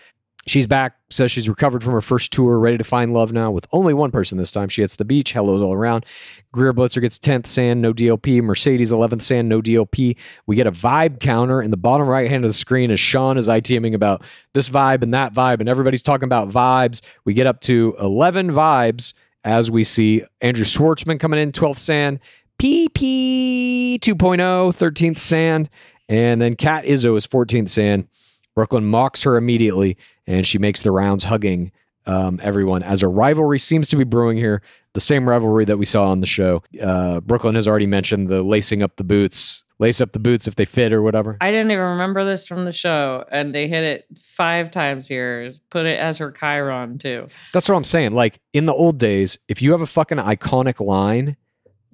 [0.46, 3.66] She's back, says she's recovered from her first tour, ready to find love now with
[3.72, 4.68] only one person this time.
[4.68, 6.04] She hits the beach, hellos all around.
[6.52, 8.42] Greer Blitzer gets 10th sand, no DLP.
[8.42, 10.16] Mercedes 11th sand, no DLP.
[10.46, 13.38] We get a vibe counter in the bottom right hand of the screen as Sean
[13.38, 14.22] is ITMing about
[14.52, 17.00] this vibe and that vibe, and everybody's talking about vibes.
[17.24, 19.14] We get up to 11 vibes
[19.44, 22.20] as we see Andrew Schwartzman coming in, 12th sand.
[22.58, 25.70] PP 2.0, 13th sand.
[26.08, 28.08] And then Kat Izzo is 14th sand.
[28.54, 31.72] Brooklyn mocks her immediately, and she makes the rounds hugging
[32.06, 34.62] um, everyone as a rivalry seems to be brewing here.
[34.92, 36.62] The same rivalry that we saw on the show.
[36.80, 40.54] Uh, Brooklyn has already mentioned the lacing up the boots, lace up the boots if
[40.54, 41.36] they fit or whatever.
[41.40, 45.50] I didn't even remember this from the show, and they hit it five times here.
[45.70, 47.26] Put it as her chyron too.
[47.52, 48.12] That's what I'm saying.
[48.12, 51.36] Like in the old days, if you have a fucking iconic line,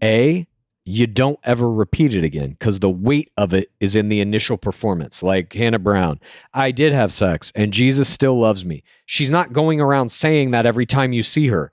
[0.03, 0.47] A,
[0.85, 4.57] you don't ever repeat it again because the weight of it is in the initial
[4.57, 5.23] performance.
[5.23, 6.21] Like Hannah Brown,
[6.55, 8.83] I did have sex and Jesus still loves me.
[9.07, 11.73] She's not going around saying that every time you see her.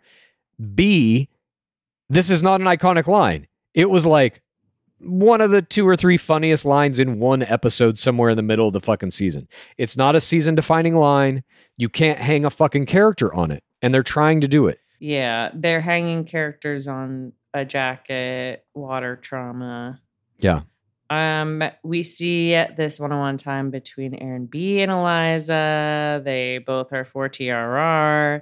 [0.75, 1.29] B,
[2.09, 3.47] this is not an iconic line.
[3.73, 4.41] It was like
[4.99, 8.67] one of the two or three funniest lines in one episode somewhere in the middle
[8.67, 9.47] of the fucking season.
[9.77, 11.43] It's not a season defining line.
[11.77, 13.63] You can't hang a fucking character on it.
[13.81, 14.79] And they're trying to do it.
[14.99, 20.01] Yeah, they're hanging characters on a jacket, water trauma.
[20.37, 20.61] Yeah.
[21.09, 26.21] Um, we see this one-on-one time between Aaron B and Eliza.
[26.23, 28.41] They both are for TRR.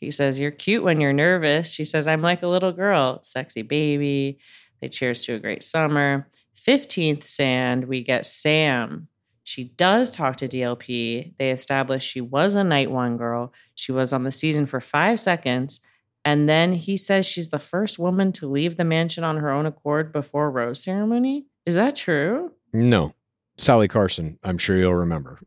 [0.00, 3.62] He says, "You're cute when you're nervous." She says, "I'm like a little girl, sexy
[3.62, 4.38] baby."
[4.80, 6.28] They cheers to a great summer.
[6.54, 9.08] Fifteenth sand, we get Sam.
[9.44, 11.34] She does talk to DLP.
[11.38, 13.52] They establish she was a night one girl.
[13.74, 15.80] She was on the season for five seconds.
[16.24, 19.66] And then he says she's the first woman to leave the mansion on her own
[19.66, 21.46] accord before rose ceremony.
[21.66, 22.52] Is that true?
[22.72, 23.14] No.
[23.58, 25.38] Sally Carson, I'm sure you'll remember.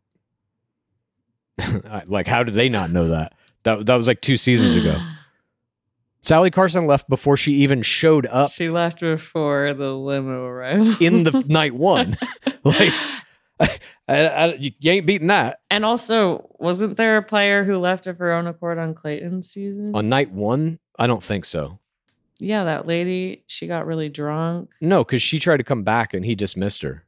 [2.07, 3.33] like, how did they not know that?
[3.63, 5.01] That, that was like two seasons ago.
[6.21, 11.01] Sally Carson left before she even showed up She left before the limo arrived.
[11.01, 12.17] in the night one.
[12.63, 12.93] like,
[14.07, 15.59] I, I, you ain't beating that.
[15.69, 19.91] and also, wasn't there a player who left of her own accord on Clayton's season?
[19.95, 21.79] On night one, I don't think so.
[22.39, 24.71] yeah, that lady, she got really drunk.
[24.79, 27.03] No, because she tried to come back and he dismissed her.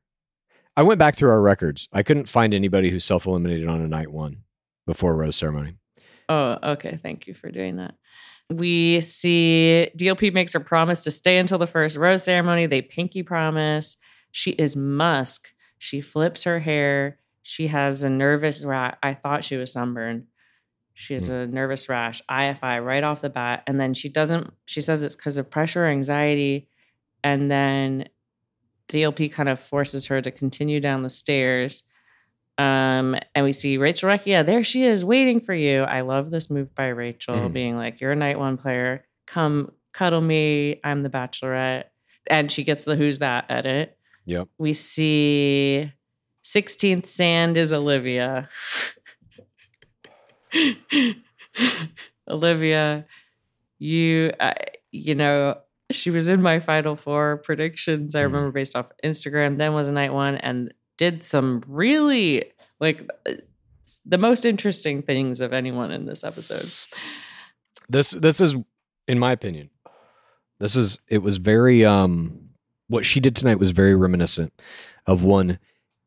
[0.76, 1.88] I went back through our records.
[1.94, 4.44] I couldn't find anybody who self eliminated on a night one
[4.86, 5.76] before rose ceremony.
[6.28, 6.98] Oh, okay.
[7.02, 7.96] Thank you for doing that.
[8.52, 12.66] We see DLP makes her promise to stay until the first rose ceremony.
[12.66, 13.98] They pinky promise.
[14.32, 15.50] She is musk.
[15.80, 17.18] She flips her hair.
[17.42, 18.96] She has a nervous rash.
[19.02, 20.28] I thought she was sunburned.
[20.94, 23.64] She has a nervous rash, IFI right off the bat.
[23.66, 26.68] And then she doesn't, she says it's because of pressure, anxiety.
[27.24, 28.10] And then
[28.90, 31.84] the DLP kind of forces her to continue down the stairs.
[32.58, 34.46] Um, and we see Rachel Recchia.
[34.46, 35.84] There she is, waiting for you.
[35.84, 37.54] I love this move by Rachel, Mhm.
[37.54, 39.06] being like, "You're a night one player.
[39.26, 40.82] Come cuddle me.
[40.84, 41.86] I'm the Bachelorette."
[42.30, 43.98] And she gets the "Who's that?" edit.
[44.26, 44.48] Yep.
[44.58, 45.92] We see
[46.44, 48.50] 16th Sand is Olivia.
[52.28, 53.06] Olivia,
[53.80, 54.54] you, uh,
[54.92, 55.58] you know,
[55.92, 58.16] she was in my Final Four predictions.
[58.16, 59.58] I remember based off Instagram.
[59.58, 63.10] Then was a night one and did some really like
[64.06, 66.72] the most interesting things of anyone in this episode.
[67.88, 68.56] This this is,
[69.08, 69.70] in my opinion,
[70.60, 72.49] this is it was very um
[72.90, 74.52] what she did tonight was very reminiscent
[75.06, 75.60] of one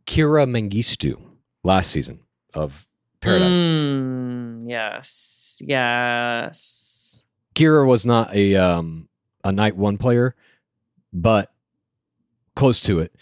[0.07, 1.21] Kira Mengistu
[1.65, 2.21] last season
[2.53, 2.87] of
[3.21, 3.59] Paradise.
[3.59, 7.25] Mm, yes, yes.
[7.55, 9.09] Kira was not a um
[9.45, 10.35] a night one player,
[11.13, 11.53] but
[12.55, 13.15] close to it.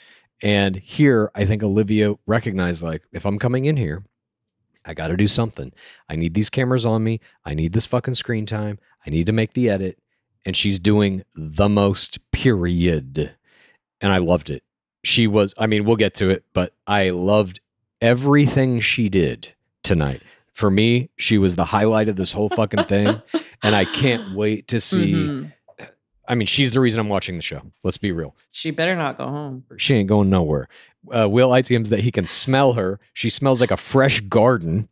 [0.42, 4.04] And here, I think Olivia recognized like, if I'm coming in here,
[4.84, 5.72] I got to do something.
[6.08, 7.20] I need these cameras on me.
[7.44, 8.78] I need this fucking screen time.
[9.06, 9.98] I need to make the edit.
[10.46, 13.34] And she's doing the most, period.
[14.00, 14.62] And I loved it.
[15.04, 17.60] She was, I mean, we'll get to it, but I loved
[18.00, 19.52] everything she did
[19.82, 20.22] tonight.
[20.52, 23.20] For me, she was the highlight of this whole fucking thing.
[23.62, 25.12] and I can't wait to see.
[25.14, 25.52] Mhm.
[26.28, 27.60] I mean, she's the reason I'm watching the show.
[27.82, 28.36] Let's be real.
[28.52, 29.64] She better not go home.
[29.78, 30.68] She ain't going nowhere.
[31.10, 33.00] Uh, Will ITMs that he can smell her.
[33.14, 34.88] She smells like a fresh garden.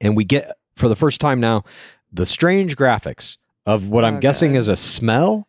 [0.00, 1.64] And we get, for the first time now,
[2.12, 5.48] the strange graphics of what I'm Oh, guessing is a smell.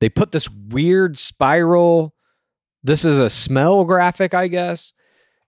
[0.00, 2.14] They put this weird spiral.
[2.82, 4.92] This is a smell graphic, I guess.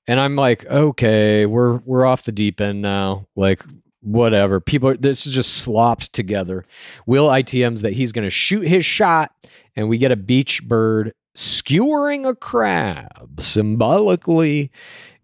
[0.07, 3.29] And I'm like, okay, we're we're off the deep end now.
[3.37, 3.63] Like,
[4.01, 4.61] whatever.
[4.61, 6.65] People, are, this is just slopped together.
[7.07, 9.33] Will ITMs that he's going to shoot his shot,
[9.77, 14.71] and we get a beach bird skewering a crab, symbolically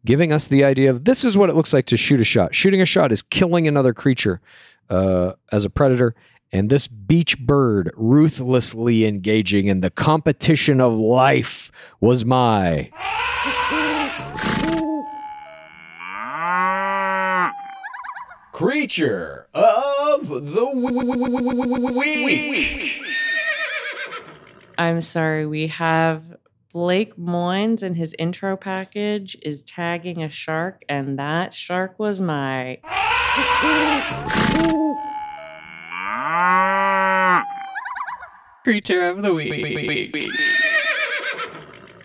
[0.04, 2.54] giving us the idea of this is what it looks like to shoot a shot.
[2.54, 4.40] Shooting a shot is killing another creature
[4.88, 6.14] uh, as a predator.
[6.52, 12.90] And this beach bird ruthlessly engaging in the competition of life was my.
[18.52, 20.64] Creature of the
[21.94, 23.02] week.
[24.78, 25.46] I'm sorry.
[25.46, 26.36] We have
[26.72, 32.78] Blake Moynes in his intro package is tagging a shark, and that shark was my.
[38.64, 39.52] Creature of the week.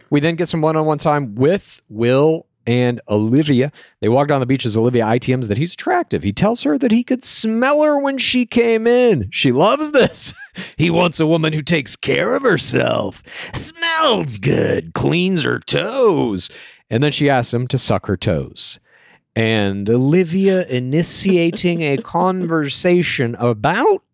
[0.09, 3.71] We then get some one on one time with Will and Olivia.
[4.01, 6.23] They walk down the beach as Olivia ITMs that he's attractive.
[6.23, 9.29] He tells her that he could smell her when she came in.
[9.31, 10.33] She loves this.
[10.77, 16.49] he wants a woman who takes care of herself, smells good, cleans her toes.
[16.89, 18.79] And then she asks him to suck her toes.
[19.35, 24.10] And Olivia initiating a conversation about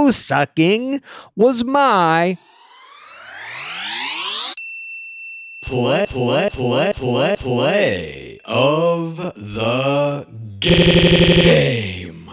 [0.00, 1.02] toe sucking
[1.36, 2.38] was my
[5.62, 10.26] play, play, play, play, play of the
[10.58, 12.30] game.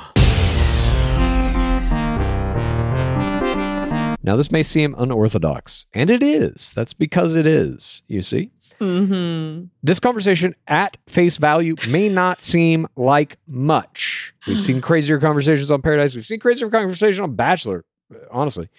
[4.23, 6.73] Now, this may seem unorthodox, and it is.
[6.73, 8.52] That's because it is, you see.
[8.80, 9.66] Mm-hmm.
[9.84, 14.34] This conversation at face value may not seem like much.
[14.48, 16.16] We've seen crazier conversations on Paradise.
[16.16, 17.86] We've seen crazier conversation on Bachelor,
[18.32, 18.70] honestly.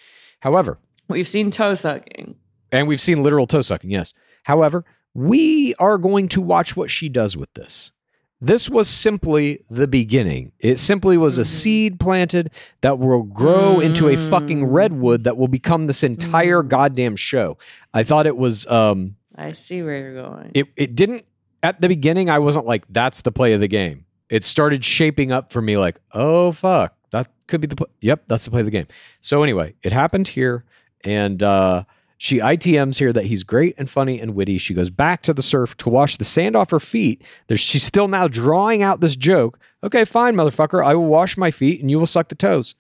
[0.41, 2.37] However, We've seen toe sucking.
[2.71, 4.13] and we've seen literal toe sucking, yes.
[4.45, 4.85] However,
[5.15, 7.93] we are going to watch what she does with this.
[8.41, 10.53] This was simply the beginning.
[10.61, 12.51] It simply was a seed planted
[12.83, 17.59] that will grow into a fucking redwood that will become this entire goddamn show.
[17.93, 20.51] I thought it was um I see where you're going.
[20.55, 21.25] it it didn't
[21.63, 24.05] at the beginning I wasn't like that's the play of the game.
[24.29, 28.25] It started shaping up for me like, "Oh fuck, that could be the pl- Yep,
[28.27, 28.87] that's the play of the game."
[29.21, 30.65] So anyway, it happened here
[31.05, 31.85] and uh
[32.21, 34.59] she ITMs here that he's great and funny and witty.
[34.59, 37.23] She goes back to the surf to wash the sand off her feet.
[37.47, 39.57] There's, she's still now drawing out this joke.
[39.85, 40.85] Okay, fine, motherfucker.
[40.85, 42.75] I will wash my feet and you will suck the toes.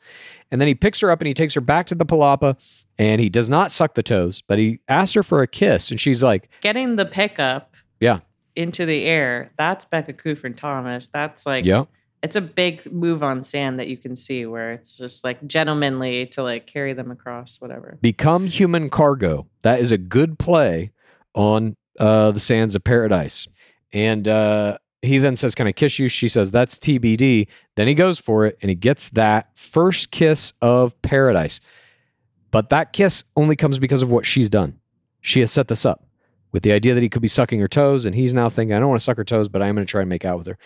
[0.50, 2.56] And then he picks her up and he takes her back to the palapa
[2.98, 5.90] and he does not suck the toes, but he asks her for a kiss.
[5.90, 8.20] And she's like, Getting the pickup Yeah,
[8.56, 11.06] into the air, that's Becca Kufrin Thomas.
[11.06, 11.84] That's like yeah.
[12.22, 16.26] it's a big move on sand that you can see where it's just like gentlemanly
[16.26, 17.98] to like carry them across, whatever.
[18.00, 19.46] Become human cargo.
[19.62, 20.92] That is a good play
[21.34, 23.46] on uh, the sands of paradise.
[23.92, 26.08] And uh, he then says, Can I kiss you?
[26.08, 27.46] She says, That's TBD.
[27.76, 31.60] Then he goes for it and he gets that first kiss of paradise.
[32.50, 34.78] But that kiss only comes because of what she's done.
[35.20, 36.04] She has set this up
[36.52, 38.80] with the idea that he could be sucking her toes, and he's now thinking, I
[38.80, 40.46] don't want to suck her toes, but I'm going to try and make out with
[40.46, 40.58] her.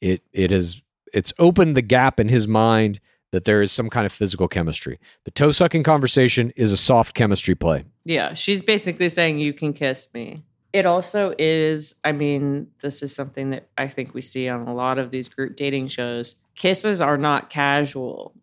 [0.00, 0.80] It it has
[1.12, 3.00] it's opened the gap in his mind
[3.32, 4.98] that there is some kind of physical chemistry.
[5.24, 7.84] The toe sucking conversation is a soft chemistry play.
[8.04, 10.42] Yeah, she's basically saying you can kiss me.
[10.72, 14.74] It also is, I mean, this is something that I think we see on a
[14.74, 16.36] lot of these group dating shows.
[16.54, 18.34] Kisses are not casual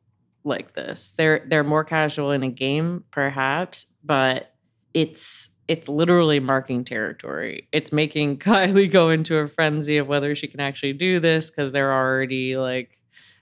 [0.47, 1.13] like this.
[1.17, 4.53] They're they're more casual in a game perhaps, but
[4.93, 7.67] it's it's literally marking territory.
[7.71, 11.71] It's making Kylie go into a frenzy of whether she can actually do this because
[11.71, 12.97] they're already like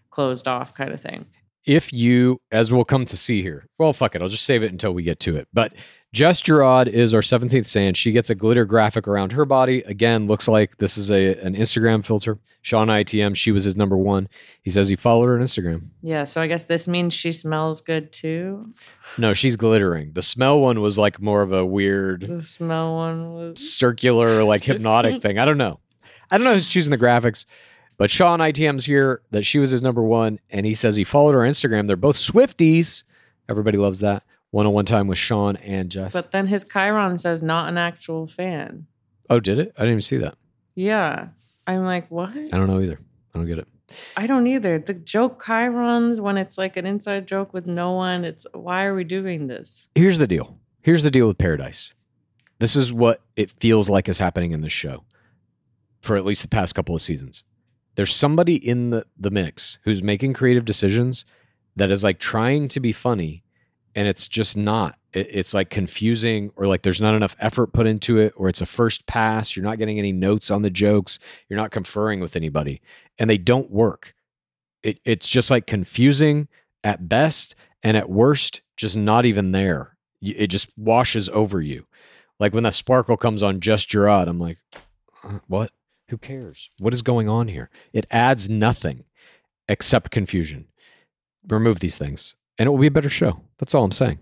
[0.09, 1.25] closed off kind of thing.
[1.65, 4.71] If you, as we'll come to see here, well, fuck it, I'll just save it
[4.71, 5.47] until we get to it.
[5.51, 5.73] But
[6.13, 7.97] Jess Girod is our 17th sand.
[7.97, 9.81] She gets a glitter graphic around her body.
[9.81, 12.39] Again, looks like this is a an Instagram filter.
[12.61, 14.27] Sean ITM, she was his number one.
[14.61, 15.89] He says he followed her on Instagram.
[16.01, 18.73] Yeah, so I guess this means she smells good too.
[19.17, 20.13] No, she's glittering.
[20.13, 24.63] The smell one was like more of a weird The smell one was circular, like
[24.63, 25.37] hypnotic thing.
[25.37, 25.79] I don't know.
[26.31, 27.45] I don't know who's choosing the graphics,
[27.97, 31.33] but Sean ITM's here that she was his number one, and he says he followed
[31.33, 31.87] her on Instagram.
[31.87, 33.03] They're both Swifties.
[33.49, 34.23] Everybody loves that.
[34.51, 36.13] One on one time with Sean and Jess.
[36.13, 38.87] But then his chyron says not an actual fan.
[39.29, 39.73] oh, did it?
[39.77, 40.35] I didn't even see that.
[40.75, 41.27] Yeah.
[41.67, 42.35] I'm like, what?
[42.35, 42.99] I don't know either.
[43.33, 43.67] I don't get it.
[44.15, 44.79] I don't either.
[44.79, 48.95] The joke chyrons, when it's like an inside joke with no one, it's why are
[48.95, 49.87] we doing this?
[49.95, 50.57] Here's the deal.
[50.81, 51.93] Here's the deal with Paradise.
[52.59, 55.03] This is what it feels like is happening in this show
[56.01, 57.43] for at least the past couple of seasons.
[57.95, 61.25] There's somebody in the, the mix who's making creative decisions
[61.75, 63.43] that is like trying to be funny
[63.95, 64.97] and it's just not.
[65.13, 68.61] It, it's like confusing or like there's not enough effort put into it or it's
[68.61, 69.55] a first pass.
[69.55, 71.19] You're not getting any notes on the jokes.
[71.49, 72.81] You're not conferring with anybody
[73.17, 74.13] and they don't work.
[74.83, 76.47] It, it's just like confusing
[76.83, 79.97] at best and at worst, just not even there.
[80.21, 81.85] It just washes over you.
[82.39, 84.57] Like when that sparkle comes on just Girod, I'm like,
[85.23, 85.71] "Uh, what?
[86.09, 86.69] Who cares?
[86.79, 87.69] What is going on here?
[87.93, 89.05] It adds nothing
[89.67, 90.67] except confusion.
[91.47, 93.41] Remove these things, and it will be a better show.
[93.57, 94.19] That's all I'm saying.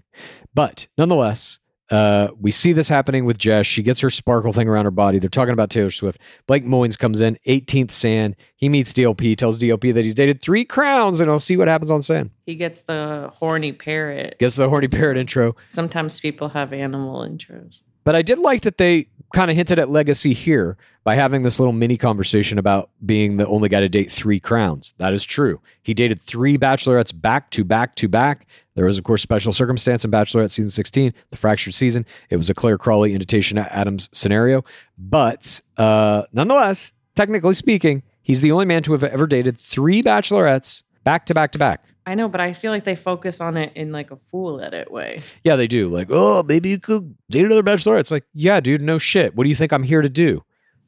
[0.54, 3.66] But nonetheless, uh, we see this happening with Jess.
[3.66, 5.20] She gets her sparkle thing around her body.
[5.20, 6.20] They're talking about Taylor Swift.
[6.48, 8.36] Blake Moynes comes in, 18th Sand.
[8.56, 11.92] He meets DLP, tells DLP that he's dated three crowns, and I'll see what happens
[11.92, 12.32] on Sand.
[12.46, 14.40] He gets the horny parrot.
[14.40, 15.56] Gets the horny parrot intro.
[15.68, 17.82] Sometimes people have animal intros.
[18.06, 21.60] But I did like that they kind of hinted at legacy here by having this
[21.60, 24.94] little mini conversation about being the only guy to date three crowns.
[25.00, 25.60] That is true.
[25.82, 28.48] He dated three bachelorettes back to back to back.
[28.76, 32.06] There was, of course, special circumstance in Bachelorette season 16, the fractured season.
[32.30, 34.64] It was a Clare Crawley invitation at Adams scenario.
[34.98, 40.84] But uh, nonetheless, technically speaking, he's the only man to have ever dated three bachelorettes
[41.04, 41.84] back to back to back.
[42.06, 44.92] I know, but I feel like they focus on it in like a fool edit
[44.92, 45.20] way.
[45.44, 45.88] Yeah, they do.
[45.88, 48.02] Like, oh, maybe you could date another bachelorette.
[48.02, 49.36] It's like, yeah, dude, no shit.
[49.36, 50.44] What do you think I'm here to do?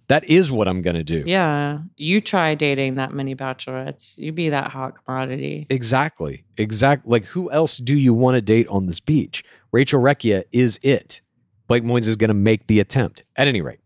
[0.07, 1.23] That is what I'm gonna do.
[1.25, 1.79] Yeah.
[1.95, 4.17] You try dating that many bachelorettes.
[4.17, 5.67] You be that hot commodity.
[5.69, 6.43] Exactly.
[6.57, 7.09] Exactly.
[7.09, 9.43] Like, who else do you want to date on this beach?
[9.71, 11.21] Rachel Recchia is it.
[11.67, 13.23] Blake Moynes is going to make the attempt.
[13.35, 13.79] At any rate,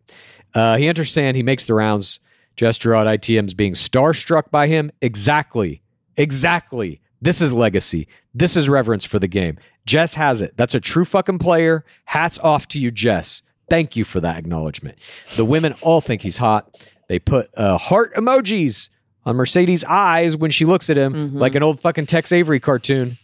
[0.53, 1.37] uh, he enters sand.
[1.37, 2.19] He makes the rounds.
[2.57, 4.91] Jess Girod ITM's being starstruck by him.
[5.01, 5.81] Exactly.
[6.19, 7.01] Exactly.
[7.21, 8.07] This is legacy.
[8.33, 9.57] This is reverence for the game.
[9.85, 10.53] Jess has it.
[10.55, 11.83] That's a true fucking player.
[12.05, 13.41] Hats off to you, Jess.
[13.69, 14.99] Thank you for that acknowledgement.
[15.35, 16.77] The women all think he's hot.
[17.07, 18.89] They put uh, heart emojis
[19.25, 23.17] on Mercedes' eyes when she looks at him, like an old fucking Tex Avery cartoon.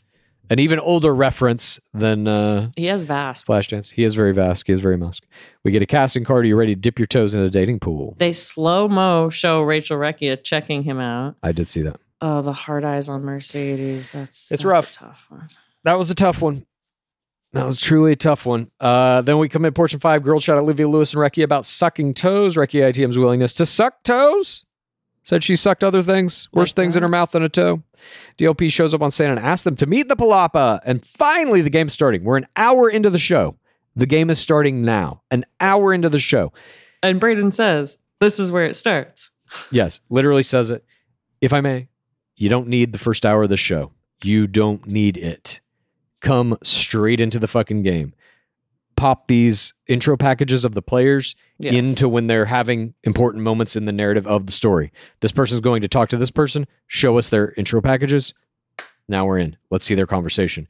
[0.48, 3.48] An even older reference than uh, He has vast.
[3.48, 3.92] Flashdance.
[3.92, 4.68] He is very vast.
[4.68, 5.24] He is very musk.
[5.64, 6.46] We get a casting card.
[6.46, 8.14] Are you ready to dip your toes into the dating pool?
[8.20, 11.36] They slow mo show Rachel Recchia checking him out.
[11.42, 12.00] I did see that.
[12.22, 14.12] Oh, the hard eyes on Mercedes.
[14.12, 14.94] That's It's that's a rough.
[14.94, 15.50] tough one.
[15.84, 16.66] That was a tough one.
[17.54, 18.70] That was truly a tough one.
[18.80, 20.24] Uh, then we come in portion five.
[20.24, 22.56] Girl shot Olivia Lewis and Recchi about sucking toes.
[22.56, 24.66] Recchi ITM's willingness to suck toes.
[25.24, 27.82] Said she sucked other things, worse Like things in her mouth than a toe.
[28.38, 30.82] DLP shows up on scene and asks them to meet the Palapa.
[30.86, 32.24] And finally, the game's starting.
[32.24, 33.58] We're an hour into the show.
[33.96, 35.24] The game is starting now.
[35.32, 36.54] An hour into the show.
[37.02, 39.32] And Brayden says, "This is where it starts."
[39.72, 40.84] Yes, literally says it.
[41.42, 41.88] If I may,
[42.36, 43.92] you don't need the first hour of the show.
[44.24, 45.60] You don't need it.
[46.22, 48.14] Come straight into the fucking game.
[48.96, 51.74] Pop these intro packages of the players Yes.
[51.74, 54.92] into when they're having important moments in the narrative of the story.
[55.20, 58.34] This person's going to talk to this person, show us their intro packages.
[59.08, 59.58] Now we're in.
[59.70, 60.68] Let's see their conversation.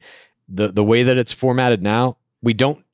[0.48, 2.84] The the way that it's formatted now, we don't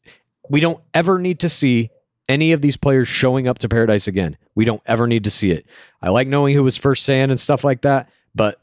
[0.48, 1.90] we don't ever need to see
[2.28, 4.36] any of these players showing up to paradise again.
[4.54, 5.66] We don't ever need to see it.
[6.00, 8.60] I like knowing who was first sand and stuff like that, but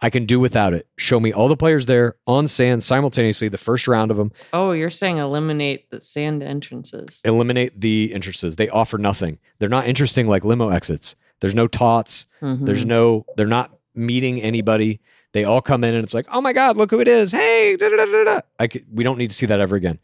[0.00, 0.86] I can do without it.
[0.96, 4.30] Show me all the players there on sand simultaneously, the first round of them.
[4.52, 7.20] Oh, you're saying eliminate the sand entrances.
[7.24, 8.56] Eliminate the entrances.
[8.56, 9.38] They offer nothing.
[9.58, 11.16] They're not interesting like limo exits.
[11.40, 12.26] There's no tots.
[12.42, 12.64] Mhm.
[12.66, 15.00] There's no, they're not meeting anybody.
[15.32, 17.32] They all come in and it's like, oh my God, look who it is.
[17.32, 18.40] Hey, da, da, da, da, da.
[18.58, 19.98] I could, we don't need to see that ever again.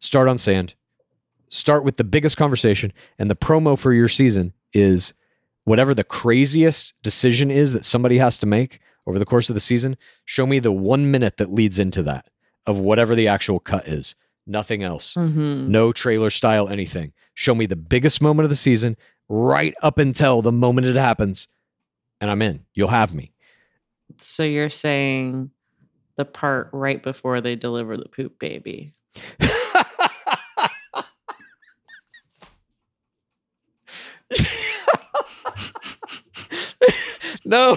[0.00, 0.74] Start on sand.
[1.48, 2.92] Start with the biggest conversation.
[3.18, 5.14] And the promo for your season is
[5.64, 9.60] whatever the craziest decision is that somebody has to make over the course of the
[9.60, 9.96] season.
[10.26, 12.28] Show me the one minute that leads into that
[12.66, 14.14] of whatever the actual cut is.
[14.46, 15.14] Nothing else.
[15.14, 15.68] Mhm.
[15.68, 17.12] No trailer style anything.
[17.34, 18.96] Show me the biggest moment of the season
[19.28, 21.48] right up until the moment it happens,
[22.20, 22.66] and I'm in.
[22.74, 23.32] You'll have me.
[24.18, 25.50] So you're saying
[26.16, 28.94] the part right before they deliver the poop baby.
[37.48, 37.76] No.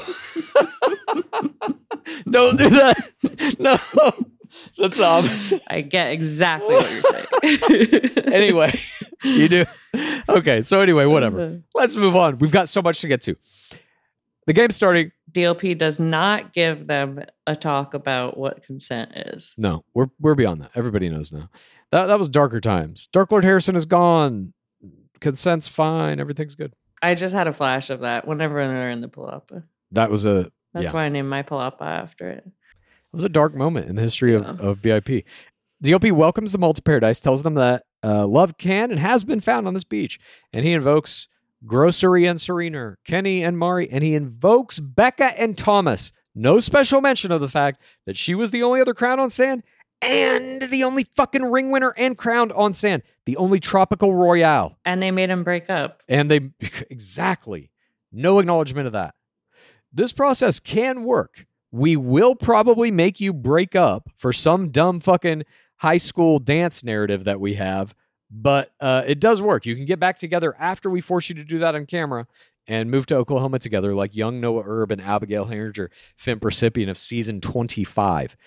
[2.30, 3.56] Don't do that.
[3.58, 3.78] No.
[4.78, 5.62] That's the opposite.
[5.68, 8.12] I get exactly what you're saying.
[8.34, 8.74] Anyway,
[9.24, 9.66] you do.
[10.28, 11.62] Okay, so anyway, whatever.
[11.74, 12.38] Let's move on.
[12.40, 13.36] We've got so much to get to.
[14.48, 15.12] The game's starting.
[15.32, 19.54] DLP does not give them a talk about what consent is.
[19.58, 20.72] No, we're we're beyond that.
[20.76, 21.50] Everybody knows now.
[21.92, 23.08] That that was darker times.
[23.14, 24.54] Dark Lord Harrison is gone.
[25.22, 26.20] Consent's fine.
[26.20, 26.74] Everything's good.
[27.02, 29.64] I just had a flash of that whenever they're in the palapa.
[29.92, 30.92] That was a That's yeah.
[30.92, 32.44] why I named my palapa after it.
[32.46, 35.26] It was a dark moment in the history of, of BIP.
[35.84, 39.42] DLP welcomes them all to paradise, tells them that uh, love can and has been
[39.42, 40.20] found on this beach,
[40.54, 41.28] and he invokes
[41.66, 46.12] Grocery and Serena, Kenny and Mari, and he invokes Becca and Thomas.
[46.34, 49.64] No special mention of the fact that she was the only other crowned on sand
[50.02, 54.78] and the only fucking ring winner and crowned on sand, the only tropical royale.
[54.86, 56.02] And they made him break up.
[56.08, 56.52] And they
[56.90, 57.72] exactly
[58.12, 59.16] no acknowledgement of that.
[59.94, 61.46] This process can work.
[61.72, 65.44] We will probably make you break up for some dumb fucking
[65.78, 67.96] high school dance narrative that we have,
[68.30, 69.66] but uh, it does work.
[69.66, 72.28] You can get back together after we force you to do that on camera
[72.68, 76.98] and move to Oklahoma together, like young Noah Erb and Abigail Heringer, FIMP recipient of
[76.98, 78.38] season 25.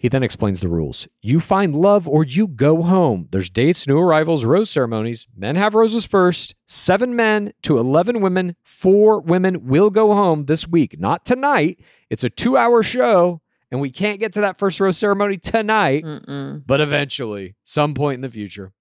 [0.00, 1.06] He then explains the rules.
[1.20, 3.28] You find love or you go home.
[3.32, 5.26] There's dates, new arrivals, rose ceremonies.
[5.36, 6.54] Men have roses first.
[6.66, 8.56] Seven men to 11 women.
[8.64, 10.98] Four women will go home this week.
[10.98, 11.80] Not tonight.
[12.08, 16.02] It's a two hour show, and we can't get to that first rose ceremony tonight,
[16.02, 16.62] Mm-mm.
[16.66, 18.72] but eventually, some point in the future.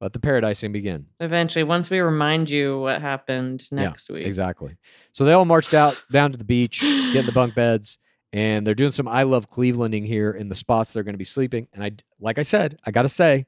[0.00, 1.06] Let the paradising begin.
[1.18, 4.26] Eventually, once we remind you what happened Yeah, next week.
[4.26, 4.76] Exactly.
[5.12, 7.98] So they all marched out down to the beach, get in the bunk beds,
[8.32, 11.24] and they're doing some I love Clevelanding here in the spots they're going to be
[11.24, 11.68] sleeping.
[11.72, 13.46] And I, like I said, I got to say,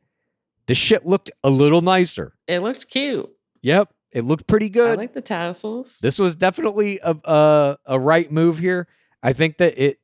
[0.67, 2.35] this shit looked a little nicer.
[2.47, 3.31] It looked cute.
[3.63, 4.93] Yep, it looked pretty good.
[4.93, 5.99] I like the tassels.
[6.01, 8.87] this was definitely a, a a right move here.
[9.23, 9.99] I think that it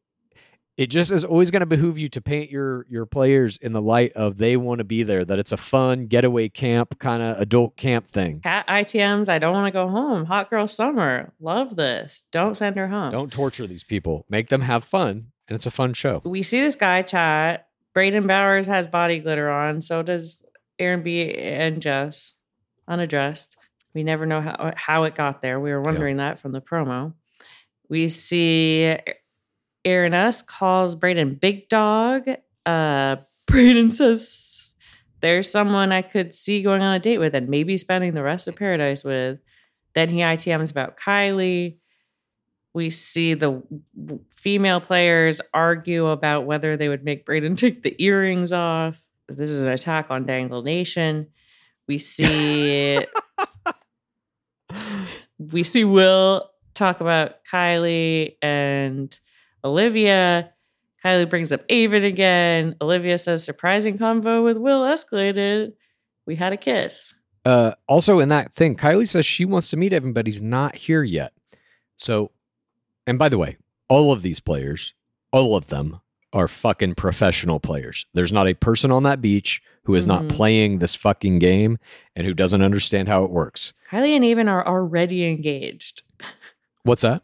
[0.81, 3.83] it just is always going to behoove you to paint your your players in the
[3.83, 5.27] light of they want to be there.
[5.27, 8.41] That it's a fun getaway camp kind of adult camp thing.
[8.41, 10.25] Kat ITMs, I don't want to go home.
[10.25, 11.35] Hot girl summer.
[11.39, 12.25] Love this.
[12.33, 13.13] Don't send her home.
[13.13, 14.25] Don't torture these people.
[14.31, 16.23] Make them have fun, and it's a fun show.
[16.25, 17.69] We see this guy chat.
[17.95, 19.83] Brayden Bowers has body glitter on.
[19.83, 20.47] So does
[20.79, 22.37] Aaron B and Jess,
[22.89, 23.59] unaddressed.
[23.93, 25.61] We never know how how it got there.
[25.61, 27.13] We were wondering that from the promo.
[27.91, 28.97] We see
[29.85, 32.29] Aaron S calls Brayden big dog.
[32.67, 33.17] Uh,
[33.47, 34.75] Brayden says
[35.21, 38.49] there's someone I could see going on a date with and maybe spending the rest
[38.49, 39.39] of paradise with.
[39.95, 41.79] Then he ITMs about Kylie.
[42.73, 43.63] We see the
[44.35, 49.03] female players argue about whether they would make Brayden take the earrings off.
[49.29, 51.29] This is an attack on Dangle Nation.
[51.87, 53.05] We see
[55.39, 59.19] we see Will talk about Kylie and
[59.65, 60.53] Olivia.
[61.05, 62.77] Kylie brings up Aven again.
[62.81, 65.73] Olivia says surprising convo with Will escalated.
[66.27, 67.15] We had a kiss.
[67.45, 70.75] Uh, also, in that thing, Kylie says she wants to meet Evan, but he's not
[70.75, 71.33] here yet.
[71.97, 72.33] So,
[73.07, 73.57] and by the way,
[73.89, 74.93] all of these players,
[75.33, 76.01] all of them
[76.35, 78.05] are fucking professional players.
[78.13, 80.31] There's not a person on that beach who is not Mhm.
[80.31, 81.79] playing this fucking game
[82.15, 83.73] and who doesn't understand how it works.
[83.91, 86.03] Kylie and Aven are already engaged.
[86.85, 87.23] What's that?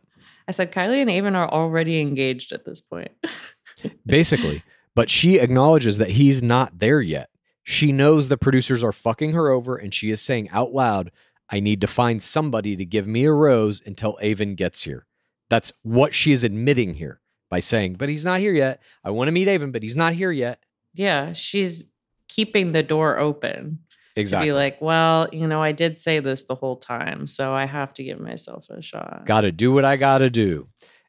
[0.48, 3.10] I said Kylie and Aven are already engaged at this point.
[4.06, 4.62] Basically,
[4.94, 7.30] but she acknowledges that he's not there yet.
[7.62, 11.10] She knows the producers are fucking her over, and she is saying out loud,
[11.50, 15.06] I need to find somebody to give me a rose until Aven gets here.
[15.50, 17.20] That's what she is admitting here
[17.50, 18.82] by saying, but he's not here yet.
[19.04, 20.60] I want to meet Aven, but he's not here yet.
[20.94, 21.84] Yeah, she's
[22.28, 23.80] keeping the door open
[24.16, 24.48] Exactly.
[24.48, 27.66] to be like, well, you know, I did say this the whole time, so I
[27.66, 29.24] have to give myself a shot.
[29.26, 30.68] Got to do what I got to do.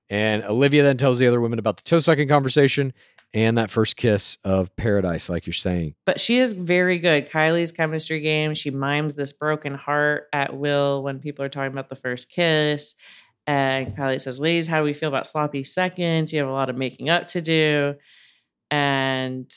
[0.09, 2.93] And Olivia then tells the other women about the toe sucking conversation
[3.33, 5.95] and that first kiss of paradise, like you're saying.
[6.05, 7.29] But she is very good.
[7.29, 8.53] Kylie's chemistry game.
[8.55, 12.95] She mimes this broken heart at will when people are talking about the first kiss.
[13.45, 16.33] And Kylie says, Ladies, how do we feel about sloppy seconds?
[16.33, 17.95] You have a lot of making up to do.
[18.71, 19.49] And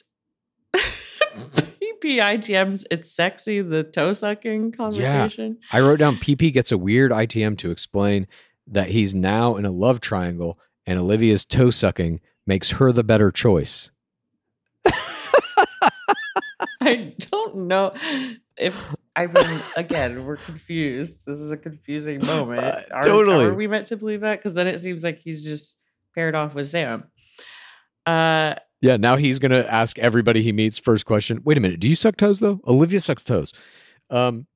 [2.00, 5.58] PPITM's It's Sexy, the toe sucking conversation.
[5.72, 8.26] I wrote down PP gets a weird ITM to explain
[8.66, 13.30] that he's now in a love triangle and Olivia's toe sucking makes her the better
[13.30, 13.90] choice.
[16.80, 17.92] I don't know
[18.56, 21.26] if I mean again, we're confused.
[21.26, 22.76] This is a confusing moment.
[22.90, 23.44] Are, totally.
[23.46, 24.38] Are we meant to believe that?
[24.38, 25.78] Because then it seems like he's just
[26.14, 27.04] paired off with Sam.
[28.06, 31.40] Uh, Yeah, now he's gonna ask everybody he meets first question.
[31.44, 32.60] Wait a minute, do you suck toes though?
[32.66, 33.52] Olivia sucks toes.
[34.08, 34.46] Um,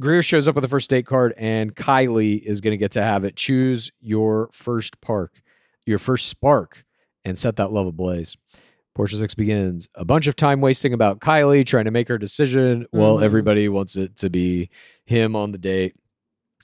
[0.00, 3.24] Greer shows up with a first date card, and Kylie is gonna get to have
[3.24, 3.36] it.
[3.36, 5.42] Choose your first park,
[5.84, 6.84] your first spark,
[7.24, 8.34] and set that love ablaze.
[8.94, 9.88] Portia Six begins.
[9.94, 12.86] A bunch of time wasting about Kylie trying to make her decision.
[12.92, 13.22] Well, Mhm.
[13.24, 14.70] everybody wants it to be
[15.04, 15.94] him on the date.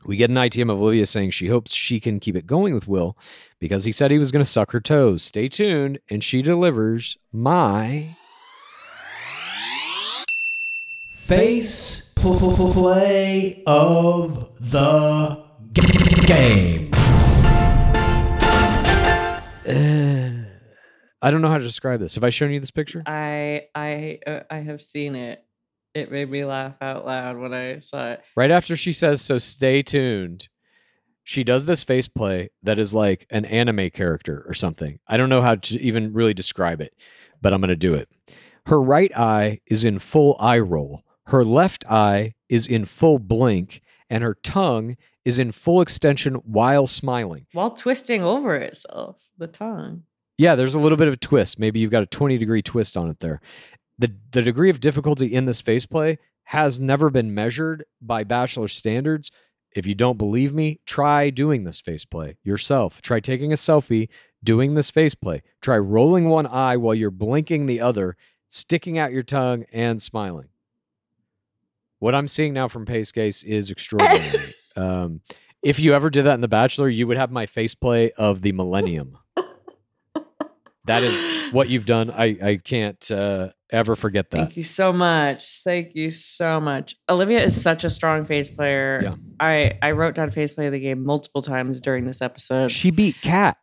[0.06, 2.86] We get an ITM of Olivia saying she hopes she can keep it going with
[2.86, 3.18] Will
[3.58, 5.24] because he said he was going to suck her toes.
[5.24, 8.10] Stay tuned, and she delivers my
[11.10, 15.42] Face pl- pl- pl- play of the
[15.72, 15.82] g-
[16.24, 16.90] game.
[21.22, 22.14] I don't know how to describe this.
[22.14, 23.02] Have I shown you this picture?
[23.06, 25.42] I I uh, I have seen it.
[25.96, 28.20] It made me laugh out loud when I saw it.
[28.36, 30.48] Right after she says, "So stay tuned,"
[31.24, 34.98] she does this face play that is like an anime character or something.
[35.08, 36.92] I don't know how to even really describe it,
[37.40, 38.10] but I'm going to do it.
[38.66, 41.02] Her right eye is in full eye roll.
[41.28, 46.86] Her left eye is in full blink, and her tongue is in full extension while
[46.86, 47.46] smiling.
[47.52, 50.02] While twisting over itself, the tongue.
[50.36, 51.58] Yeah, there's a little bit of a twist.
[51.58, 53.40] Maybe you've got a 20 degree twist on it there.
[53.98, 58.68] The the degree of difficulty in this face play has never been measured by bachelor
[58.68, 59.30] standards.
[59.74, 63.02] If you don't believe me, try doing this face play yourself.
[63.02, 64.08] Try taking a selfie,
[64.42, 65.42] doing this face play.
[65.60, 68.16] Try rolling one eye while you're blinking the other,
[68.46, 70.48] sticking out your tongue and smiling.
[71.98, 74.54] What I'm seeing now from Pace Case is extraordinary.
[74.76, 75.20] um,
[75.62, 78.42] if you ever did that in The Bachelor, you would have my face play of
[78.42, 79.18] the millennium.
[80.86, 82.10] That is what you've done.
[82.10, 84.38] I, I can't uh, ever forget that.
[84.38, 85.62] Thank you so much.
[85.62, 86.94] Thank you so much.
[87.08, 89.00] Olivia is such a strong face player.
[89.02, 89.14] Yeah.
[89.40, 92.70] I I wrote down face play of the game multiple times during this episode.
[92.70, 93.56] She beat Kat.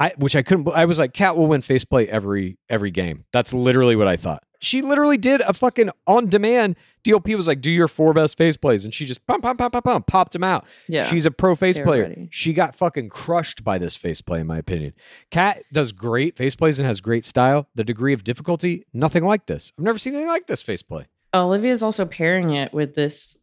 [0.00, 0.68] I which I couldn't.
[0.70, 3.24] I was like, Kat will win face play every every game.
[3.32, 4.42] That's literally what I thought.
[4.64, 6.76] She literally did a fucking on demand.
[7.04, 9.72] DOP was like, do your four best face plays, and she just pump pump pump
[9.72, 10.64] pump pump popped them out.
[10.88, 11.04] Yeah.
[11.06, 12.02] she's a pro face They were player.
[12.04, 12.28] ready.
[12.30, 14.94] She got fucking crushed by this face play, in my opinion.
[15.30, 17.68] Kat does great face plays and has great style.
[17.74, 19.72] The degree of difficulty, nothing like this.
[19.78, 21.06] I've never seen anything like this face play.
[21.34, 23.38] Olivia is also pairing it with this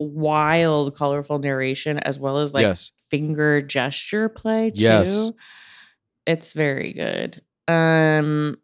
[0.00, 2.90] wild, colorful narration as well as like Yes.
[3.10, 4.82] finger gesture play too.
[4.82, 5.30] Yes.
[6.26, 7.42] It's very good.
[7.68, 8.56] Um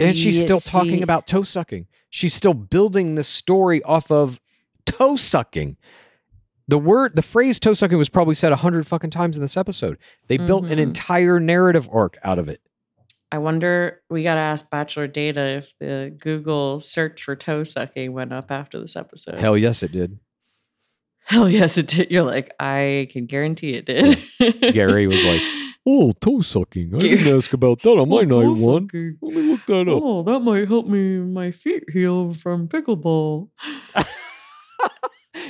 [0.00, 1.86] And she's still talking about toe sucking.
[2.10, 4.40] She's still building the story off of
[4.86, 5.76] toe sucking.
[6.68, 9.56] The word, the phrase toe sucking was probably said a hundred fucking times in this
[9.56, 9.98] episode.
[10.28, 10.82] They built an Mhm.
[10.82, 12.60] entire narrative arc out of it.
[13.30, 18.32] I wonder we gotta ask Bachelor Data if the Google search for toe sucking went
[18.32, 19.38] up after this episode.
[19.38, 20.18] Hell yes, it did.
[21.24, 22.10] Hell yes, it did.
[22.10, 24.18] You're like, I can guarantee it did.
[24.74, 25.40] Gary was like,
[25.84, 26.94] Oh, toe sucking.
[26.94, 28.86] I didn't ask about that on my Oh, night one.
[28.86, 29.18] sucking.
[29.20, 30.00] Let me look that up.
[30.02, 33.48] Oh, that might help me my feet heal from pickleball.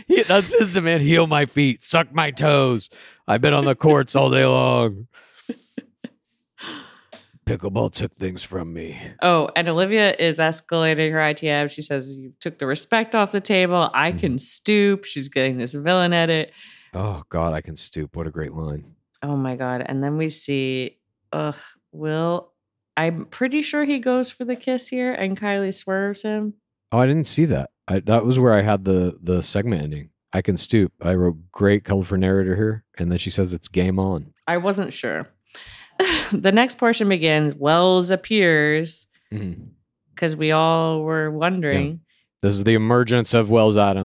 [0.06, 1.02] He- that's his demand.
[1.02, 2.88] Heal my feet, suck my toes.
[3.26, 5.06] I've been on the courts all day long.
[7.46, 9.00] Pickleball took things from me.
[9.20, 11.70] Oh, and Olivia is escalating her ITM.
[11.70, 13.74] She says, You took the respect off the table.
[13.74, 13.96] Mm-hmm.
[13.96, 15.04] I can stoop.
[15.04, 16.52] She's getting this villain edit.
[16.94, 18.14] Oh God, I can stoop.
[18.16, 18.94] What a great line.
[19.22, 19.82] Oh my God.
[19.86, 20.98] And then we see,
[21.32, 21.56] ugh,
[21.92, 22.52] Will.
[22.96, 26.54] I'm pretty sure he goes for the kiss here, and Kylie swerves him.
[26.90, 27.70] Oh, I didn't see that.
[27.88, 30.10] I, that was where I had the the segment ending.
[30.32, 30.92] I can stoop.
[31.00, 34.34] I wrote great colorful narrator here, and then she says it's game on.
[34.46, 35.28] I wasn't sure.
[36.32, 37.54] the next portion begins.
[37.54, 39.64] Wells appears mm-hmm.
[40.14, 42.00] because we all were wondering.
[42.40, 44.04] This is the emergence of Wells Adam.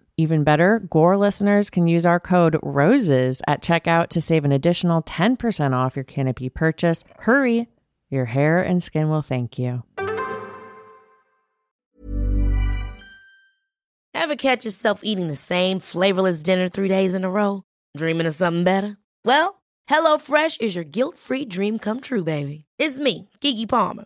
[0.17, 5.01] Even better, GOR listeners can use our code ROSES at checkout to save an additional
[5.01, 7.03] 10% off your Canopy purchase.
[7.19, 7.67] Hurry!
[8.09, 9.83] Your hair and skin will thank you.
[14.13, 17.63] Ever catch yourself eating the same flavorless dinner three days in a row?
[17.97, 18.97] Dreaming of something better?
[19.25, 22.65] Well, HelloFresh is your guilt-free dream come true, baby.
[22.77, 24.05] It's me, Keke Palmer.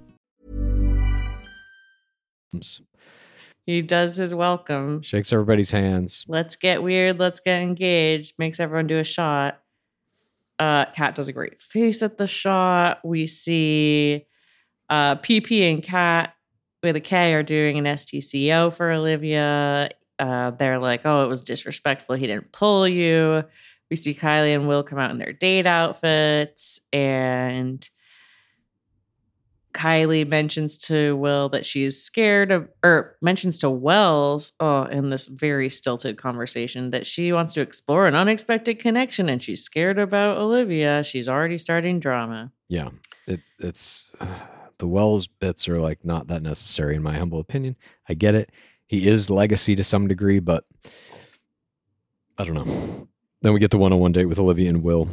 [3.65, 5.01] He does his welcome.
[5.01, 6.25] Shakes everybody's hands.
[6.27, 7.19] Let's get weird.
[7.19, 8.35] Let's get engaged.
[8.37, 9.59] Makes everyone do a shot.
[10.59, 12.99] Uh, Kat does a great face at the shot.
[13.03, 14.25] We see
[14.89, 16.33] uh, PP and Kat
[16.83, 19.89] with a K are doing an STCO for Olivia.
[20.19, 22.15] Uh, they're like, oh, it was disrespectful.
[22.15, 23.43] He didn't pull you.
[23.89, 27.87] We see Kylie and Will come out in their date outfits, and
[29.73, 35.27] Kylie mentions to Will that she's scared of, or mentions to Wells, oh, in this
[35.27, 40.37] very stilted conversation, that she wants to explore an unexpected connection and she's scared about
[40.37, 41.03] Olivia.
[41.03, 42.51] She's already starting drama.
[42.67, 42.89] Yeah,
[43.27, 44.39] it, it's uh,
[44.77, 47.75] the Wells bits are like not that necessary in my humble opinion.
[48.07, 48.51] I get it.
[48.87, 50.65] He is legacy to some degree, but
[52.37, 53.07] I don't know.
[53.41, 55.07] Then we get the one-on-one date with Olivia and Will.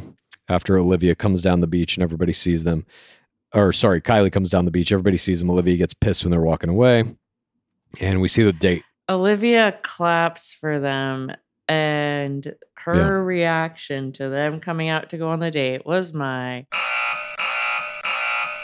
[0.47, 2.85] After Olivia comes down the beach and everybody sees them,
[3.53, 4.91] or sorry, Kylie comes down the beach.
[4.91, 5.49] Everybody sees them.
[5.49, 7.03] Olivia gets pissed when they're walking away,
[7.99, 8.83] and we see the date.
[9.09, 11.31] Olivia claps for them,
[11.67, 12.55] and
[12.85, 13.07] her Yeah.
[13.23, 16.65] reaction to them coming out to go on the date was my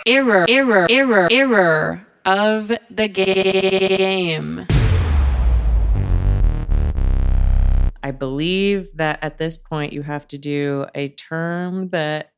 [0.08, 4.68] Error, error, error, error of the game.
[8.04, 12.30] I believe that at this point you have to do a term that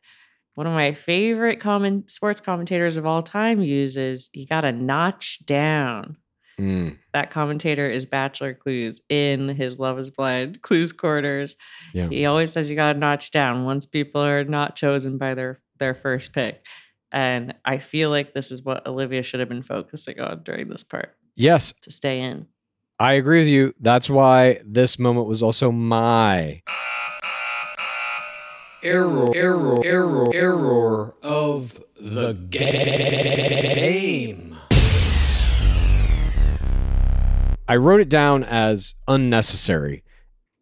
[0.57, 4.31] one of my favorite common sports commentators of all time uses.
[4.33, 6.17] You got to notch down.
[6.59, 11.55] Mm, That commentator is Bachelor Clues in his Love is Blind Clues quarters.
[11.93, 12.09] yeah.
[12.09, 15.61] He always says you got to notch down once people are not chosen by their
[15.77, 16.65] their first pick.
[17.11, 20.83] And I feel like this is what Olivia should have been focusing on during this
[20.83, 22.47] part Yes, to stay in.
[22.99, 23.75] I agree with you.
[23.79, 26.63] That's why this moment was also my
[28.83, 33.27] Error, error, error, error of the game.
[37.67, 40.03] I wrote it down as unnecessary.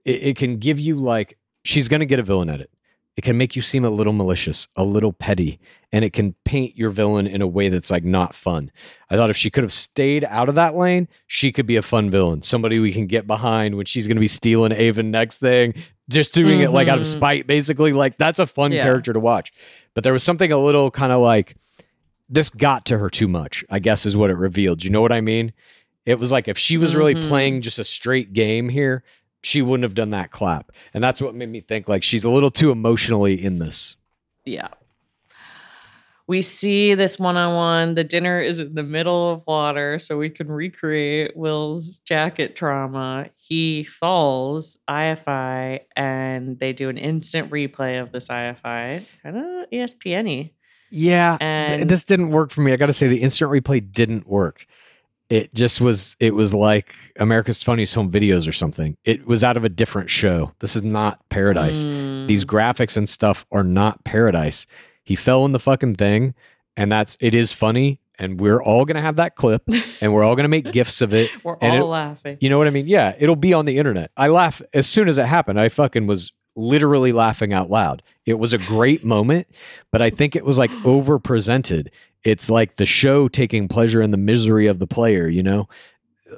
[0.06, 2.70] It, it can give you like she's going to get a villain edit.
[3.18, 5.60] It can make you seem a little malicious, a little petty,
[5.92, 8.72] and it can paint your villain in a way that's like not fun.
[9.10, 11.82] I thought if she could have stayed out of that lane, she could be a
[11.82, 15.38] fun villain, somebody we can get behind when she's going to be stealing Aven next
[15.38, 15.76] thing,
[16.10, 17.12] just doing it like out of Mhm.
[17.12, 17.94] spite, basically.
[17.94, 18.84] Like that's a fun Yeah.
[18.84, 19.52] character to watch.
[19.94, 21.56] But there was something a little kind of like
[22.30, 24.84] this got to her too much, I guess is what it revealed.
[24.84, 25.54] You know what I mean?
[26.06, 27.28] It was like if she was really Mhm.
[27.28, 29.04] playing just a straight game here,
[29.42, 30.72] she wouldn't have done that clap.
[30.94, 33.96] And that's what made me think like she's a little too emotionally in this.
[34.46, 34.68] Yeah.
[36.28, 37.94] We see this one on one.
[37.96, 43.30] The dinner is in the middle of water, so we can recreate Will's jacket trauma.
[43.38, 49.06] He falls IFI, and they do an instant replay of this IFI.
[49.22, 50.52] Kind of ESPN y.
[50.90, 51.38] Yeah.
[51.40, 52.74] And- this didn't work for me.
[52.74, 54.66] I got to say the instant replay didn't work.
[55.30, 58.96] It just was it was like America's Funniest Home Videos or something.
[59.06, 60.52] It was out of a different show.
[60.60, 61.84] This is not Paradise.
[61.84, 62.28] Mm.
[62.28, 64.68] These graphics and stuff are not Paradise.
[65.06, 66.34] He fell in the fucking thing
[66.76, 69.64] and that's it is funny and we're all going to have that clip
[70.02, 71.32] and we're all going to make gifs of it.
[71.44, 72.38] We're all it- laughing.
[72.42, 72.88] You know what I mean?
[72.88, 74.12] Yeah, it'll be on the internet.
[74.18, 75.60] I laugh as soon as it happened.
[75.60, 78.02] I fucking was literally laughing out loud.
[78.26, 79.48] It was a great moment,
[79.92, 81.92] but I think it was like over presented.
[82.24, 85.70] It's like the show taking pleasure in the misery of the player, you know?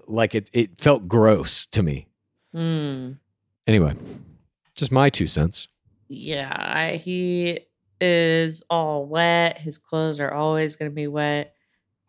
[0.06, 2.08] Like it it felt gross to me.
[2.54, 3.14] Hmm.
[3.66, 3.96] Anyway,
[4.76, 5.68] just my two cents.
[6.10, 7.60] Yeah, I, he
[8.00, 9.58] is all wet.
[9.58, 11.54] His clothes are always going to be wet.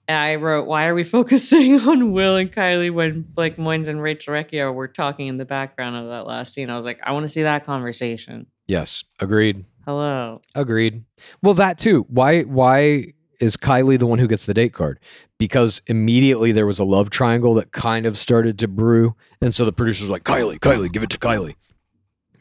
[0.07, 4.03] And I wrote, "Why are we focusing on Will and Kylie when Blake Moynes and
[4.03, 7.13] Rachel Recchia were talking in the background of that last scene?" I was like, "I
[7.13, 9.65] want to see that conversation." Yes, agreed.
[9.85, 10.43] Hello.
[10.55, 11.05] Agreed.
[11.43, 12.07] Well, that too.
[12.09, 14.99] Why why is Kylie the one who gets the date card?
[15.39, 19.65] Because immediately there was a love triangle that kind of started to brew, and so
[19.65, 21.55] the producers were like, "Kylie, Kylie, give it to Kylie."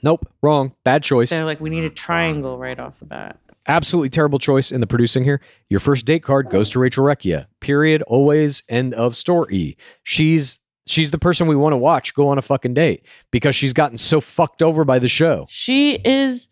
[0.03, 0.74] Nope, wrong.
[0.84, 1.30] Bad choice.
[1.30, 3.40] They're like, we need a triangle right off the bat.
[3.68, 5.41] Absolutely terrible choice in the producing here.
[5.69, 7.48] Your first date card goes to Rachel Recchia.
[7.60, 8.02] Period.
[8.03, 9.78] Always end of story.
[10.03, 13.74] She's she's the person we want to watch go on a fucking date because she's
[13.74, 15.45] gotten so fucked over by the show.
[15.49, 16.48] She is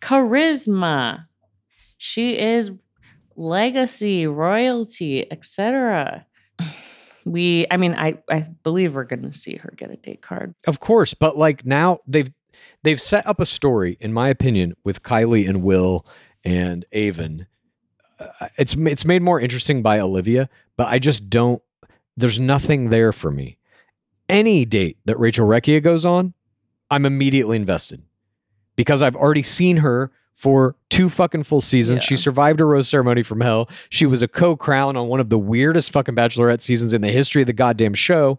[0.00, 1.26] charisma.
[1.98, 2.72] She is
[3.36, 6.26] legacy, royalty, etc.
[7.28, 10.54] We, I mean, I, I believe we're going to see her get a date card.
[10.64, 12.30] Of course, but like now they've
[12.82, 16.06] they've set up a story, in my opinion, with Kylie and Will
[16.44, 17.46] and Aven.
[18.18, 21.62] Uh, it's it's made more interesting by Olivia, but I just don't.
[22.16, 23.58] There's nothing there for me.
[24.28, 26.34] Any date that Rachel Recchia goes on,
[26.90, 28.02] I'm immediately invested
[28.74, 32.04] because I've already seen her for two fucking full seasons.
[32.04, 33.68] She survived a rose ceremony from hell.
[33.88, 37.42] She was a co-crown on one of the weirdest fucking bachelorette seasons in the history
[37.42, 38.38] of the goddamn show.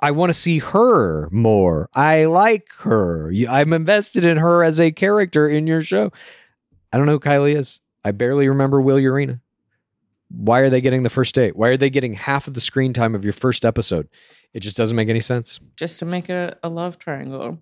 [0.00, 1.88] I want to see her more.
[1.94, 3.32] I like her.
[3.48, 6.12] I'm invested in her as a character in your show.
[6.92, 7.80] I don't know who Kylie is.
[8.04, 9.40] I barely remember Will Urena.
[10.30, 11.56] Why are they getting the first date?
[11.56, 14.08] Why are they getting half of the screen time of your first episode?
[14.54, 15.58] It just doesn't make any sense.
[15.76, 17.58] just to make a, a love triangle.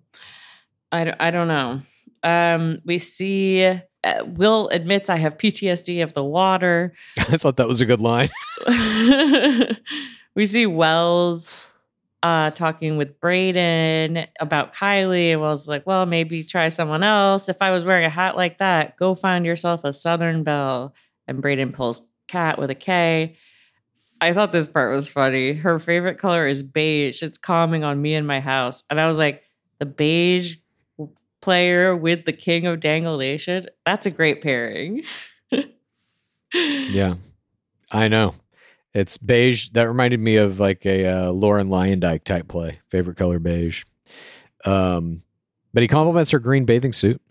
[0.91, 1.81] I, d- I don't know.
[2.23, 3.79] Um, we see uh,
[4.25, 6.93] Will admits I have PTSD of the water.
[7.17, 8.29] I thought that was a good line.
[10.35, 11.53] we see Wells
[12.23, 15.39] uh, talking with Brayden about Kylie.
[15.39, 17.49] Wells was like, well, maybe try someone else.
[17.49, 20.93] If I was wearing a hat like that, go find yourself a Southern Belle.
[21.27, 23.37] And Brayden pulls Kat with a K.
[24.19, 25.53] I thought this part was funny.
[25.53, 27.21] Her favorite color is beige.
[27.21, 28.83] It's calming on me and my house.
[28.89, 29.43] And I was like,
[29.79, 30.55] the beige
[31.41, 33.67] player with the king of Dangle Nation.
[33.85, 35.03] That's a great pairing.
[36.53, 37.15] Yeah,
[37.91, 38.33] I know.
[38.93, 39.69] It's beige.
[39.69, 42.79] That reminded me of like a uh, Lauren Luyendyk type play.
[42.89, 43.83] Favorite color beige.
[44.65, 45.21] Um,
[45.73, 47.21] but he compliments her green bathing suit,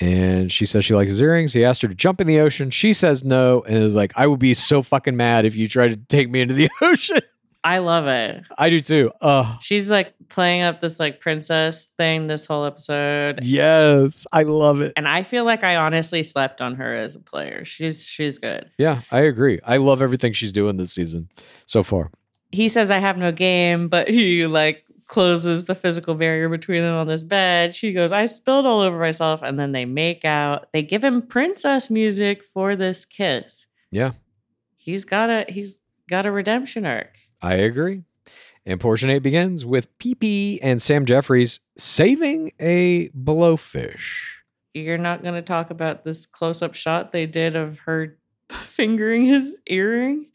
[0.00, 1.52] and she says she likes his earrings.
[1.52, 2.70] He asked her to jump in the ocean.
[2.70, 5.88] She says no, and is like, "I would be so fucking mad if you tried
[5.88, 7.20] to take me into the ocean."
[7.64, 8.44] I love it.
[8.56, 9.10] I do too.
[9.20, 13.40] Uh, She's like playing up this like princess thing this whole episode.
[13.42, 14.92] yes, I love it.
[14.96, 17.64] And I feel like I honestly slept on her as a player.
[17.64, 18.70] She's she's good.
[18.78, 19.60] Yeah, I agree.
[19.64, 21.28] I love everything she's doing this season
[21.66, 22.10] so far.
[22.52, 26.94] He says I have no game, but he like closes the physical barrier between them
[26.94, 27.74] on this bed.
[27.74, 29.40] She goes, I spilled all over myself.
[29.42, 30.68] And then they make out.
[30.72, 33.66] They give him princess music for this kiss.
[33.90, 34.12] Yeah,
[34.76, 35.76] He's got a he's
[36.08, 37.16] got a redemption arc.
[37.40, 38.04] I agree.
[38.66, 44.34] And portion eight begins with PP and Sam Jeffries saving a blowfish.
[44.74, 48.18] You're not gonna talk about this close-up shot they did of her
[48.50, 50.26] fingering his earring.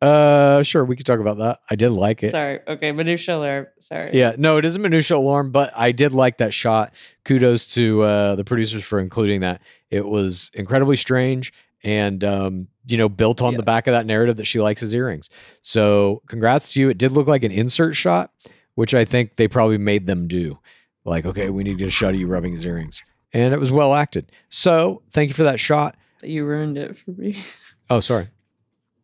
[0.00, 1.60] Uh, sure, we could talk about that.
[1.70, 2.30] I did like it.
[2.30, 2.60] Sorry.
[2.68, 3.72] Okay, minutia alert.
[3.80, 4.10] Sorry.
[4.12, 6.92] Yeah, no, it isn't minutia alarm, but I did like that shot.
[7.24, 9.62] Kudos to uh, the producers for including that.
[9.90, 14.36] It was incredibly strange and um, you know built on the back of that narrative
[14.36, 15.30] that she likes his earrings.
[15.62, 16.88] So congrats to you.
[16.88, 18.30] It did look like an insert shot,
[18.74, 20.58] which I think they probably made them do.
[21.04, 23.02] Like, okay, we need to get a shot of you rubbing his earrings,
[23.32, 24.32] and it was well acted.
[24.48, 25.96] So thank you for that shot.
[26.22, 27.42] You ruined it for me.
[27.90, 28.28] Oh, sorry.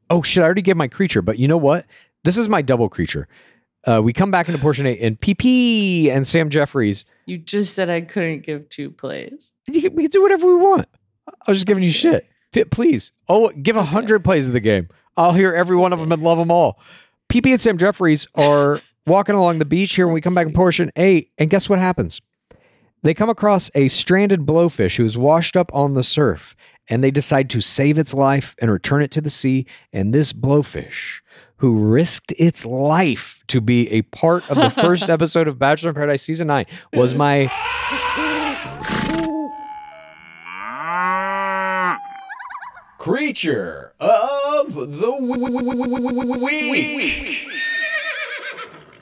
[0.08, 0.42] Oh shit!
[0.42, 1.84] I already gave my creature, but you know what?
[2.24, 3.28] This is my double creature.
[3.86, 7.04] Uh, we come back into portion eight, and PP and Sam Jeffries.
[7.26, 9.52] You just said I couldn't give two plays.
[9.68, 10.88] We can do whatever we want.
[11.28, 12.26] I was just giving you shit.
[12.52, 14.88] Please, oh, give a hundred plays of the game.
[15.16, 16.80] I'll hear every one of them and love them all.
[17.30, 20.52] PP and Sam Jeffries are walking along the beach here when we come back in
[20.52, 22.20] portion eight, and guess what happens?
[23.02, 26.54] They come across a stranded blowfish who is washed up on the surf,
[26.88, 29.66] and they decide to save its life and return it to the sea.
[29.92, 31.20] And this blowfish,
[31.56, 35.94] who risked its life to be a part of the first episode of Bachelor in
[35.94, 37.46] Paradise season nine, was my
[43.00, 45.16] creature of the
[46.38, 47.48] week.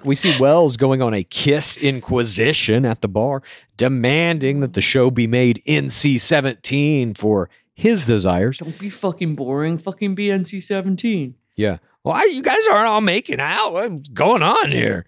[0.05, 3.43] We see Wells going on a kiss inquisition at the bar,
[3.77, 8.59] demanding that the show be made NC 17 for his desires.
[8.59, 9.77] Don't be fucking boring.
[9.77, 11.35] Fucking be NC 17.
[11.57, 11.79] Yeah.
[12.03, 13.73] Why you guys aren't all making out?
[13.73, 15.07] What's going on here?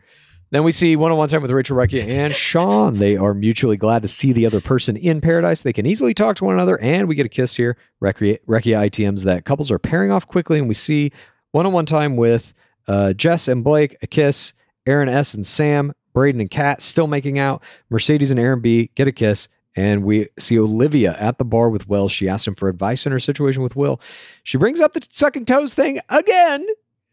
[0.50, 2.96] Then we see one on one time with Rachel Recchia and Sean.
[2.96, 5.62] They are mutually glad to see the other person in paradise.
[5.62, 7.76] They can easily talk to one another, and we get a kiss here.
[8.02, 11.12] Recchia ITMs that couples are pairing off quickly, and we see
[11.52, 12.52] one on one time with
[12.88, 14.52] uh, Jess and Blake, a kiss.
[14.86, 15.34] Aaron S.
[15.34, 17.62] and Sam, Brayden and Kat still making out.
[17.90, 18.90] Mercedes and Aaron B.
[18.94, 19.48] get a kiss.
[19.76, 22.08] And we see Olivia at the bar with Will.
[22.08, 24.00] She asks him for advice in her situation with Will.
[24.42, 26.66] She brings up the sucking toes thing again,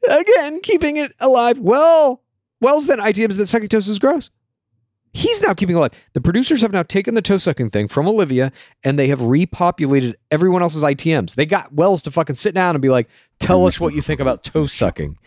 [0.10, 1.60] again, keeping it alive.
[1.60, 2.24] Well,
[2.60, 4.30] Wells then ITMs that sucking toes is gross.
[5.14, 5.94] He's now keeping alive.
[6.14, 8.52] The producers have now taken the toe sucking thing from Olivia
[8.84, 11.36] and they have repopulated everyone else's ITMs.
[11.36, 13.08] They got Wells to fucking sit down and be like,
[13.40, 15.18] tell us what you think about toe sucking.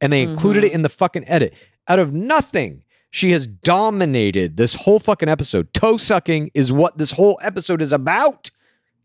[0.00, 0.76] And they included it mm-hmm.
[0.76, 1.54] in the fucking edit.
[1.88, 5.72] Out of nothing, she has dominated this whole fucking episode.
[5.72, 8.50] Toe sucking is what this whole episode is about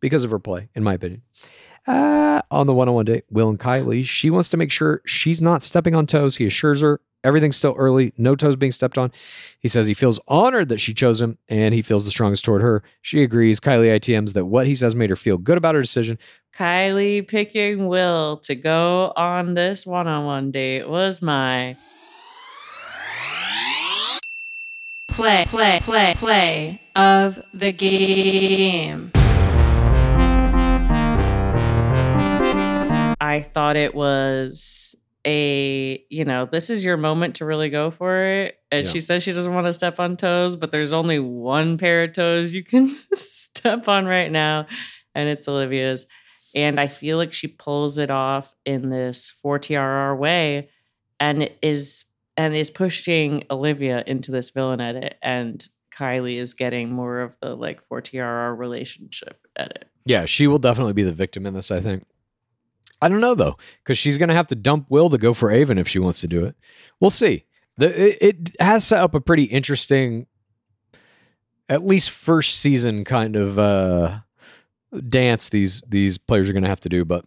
[0.01, 1.21] because of her play, in my opinion.
[1.85, 5.01] Uh, on the one on one date, Will and Kylie, she wants to make sure
[5.05, 6.37] she's not stepping on toes.
[6.37, 9.11] He assures her everything's still early, no toes being stepped on.
[9.59, 12.61] He says he feels honored that she chose him and he feels the strongest toward
[12.61, 12.83] her.
[13.01, 13.59] She agrees.
[13.59, 16.19] Kylie ITMs that what he says made her feel good about her decision.
[16.55, 21.77] Kylie picking Will to go on this one on one date was my
[25.07, 29.11] Play, play, play, play of the game.
[33.23, 34.95] I thought it was
[35.25, 38.57] a, you know, this is your moment to really go for it.
[38.69, 38.91] And Yeah.
[38.91, 42.11] she says she doesn't want to step on toes, but there's only one pair of
[42.13, 44.67] toes you can step on right now,
[45.15, 46.05] and it's Olivia's.
[46.53, 50.69] And I feel like she pulls it off in this 4TRR way
[51.19, 52.05] and is
[52.35, 57.55] and is pushing Olivia into this villain edit and Kylie is getting more of the
[57.55, 59.85] like 4TRR relationship edit.
[60.05, 62.05] Yeah, she will definitely be the victim in this, I think.
[63.03, 65.51] I don't know though, because she's going to have to dump Will to go for
[65.51, 66.55] Aven if she wants to do it.
[66.99, 67.45] We'll see.
[67.77, 70.27] The, it, it has set up a pretty interesting,
[71.67, 74.19] at least first season kind of uh,
[75.09, 77.03] dance these these players are going to have to do.
[77.03, 77.25] But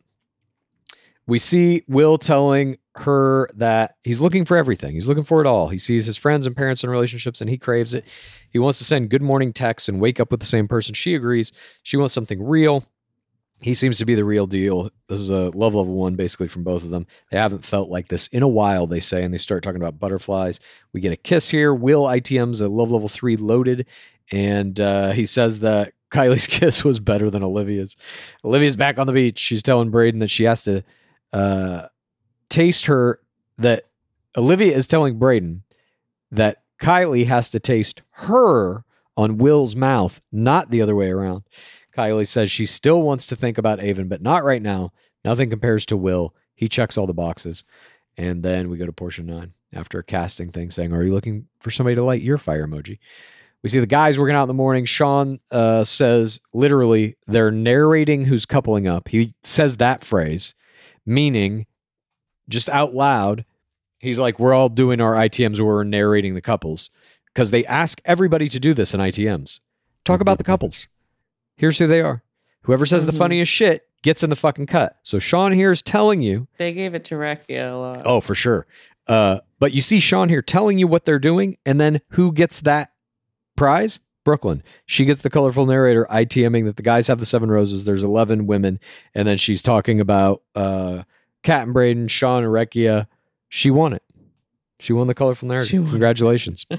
[1.26, 4.94] we see Will telling her that he's looking for everything.
[4.94, 5.68] He's looking for it all.
[5.68, 8.06] He sees his friends and parents and relationships and he craves it.
[8.50, 10.94] He wants to send good morning texts and wake up with the same person.
[10.94, 11.52] She agrees.
[11.82, 12.84] She wants something real.
[13.60, 14.90] He seems to be the real deal.
[15.08, 17.06] This is a love level one, basically, from both of them.
[17.30, 19.98] They haven't felt like this in a while, they say, and they start talking about
[19.98, 20.60] butterflies.
[20.92, 21.72] We get a kiss here.
[21.74, 23.86] Will ITM's a love level three loaded,
[24.30, 27.96] and uh, he says that Kylie's kiss was better than Olivia's.
[28.44, 29.38] Olivia's back on the beach.
[29.38, 30.84] She's telling Brayden that she has to
[31.32, 31.88] uh,
[32.50, 33.20] taste her,
[33.58, 33.84] that
[34.36, 35.62] Olivia is telling Brayden
[36.30, 38.84] that Kylie has to taste her
[39.16, 41.44] on Will's mouth, not the other way around.
[41.96, 44.92] Kylie says she still wants to think about Aven, but not right now.
[45.24, 46.34] Nothing compares to Will.
[46.54, 47.64] He checks all the boxes.
[48.16, 51.46] And then we go to portion nine after a casting thing saying, Are you looking
[51.60, 52.98] for somebody to light your fire emoji?
[53.62, 54.84] We see the guys working out in the morning.
[54.84, 59.08] Sean uh, says literally they're narrating who's coupling up.
[59.08, 60.54] He says that phrase,
[61.04, 61.66] meaning
[62.48, 63.44] just out loud,
[63.98, 66.90] he's like, We're all doing our ITMs we're narrating the couples
[67.26, 69.60] because they ask everybody to do this in ITMs.
[70.04, 70.86] Talk about the couples.
[71.56, 72.22] Here's who they are.
[72.62, 73.18] Whoever says the Mhm.
[73.18, 74.96] funniest shit gets in the fucking cut.
[75.02, 78.02] So Sean here is telling you, They gave it to Recchia a lot.
[78.04, 78.66] oh, for sure.
[79.06, 82.60] Uh, but you see Sean here telling you what they're doing, and then who gets
[82.60, 82.90] that
[83.56, 84.00] prize?
[84.24, 84.64] Brooklyn.
[84.86, 87.84] She gets the colorful narrator ITMing that the guys have the seven roses.
[87.84, 88.80] There's 11 women.
[89.14, 91.04] And then she's talking about uh,
[91.44, 93.06] Kat and Brayden, Sean and Recchia.
[93.48, 94.02] She won it.
[94.80, 95.70] She won the colorful won.
[95.88, 96.66] Congratulations.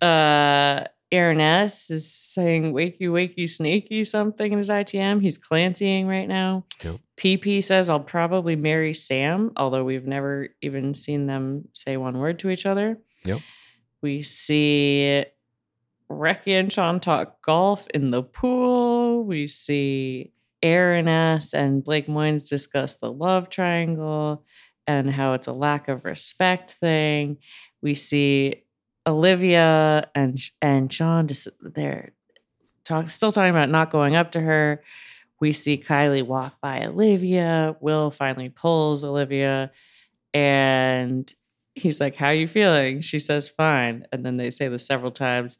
[0.00, 5.20] uh Aaron S is saying wakey wakey snaky something in his ITM.
[5.20, 6.64] He's clancying right now.
[6.82, 7.00] Yep.
[7.18, 12.38] PP says I'll probably marry Sam, although we've never even seen them say one word
[12.40, 12.98] to each other.
[13.24, 13.40] Yep.
[14.00, 15.24] We see
[16.10, 19.24] Reki and Sean talk golf in the pool.
[19.24, 20.32] We see
[20.62, 24.44] Aaron S and Blake Moynes discuss the love triangle
[24.86, 27.36] and how it's a lack of respect thing.
[27.82, 28.64] We see
[29.06, 32.12] Olivia and and Sean just they're
[32.84, 34.82] talk, still talking about not going up to her.
[35.40, 37.76] We see Kylie walk by Olivia.
[37.80, 39.72] Will finally pulls Olivia,
[40.32, 41.32] and
[41.74, 45.10] he's like, "How are you feeling?" She says, "Fine." And then they say this several
[45.10, 45.58] times.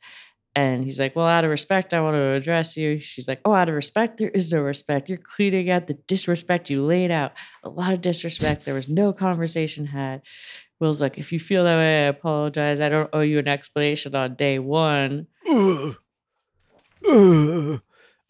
[0.54, 2.98] And he's like, Well, out of respect, I want to address you.
[2.98, 5.08] She's like, Oh, out of respect, there is no respect.
[5.08, 7.32] You're cleaning out the disrespect you laid out.
[7.64, 8.64] A lot of disrespect.
[8.64, 10.20] There was no conversation had.
[10.82, 12.80] Will's like, If you feel that way, I apologize.
[12.80, 15.28] I don't owe you an explanation on day one.
[15.48, 15.94] I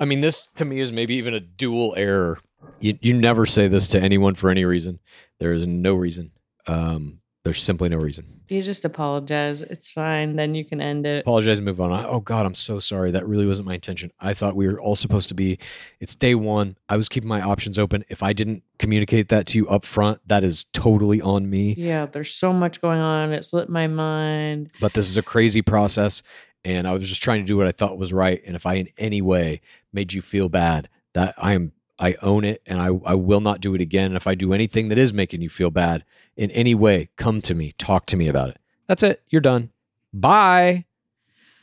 [0.05, 2.41] mean, this to me is maybe even a dual error.
[2.79, 4.99] You, you never say this to anyone for any reason.
[5.41, 6.33] There is no reason.
[6.67, 8.41] Um, there's simply no reason.
[8.49, 9.63] You just apologize.
[9.63, 10.37] It's fine.
[10.37, 11.21] Then you can end it.
[11.23, 11.93] Apologize and move on.
[11.93, 13.11] I- Oh God, I'm so sorry.
[13.11, 14.13] That really wasn't my intention.
[14.21, 15.59] I thought we were all supposed to be.
[15.99, 16.77] It's day one.
[16.89, 18.05] I was keeping my options open.
[18.09, 21.75] If I didn't communicate that to you up front, that is totally on me.
[21.77, 23.33] Yeah, there's so much going on.
[23.33, 24.71] It slipped my mind.
[24.81, 26.23] But this is a crazy process,
[26.65, 28.41] and I was just trying to do what I thought was right.
[28.47, 29.61] And if I in any way
[29.93, 33.61] made you feel bad, that I am I own it and I, I will not
[33.61, 34.07] do it again.
[34.07, 36.05] And if I do anything that is making you feel bad
[36.37, 38.59] in any way, come to me, talk to me about it.
[38.89, 39.23] That's it.
[39.29, 39.71] You're done.
[40.13, 40.87] Bye.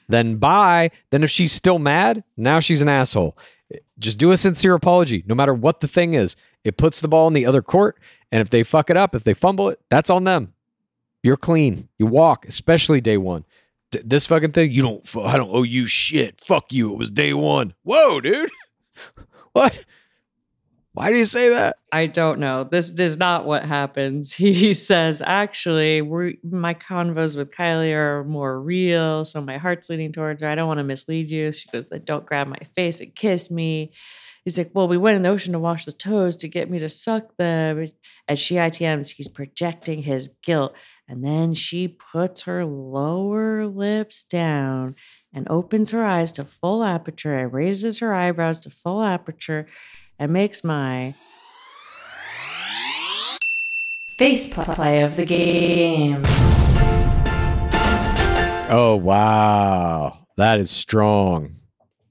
[0.07, 0.91] Then bye.
[1.09, 3.37] Then if she's still mad, now she's an asshole.
[3.99, 6.37] Just do a sincere apology, no matter what the thing is.
[6.63, 7.99] It puts the ball in the other court.
[8.31, 10.53] And if they fuck it up, if they fumble it, that's on them.
[11.21, 11.89] You're clean.
[11.97, 13.43] You walk, especially day one.
[13.91, 16.39] D- this fucking thing, you don't, I don't owe you shit.
[16.39, 16.93] Fuck you.
[16.93, 17.73] It was day one.
[17.83, 18.49] Whoa, dude.
[19.51, 19.83] what?
[20.93, 21.77] Why do you say that?
[21.91, 22.63] I don't know.
[22.63, 24.33] This is not what happens.
[24.39, 26.01] He says, actually,
[26.43, 29.23] my convos with Kylie are more real.
[29.25, 30.49] So my heart's leaning towards her.
[30.49, 31.51] I don't want to mislead you.
[31.51, 33.93] She goes, don't grab my face and kiss me.
[34.43, 36.79] He's like, well, we went in the ocean to wash the toes to get me
[36.79, 37.87] to suck them.
[38.27, 40.75] As she ITMs, he's projecting his guilt.
[41.07, 44.95] And then she puts her lower lips down
[45.33, 49.67] and opens her eyes to full aperture and raises her eyebrows to full aperture
[50.19, 51.15] and makes my
[54.17, 56.21] Face play of the game.
[58.69, 60.27] Oh, wow.
[60.35, 61.55] That is strong.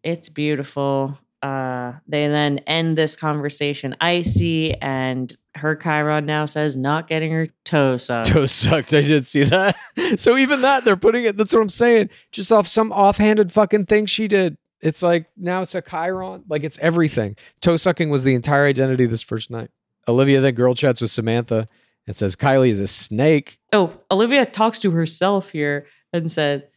[0.02, 1.18] it's beautiful.
[1.43, 7.47] Uh, they then end this conversation icy, and her chyron now says not getting her
[7.64, 8.28] toe sucked.
[8.28, 8.93] Toe sucked.
[8.94, 9.76] I did see that.
[10.16, 13.85] So even that, they're putting it, that's what I'm saying, just off some offhanded fucking
[13.86, 14.56] thing she did.
[14.80, 16.44] It's like now it's a chyron.
[16.48, 17.36] Like it's everything.
[17.60, 19.70] Toe sucking was the entire identity this first night.
[20.06, 21.68] Olivia then girl chats with Samantha
[22.06, 23.59] and says Kylie is a snake.
[23.72, 26.68] Oh, Olivia talks to herself here and said,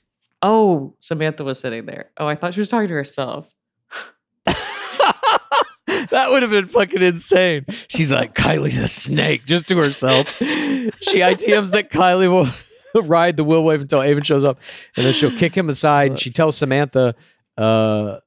[0.42, 2.10] "Oh, Samantha was sitting there.
[2.18, 3.54] Oh, I thought she was talking to herself."
[6.12, 7.66] That would have been fucking insane.
[7.88, 10.38] She's like, Kylie's a snake just to herself.
[10.38, 12.50] she ITMs that Kylie will
[13.04, 14.60] ride the wheel wave until Aven shows up.
[14.98, 16.12] And then she'll kick him aside.
[16.12, 17.16] And she tells Samantha
[17.62, 18.20] uh,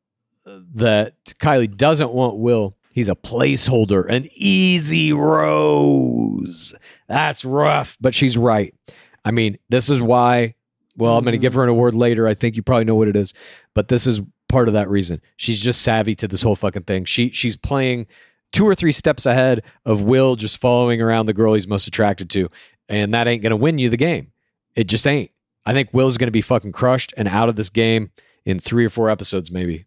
[0.74, 2.77] that Kylie doesn't want Will.
[2.93, 6.74] He's a placeholder, an easy rose.
[7.09, 8.73] That's rough, but she's right.
[9.24, 10.55] I mean, this is why.
[10.97, 12.28] Well, I'm going to give her an award later.
[12.28, 13.35] I think you probably know what it is,
[13.74, 15.20] but this is part of that reason.
[15.36, 17.05] She's just savvy to this whole fucking thing.
[17.05, 18.06] She she's playing
[18.52, 22.31] two or three steps ahead of Will just following around the girl he's most attracted
[22.31, 22.48] to,
[22.89, 24.31] and that ain't going to win you the game.
[24.77, 25.32] It just ain't.
[25.66, 28.12] I think Will's going to be fucking crushed and out of this game
[28.45, 29.87] in three or four episodes, maybe.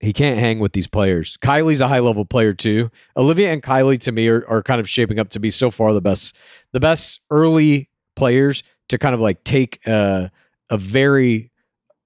[0.00, 1.38] He can't hang with these players.
[1.38, 2.90] Kylie's a high level player too.
[3.16, 5.92] Olivia and Kylie to me are, are kind of shaping up to be so far
[5.92, 6.36] the best,
[6.72, 10.30] the best early players to kind of like take a,
[10.68, 11.50] a very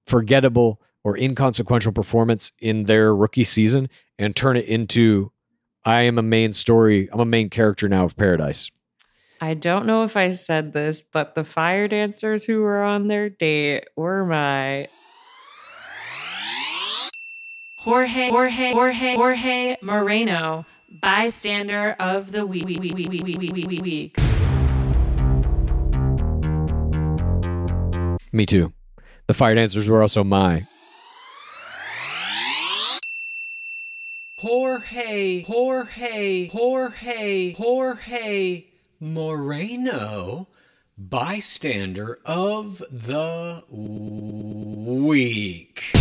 [0.06, 3.88] forgettable or inconsequential performance in their rookie season
[4.18, 5.32] and turn it into
[5.84, 7.08] I am a main story.
[7.10, 8.70] I'm a main character now of Paradise.
[9.40, 13.30] I don't know if I said this, but the fire dancers who were on their
[13.30, 14.88] date were my
[17.80, 20.66] Jorge, Jorge, Jorge, Jorge Moreno,
[21.00, 22.66] bystander of the week.
[22.66, 24.16] week, week, week, week, week, week, week.
[28.32, 28.72] Me too.
[29.28, 30.66] The fire dancers were also my.
[34.38, 38.66] Jorge, Jorge, Jorge, Jorge
[38.98, 40.48] Moreno,
[40.98, 45.92] bystander of the week.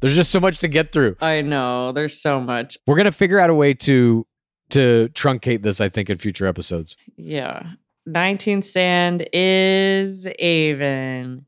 [0.00, 1.16] There's just so much to get through.
[1.20, 1.92] I know.
[1.92, 2.78] There's so much.
[2.86, 4.26] We're gonna figure out a way to
[4.70, 5.80] to truncate this.
[5.80, 6.96] I think in future episodes.
[7.16, 7.72] Yeah.
[8.08, 11.46] 19th stand is Aven.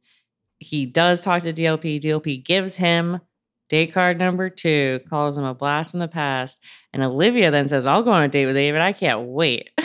[0.59, 2.01] He does talk to DLP.
[2.01, 3.21] DLP gives him
[3.71, 6.63] date card number two, calls him a blast from the past.
[6.93, 8.83] And Olivia then says, I'll go on a date with Aven.
[8.83, 9.71] I can't wait.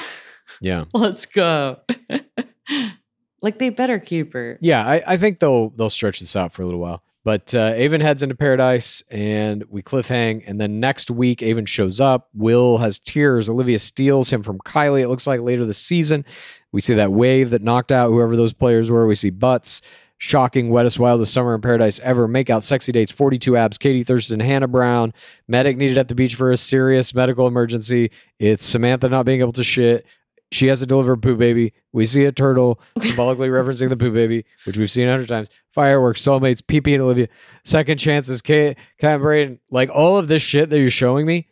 [0.61, 0.85] Yeah.
[0.93, 1.79] Let's go.
[3.41, 4.57] like they better keep her.
[4.61, 7.03] Yeah, I, I think they'll they'll stretch this out for a little while.
[7.25, 10.43] But uh, Aven heads into paradise, and we cliffhang.
[10.45, 12.29] And then next week, Aven shows up.
[12.35, 13.49] Will has tears.
[13.49, 15.01] Olivia steals him from Kylie.
[15.01, 16.23] It looks like later this season.
[16.71, 19.07] We see that wave that knocked out whoever those players were.
[19.07, 19.81] We see butts.
[20.19, 22.27] Shocking, wettest, wildest summer in paradise ever.
[22.27, 23.79] Make out sexy dates, 42 abs.
[23.79, 25.11] Katie Thurston, Hannah Brown.
[25.47, 28.11] Medic needed at the beach for a serious medical emergency.
[28.37, 30.05] It's Samantha not being able to shit.
[30.51, 31.73] She has to deliver a poo baby.
[31.91, 35.49] We see a turtle symbolically referencing the poo baby, which we've seen a hundred times.
[35.71, 37.27] Fireworks, soulmates, PP and Olivia,
[37.63, 39.59] second chances, Kate, Kat Brayden.
[39.69, 41.47] Like all of this shit that you're showing me,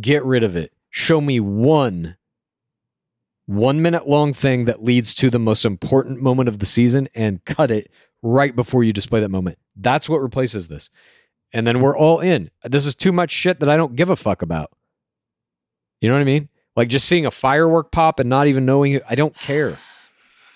[0.00, 0.72] get rid of it.
[0.90, 2.16] Show me one
[3.46, 7.44] one minute long thing that leads to the most important moment of the season and
[7.44, 7.90] cut it
[8.22, 9.58] right before you display that moment.
[9.76, 10.90] That's what replaces this.
[11.52, 12.50] And then we're all in.
[12.64, 14.70] This is too much shit that I don't give a fuck about.
[16.00, 16.48] You know what I mean?
[16.76, 19.02] Like just seeing a firework pop and not even knowing it.
[19.08, 19.78] I don't care.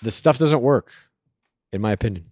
[0.01, 0.91] The stuff doesn't work.
[1.73, 2.25] in my opinion.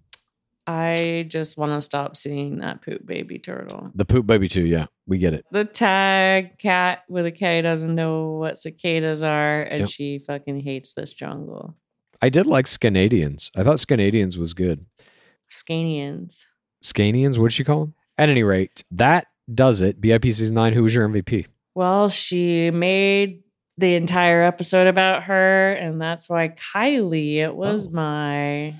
[0.67, 3.91] I just want to stop seeing that poop baby turtle.
[3.93, 4.65] The poop baby too.
[4.65, 5.45] Yeah, we get it.
[5.51, 9.89] The tag cat with a K doesn't know what cicadas are, and Yep.
[9.89, 11.75] she fucking hates this jungle.
[12.21, 13.51] I did like Scanadians.
[13.55, 14.85] I thought Scanadians was good.
[15.51, 16.45] Scanians.
[16.83, 17.93] Scanians, what did she call them?
[18.17, 19.99] At any rate, that does it.
[20.01, 20.73] BIP season nine.
[20.73, 21.45] Who was your MVP?
[21.75, 23.43] Well, she made
[23.77, 28.73] the entire episode about her, and that's why Kylie, it was my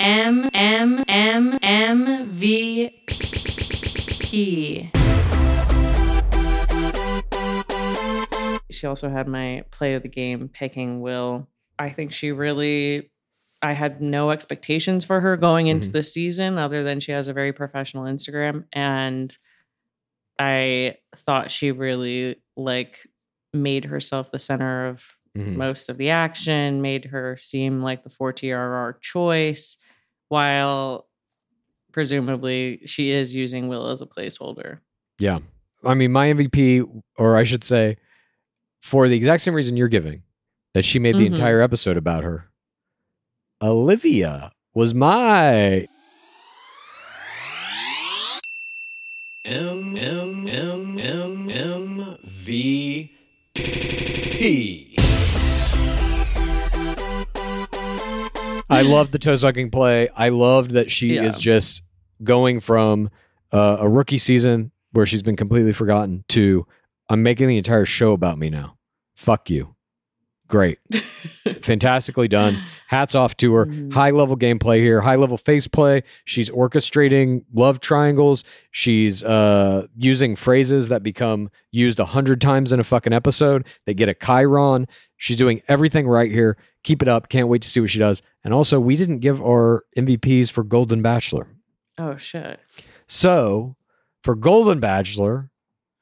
[0.00, 4.90] M M M M V P.
[8.70, 11.48] she also had my play of the game picking Will.
[11.78, 13.10] I think she really
[13.60, 15.92] I had no expectations for her going into Mhm.
[15.92, 19.36] the season other than she has a very professional Instagram and
[20.38, 23.06] I thought she really like
[23.52, 25.04] made herself the center of
[25.36, 25.56] Mhm.
[25.56, 29.76] most of the action, made her seem like the 4TRR choice
[30.28, 31.08] while
[31.92, 34.80] presumably she is using Will as a placeholder.
[35.18, 35.38] Yeah.
[35.84, 36.82] I mean, my MVP,
[37.16, 37.96] or I should say,
[38.82, 40.22] for the exact same reason you're giving,
[40.74, 41.30] that she made the Mhm.
[41.30, 42.50] entire episode about her.
[43.62, 45.86] Olivia was my
[58.78, 60.08] I loved the toe sucking play.
[60.16, 61.24] I loved that she Yeah.
[61.24, 61.82] is just
[62.22, 63.10] going from
[63.52, 66.66] uh, a rookie season where she's been completely forgotten to
[67.08, 68.76] I'm making the entire show about me now.
[69.16, 69.74] Fuck you.
[70.48, 70.78] Great.
[71.62, 72.58] Fantastically done.
[72.86, 73.66] Hats off to her.
[73.66, 73.92] Mhm.
[73.92, 76.02] High level gameplay here, high level face play.
[76.24, 78.44] She's orchestrating love triangles.
[78.70, 83.66] She's uh, using phrases that become used a hundred times in a fucking episode.
[83.84, 84.86] They get a chyron.
[85.18, 86.56] She's doing everything right here.
[86.82, 87.28] Keep it up.
[87.28, 88.22] Can't wait to see what she does.
[88.42, 91.46] And also, we didn't give our MVPs for Golden Bachelor.
[91.98, 92.60] Oh shit.
[93.06, 93.76] So
[94.22, 95.50] for Golden Bachelor,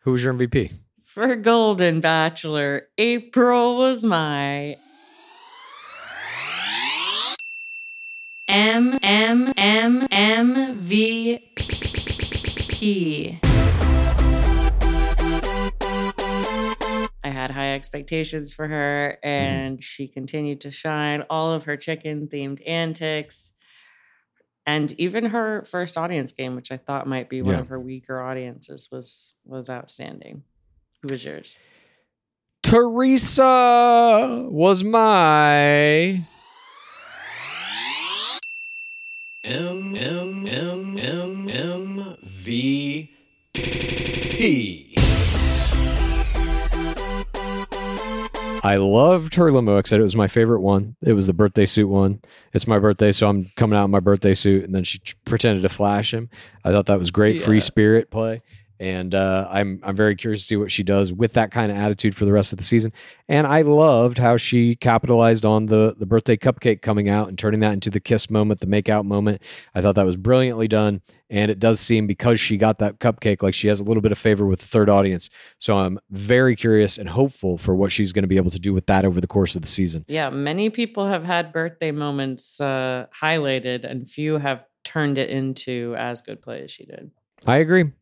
[0.01, 0.73] who was your MVP?
[1.17, 4.77] For Golden Bachelor, April was my
[8.47, 11.39] M M M M V
[12.69, 13.41] P.
[17.25, 19.83] I had high expectations for her and mm.
[19.83, 23.55] she continued to shine all of her chicken themed antics
[24.67, 27.61] and even her first audience game which I thought might be one Yeah.
[27.61, 30.43] of her weaker audiences was was outstanding.
[31.07, 31.61] Who was yours?
[32.65, 36.25] Theresa was my
[39.45, 43.15] M M M M M V
[43.55, 44.97] P.
[48.65, 49.79] I loved her limo.
[49.79, 50.97] I said it was my favorite one.
[51.03, 52.21] It was the birthday suit one.
[52.53, 54.65] It's my birthday, so I'm coming out in my birthday suit.
[54.65, 56.31] And then she tr- pretended to flash him.
[56.65, 58.43] I thought that was great, free spirit play.
[58.79, 61.79] And uh, I'm I'm very curious to see what she does with that kind of
[61.79, 62.93] attitude for the rest of the season.
[63.29, 67.61] And I loved how she capitalized on the the birthday cupcake coming out and turning
[67.61, 69.43] that into the kiss moment, the make out moment.
[69.75, 71.01] I thought that was brilliantly done.
[71.29, 74.13] And it does seem because she got that cupcake, like she has a little bit
[74.13, 75.29] of favor with the third audience.
[75.59, 78.73] So I'm very curious and hopeful for what she's going to be able to do
[78.73, 80.05] with that over the course of the season.
[80.07, 85.97] Yeah, many people have had birthday moments uh, highlighted and few have turned it into
[85.99, 87.11] as good play as she did.
[87.45, 87.93] I agree.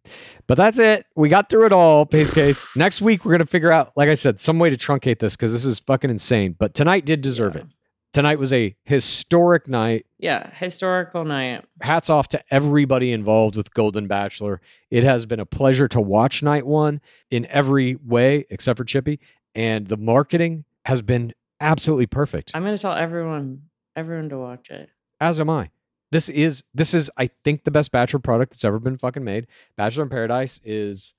[0.46, 1.06] But that's it.
[1.16, 2.64] We got through it all, Pacecase.
[2.76, 5.36] Next week, we're going to figure out, like I said, some way to truncate this
[5.36, 6.54] because this is fucking insane.
[6.58, 7.66] But tonight did deserve it.
[8.12, 10.06] Tonight was a historic night.
[10.18, 11.64] Yeah, historical night.
[11.82, 14.60] Hats off to everybody involved with Golden Bachelor.
[14.88, 17.00] It has been a pleasure to watch night one
[17.30, 19.18] in every way except for Chippy.
[19.56, 22.52] And the marketing has been absolutely perfect.
[22.54, 23.62] I'm going to tell everyone
[23.96, 24.90] everyone to watch it.
[25.20, 25.70] as am I.
[26.14, 29.48] This is this is I think the best Bachelor product that's ever been fucking made.
[29.76, 31.12] Bachelor in Paradise is,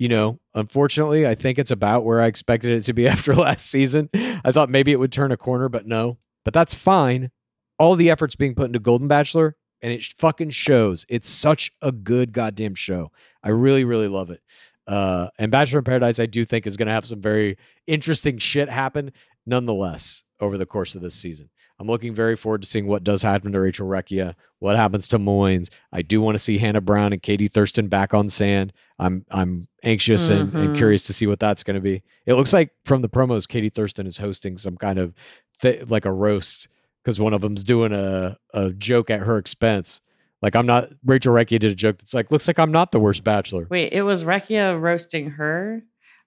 [0.00, 3.68] you know, unfortunately, I think it's about where I expected it to be after last
[3.68, 4.10] season.
[4.12, 6.18] I thought maybe it would turn a corner, but no.
[6.44, 7.30] But that's fine.
[7.78, 11.06] All the efforts being put into Golden Bachelor, and it fucking shows.
[11.08, 13.12] It's such a good goddamn show.
[13.44, 14.42] I really, really love it.
[14.88, 18.38] Uh, and Bachelor in Paradise, I do think is going to have some very interesting
[18.38, 19.12] shit happen,
[19.46, 21.48] nonetheless, over the course of this season.
[21.82, 25.18] I'm looking very forward to seeing what does happen to Rachel Recchia, what happens to
[25.18, 25.68] Moynes.
[25.92, 28.72] I do want to see Hannah Brown and Katie Thurston back on sand.
[29.00, 30.76] I'm I'm anxious and, and Mhm.
[30.76, 32.04] curious to see what that's going to be.
[32.24, 35.12] It looks like from the promos, Katie Thurston is hosting some kind of
[35.60, 36.68] th- like a roast
[37.02, 40.00] because one of them's doing a a joke at her expense.
[40.40, 43.00] Like I'm not Rachel Recchia did a joke that's like looks like I'm not the
[43.00, 43.66] worst bachelor.
[43.70, 45.82] Wait, it was Recchia roasting her?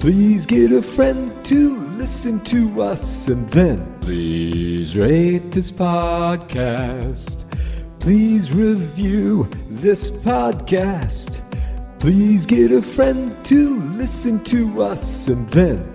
[0.00, 7.44] Please get a friend to listen to us and then please rate this podcast.
[8.00, 11.40] Please review this podcast.
[12.00, 15.93] Please get a friend to listen to us and then